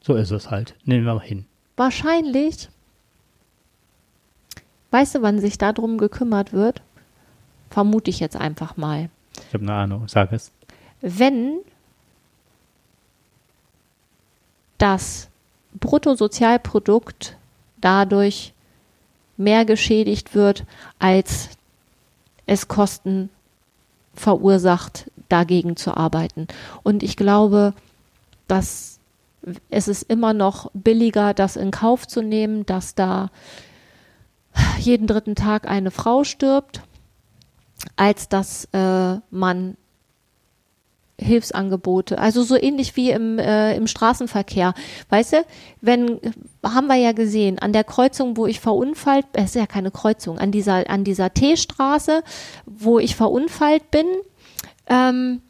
So 0.00 0.14
ist 0.14 0.30
es 0.30 0.50
halt. 0.50 0.74
Nehmen 0.84 1.04
wir 1.06 1.14
mal 1.14 1.20
hin. 1.20 1.46
Wahrscheinlich. 1.76 2.68
Weißt 4.92 5.16
du, 5.16 5.22
wann 5.22 5.40
sich 5.40 5.58
darum 5.58 5.98
gekümmert 5.98 6.52
wird? 6.52 6.82
Vermute 7.70 8.10
ich 8.10 8.20
jetzt 8.20 8.36
einfach 8.36 8.76
mal. 8.76 9.08
Ich 9.48 9.54
habe 9.54 9.64
eine 9.64 9.72
Ahnung, 9.72 10.06
sag 10.06 10.30
es. 10.30 10.52
Wenn 11.00 11.58
das 14.78 15.28
Bruttosozialprodukt 15.80 17.36
dadurch 17.84 18.52
mehr 19.36 19.64
geschädigt 19.64 20.34
wird, 20.34 20.64
als 20.98 21.50
es 22.46 22.68
Kosten 22.68 23.30
verursacht, 24.14 25.10
dagegen 25.28 25.76
zu 25.76 25.96
arbeiten. 25.96 26.46
Und 26.82 27.02
ich 27.02 27.16
glaube, 27.16 27.74
dass 28.46 29.00
es 29.68 29.88
ist 29.88 30.02
immer 30.04 30.32
noch 30.32 30.70
billiger, 30.72 31.34
das 31.34 31.56
in 31.56 31.70
Kauf 31.70 32.06
zu 32.06 32.22
nehmen, 32.22 32.64
dass 32.64 32.94
da 32.94 33.30
jeden 34.78 35.06
dritten 35.06 35.34
Tag 35.34 35.68
eine 35.68 35.90
Frau 35.90 36.24
stirbt, 36.24 36.80
als 37.96 38.28
dass 38.28 38.66
äh, 38.72 39.16
man 39.30 39.76
Hilfsangebote, 41.18 42.18
also 42.18 42.42
so 42.42 42.56
ähnlich 42.56 42.96
wie 42.96 43.10
im, 43.10 43.38
äh, 43.38 43.76
im 43.76 43.86
Straßenverkehr. 43.86 44.74
Weißt 45.10 45.34
du, 45.34 45.44
wenn, 45.80 46.20
haben 46.72 46.86
wir 46.86 46.96
ja 46.96 47.12
gesehen, 47.12 47.58
an 47.58 47.72
der 47.72 47.84
Kreuzung, 47.84 48.36
wo 48.36 48.46
ich 48.46 48.60
verunfallt, 48.60 49.26
es 49.32 49.46
ist 49.46 49.56
ja 49.56 49.66
keine 49.66 49.90
Kreuzung, 49.90 50.38
an 50.38 50.50
dieser, 50.50 50.88
an 50.88 51.04
dieser 51.04 51.32
T-Straße, 51.34 52.22
wo 52.66 52.98
ich 52.98 53.16
verunfallt 53.16 53.90
bin, 53.90 54.06
ähm, 54.86 55.42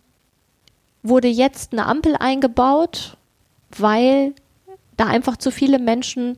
wurde 1.03 1.28
jetzt 1.28 1.73
eine 1.73 1.86
Ampel 1.86 2.16
eingebaut, 2.19 3.16
weil 3.77 4.35
da 4.97 5.07
einfach 5.07 5.36
zu 5.36 5.51
viele 5.51 5.78
Menschen 5.78 6.36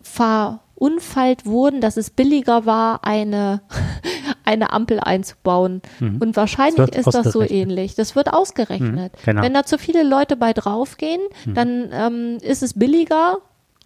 verunfallt 0.00 1.46
wurden, 1.46 1.80
dass 1.80 1.96
es 1.96 2.10
billiger 2.10 2.64
war, 2.64 3.04
eine 3.04 3.60
eine 4.48 4.72
Ampel 4.72 4.98
einzubauen. 4.98 5.82
Mhm. 6.00 6.18
Und 6.20 6.36
wahrscheinlich 6.36 6.94
ist 6.94 7.12
das 7.12 7.32
so 7.32 7.42
ähnlich. 7.42 7.94
Das 7.94 8.16
wird 8.16 8.32
ausgerechnet. 8.32 9.12
Mhm, 9.12 9.24
genau. 9.24 9.42
Wenn 9.42 9.54
da 9.54 9.64
zu 9.64 9.76
viele 9.76 10.02
Leute 10.02 10.36
bei 10.36 10.54
draufgehen, 10.54 11.20
mhm. 11.44 11.54
dann 11.54 11.88
ähm, 11.92 12.38
ist 12.40 12.62
es 12.62 12.72
billiger, 12.72 13.38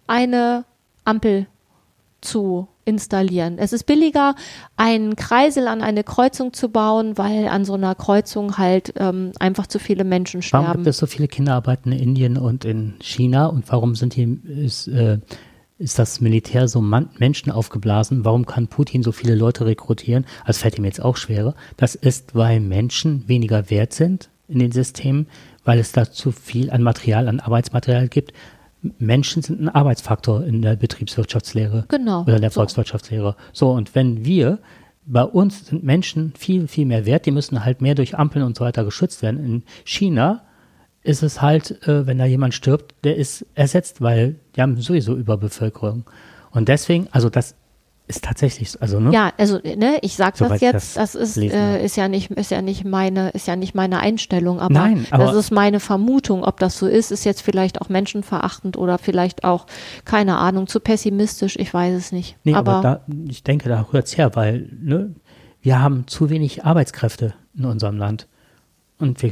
eine 0.07 0.65
Ampel 1.05 1.47
zu 2.21 2.67
installieren. 2.85 3.57
Es 3.57 3.73
ist 3.73 3.85
billiger, 3.85 4.35
einen 4.75 5.15
Kreisel 5.15 5.67
an 5.67 5.81
eine 5.81 6.03
Kreuzung 6.03 6.53
zu 6.53 6.69
bauen, 6.69 7.17
weil 7.17 7.47
an 7.47 7.65
so 7.65 7.73
einer 7.73 7.95
Kreuzung 7.95 8.57
halt 8.57 8.93
ähm, 8.97 9.31
einfach 9.39 9.67
zu 9.67 9.79
viele 9.79 10.03
Menschen 10.03 10.41
sterben. 10.41 10.65
Warum 10.65 10.77
gibt 10.77 10.87
es 10.87 10.97
so 10.97 11.05
viele 11.05 11.27
Kinderarbeiten 11.27 11.91
in 11.91 11.99
Indien 11.99 12.37
und 12.37 12.65
in 12.65 12.95
China 13.01 13.47
und 13.47 13.69
warum 13.71 13.95
sind 13.95 14.15
die 14.15 14.39
ist, 14.45 14.87
äh, 14.87 15.19
ist 15.77 15.99
das 15.99 16.21
Militär 16.21 16.67
so 16.67 16.81
man 16.81 17.09
Menschen 17.17 17.51
aufgeblasen? 17.51 18.25
Warum 18.25 18.45
kann 18.45 18.67
Putin 18.67 19.03
so 19.03 19.11
viele 19.11 19.35
Leute 19.35 19.65
rekrutieren? 19.65 20.25
Das 20.45 20.57
fällt 20.57 20.77
ihm 20.77 20.85
jetzt 20.85 21.01
auch 21.01 21.17
schwerer. 21.17 21.55
Das 21.77 21.95
ist, 21.95 22.35
weil 22.35 22.59
Menschen 22.59 23.27
weniger 23.27 23.69
wert 23.69 23.93
sind 23.93 24.29
in 24.47 24.59
den 24.59 24.71
Systemen, 24.71 25.27
weil 25.63 25.79
es 25.79 25.91
da 25.91 26.11
zu 26.11 26.31
viel 26.31 26.69
an 26.69 26.83
Material, 26.83 27.27
an 27.27 27.39
Arbeitsmaterial 27.39 28.07
gibt. 28.07 28.33
Menschen 28.99 29.41
sind 29.41 29.61
ein 29.61 29.69
Arbeitsfaktor 29.69 30.43
in 30.43 30.61
der 30.61 30.75
Betriebswirtschaftslehre 30.75 31.85
genau, 31.87 32.23
oder 32.23 32.39
der 32.39 32.51
Volkswirtschaftslehre. 32.51 33.35
So, 33.53 33.71
und 33.71 33.95
wenn 33.95 34.25
wir, 34.25 34.59
bei 35.05 35.23
uns 35.23 35.67
sind 35.67 35.83
Menschen 35.83 36.33
viel, 36.37 36.67
viel 36.67 36.85
mehr 36.85 37.05
wert, 37.05 37.25
die 37.25 37.31
müssen 37.31 37.63
halt 37.63 37.81
mehr 37.81 37.95
durch 37.95 38.17
Ampeln 38.17 38.43
und 38.43 38.57
so 38.57 38.63
weiter 38.63 38.83
geschützt 38.83 39.21
werden. 39.21 39.43
In 39.43 39.63
China 39.85 40.43
ist 41.01 41.23
es 41.23 41.41
halt, 41.41 41.85
äh, 41.87 42.07
wenn 42.07 42.17
da 42.17 42.25
jemand 42.25 42.53
stirbt, 42.53 42.95
der 43.03 43.17
ist 43.17 43.45
ersetzt, 43.55 44.01
weil 44.01 44.39
die 44.55 44.61
haben 44.61 44.77
sowieso 44.77 45.15
Überbevölkerung. 45.15 46.05
Und 46.51 46.69
deswegen, 46.69 47.07
also 47.11 47.29
das 47.29 47.55
ist 48.07 48.23
tatsächlich, 48.23 48.81
also 48.81 48.99
ne? 48.99 49.11
Ja, 49.13 49.31
also 49.37 49.59
ne, 49.63 49.97
ich 50.01 50.15
sag 50.15 50.37
das 50.37 50.59
jetzt, 50.59 50.97
das, 50.97 51.13
das 51.13 51.15
ist 51.15 51.37
äh, 51.37 51.83
ist 51.83 51.95
ja 51.95 52.09
nicht 52.09 52.31
ist 52.31 52.51
ja 52.51 52.61
nicht 52.61 52.83
meine 52.83 53.29
ist 53.29 53.47
ja 53.47 53.55
nicht 53.55 53.75
meine 53.75 53.99
Einstellung, 53.99 54.59
aber, 54.59 54.73
Nein, 54.73 55.07
aber 55.09 55.25
das 55.25 55.35
ist 55.35 55.51
meine 55.51 55.79
Vermutung, 55.79 56.43
ob 56.43 56.59
das 56.59 56.77
so 56.77 56.87
ist, 56.87 57.11
ist 57.11 57.23
jetzt 57.23 57.41
vielleicht 57.41 57.81
auch 57.81 57.87
menschenverachtend 57.87 58.77
oder 58.77 58.97
vielleicht 58.97 59.45
auch 59.45 59.67
keine 60.03 60.37
Ahnung 60.37 60.67
zu 60.67 60.81
pessimistisch, 60.81 61.55
ich 61.57 61.73
weiß 61.73 61.95
es 61.95 62.11
nicht. 62.11 62.35
Nee, 62.43 62.55
aber, 62.55 62.73
aber 62.73 62.81
da, 62.81 63.13
ich 63.29 63.43
denke, 63.43 63.69
da 63.69 63.87
rührt's 63.93 64.17
her, 64.17 64.35
weil 64.35 64.69
ne, 64.81 65.15
wir 65.61 65.81
haben 65.81 66.05
zu 66.07 66.29
wenig 66.29 66.65
Arbeitskräfte 66.65 67.33
in 67.57 67.63
unserem 67.63 67.97
Land 67.97 68.27
und 68.99 69.21
wir 69.21 69.31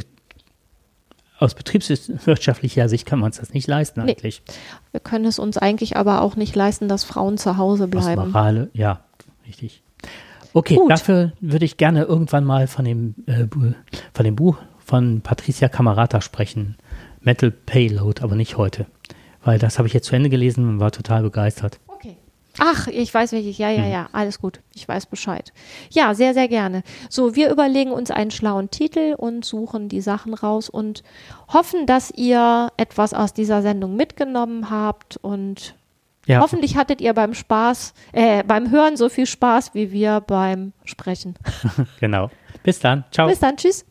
aus 1.42 1.56
betriebswirtschaftlicher 1.56 2.88
Sicht 2.88 3.06
kann 3.06 3.20
man 3.20 3.28
uns 3.28 3.40
das 3.40 3.54
nicht 3.54 3.68
leisten 3.68 4.02
eigentlich. 4.02 4.44
Nee. 4.48 4.54
Wir 4.92 5.00
können 5.00 5.26
es 5.26 5.40
uns 5.40 5.58
eigentlich 5.58 5.98
aber 5.98 6.22
auch 6.22 6.36
nicht 6.36 6.56
leisten, 6.56 6.88
dass 6.88 7.04
Frauen 7.04 7.38
zu 7.38 7.58
Hause 7.58 7.88
bleiben. 7.88 8.22
Aus 8.22 8.28
Morale, 8.28 8.70
ja, 8.74 9.02
richtig. 9.48 9.82
Okay, 10.54 10.76
Gut. 10.76 10.92
dafür 10.92 11.32
würde 11.42 11.66
ich 11.66 11.78
gerne 11.78 12.04
irgendwann 12.04 12.44
mal 12.44 12.68
von 12.68 12.86
dem, 12.86 13.16
äh, 13.26 13.48
von 14.14 14.24
dem 14.24 14.36
Buch 14.36 14.58
von 14.86 15.22
Patricia 15.22 15.68
Camarata 15.68 16.22
sprechen. 16.22 16.76
Metal 17.22 17.52
Payload, 17.52 18.22
aber 18.22 18.36
nicht 18.36 18.58
heute. 18.58 18.86
Weil 19.44 19.58
das 19.58 19.78
habe 19.78 19.88
ich 19.88 19.94
jetzt 19.94 20.08
zu 20.08 20.16
Ende 20.16 20.30
gelesen 20.30 20.68
und 20.68 20.80
war 20.80 20.92
total 20.92 21.24
begeistert. 21.24 21.80
Ach, 22.64 22.86
ich 22.86 23.12
weiß 23.12 23.32
welche. 23.32 23.50
Ja, 23.50 23.72
ja, 23.72 23.88
ja. 23.88 24.08
Alles 24.12 24.40
gut. 24.40 24.60
Ich 24.76 24.88
weiß 24.88 25.08
Bescheid. 25.08 25.52
Ja, 25.90 26.14
sehr, 26.14 26.36
sehr 26.36 26.48
gerne. 26.48 26.84
So, 27.10 27.36
wir 27.36 27.50
überlegen 27.50 27.92
uns 27.92 28.12
einen 28.12 28.30
schlauen 28.30 28.70
Titel 28.70 29.16
und 29.18 29.44
suchen 29.44 29.90
die 29.90 30.00
Sachen 30.00 30.36
raus 30.36 30.70
und 30.70 31.02
hoffen, 31.52 31.88
dass 31.88 32.12
ihr 32.12 32.72
etwas 32.78 33.16
aus 33.16 33.34
dieser 33.34 33.64
Sendung 33.64 33.96
mitgenommen 33.96 34.70
habt 34.70 35.18
und 35.18 35.74
Ja, 36.28 36.40
hoffentlich 36.40 36.78
hattet 36.78 37.02
ihr 37.02 37.16
beim 37.16 37.34
Spaß, 37.34 37.96
äh, 38.12 38.44
beim 38.44 38.70
Hören 38.70 38.96
so 38.96 39.10
viel 39.10 39.26
Spaß 39.26 39.74
wie 39.74 39.92
wir 39.92 40.22
beim 40.22 40.74
Sprechen. 40.86 41.34
genau. 42.00 42.30
Bis 42.62 42.80
dann. 42.80 43.06
Ciao. 43.10 43.28
Bis 43.28 43.40
dann. 43.40 43.58
Tschüss. 43.58 43.86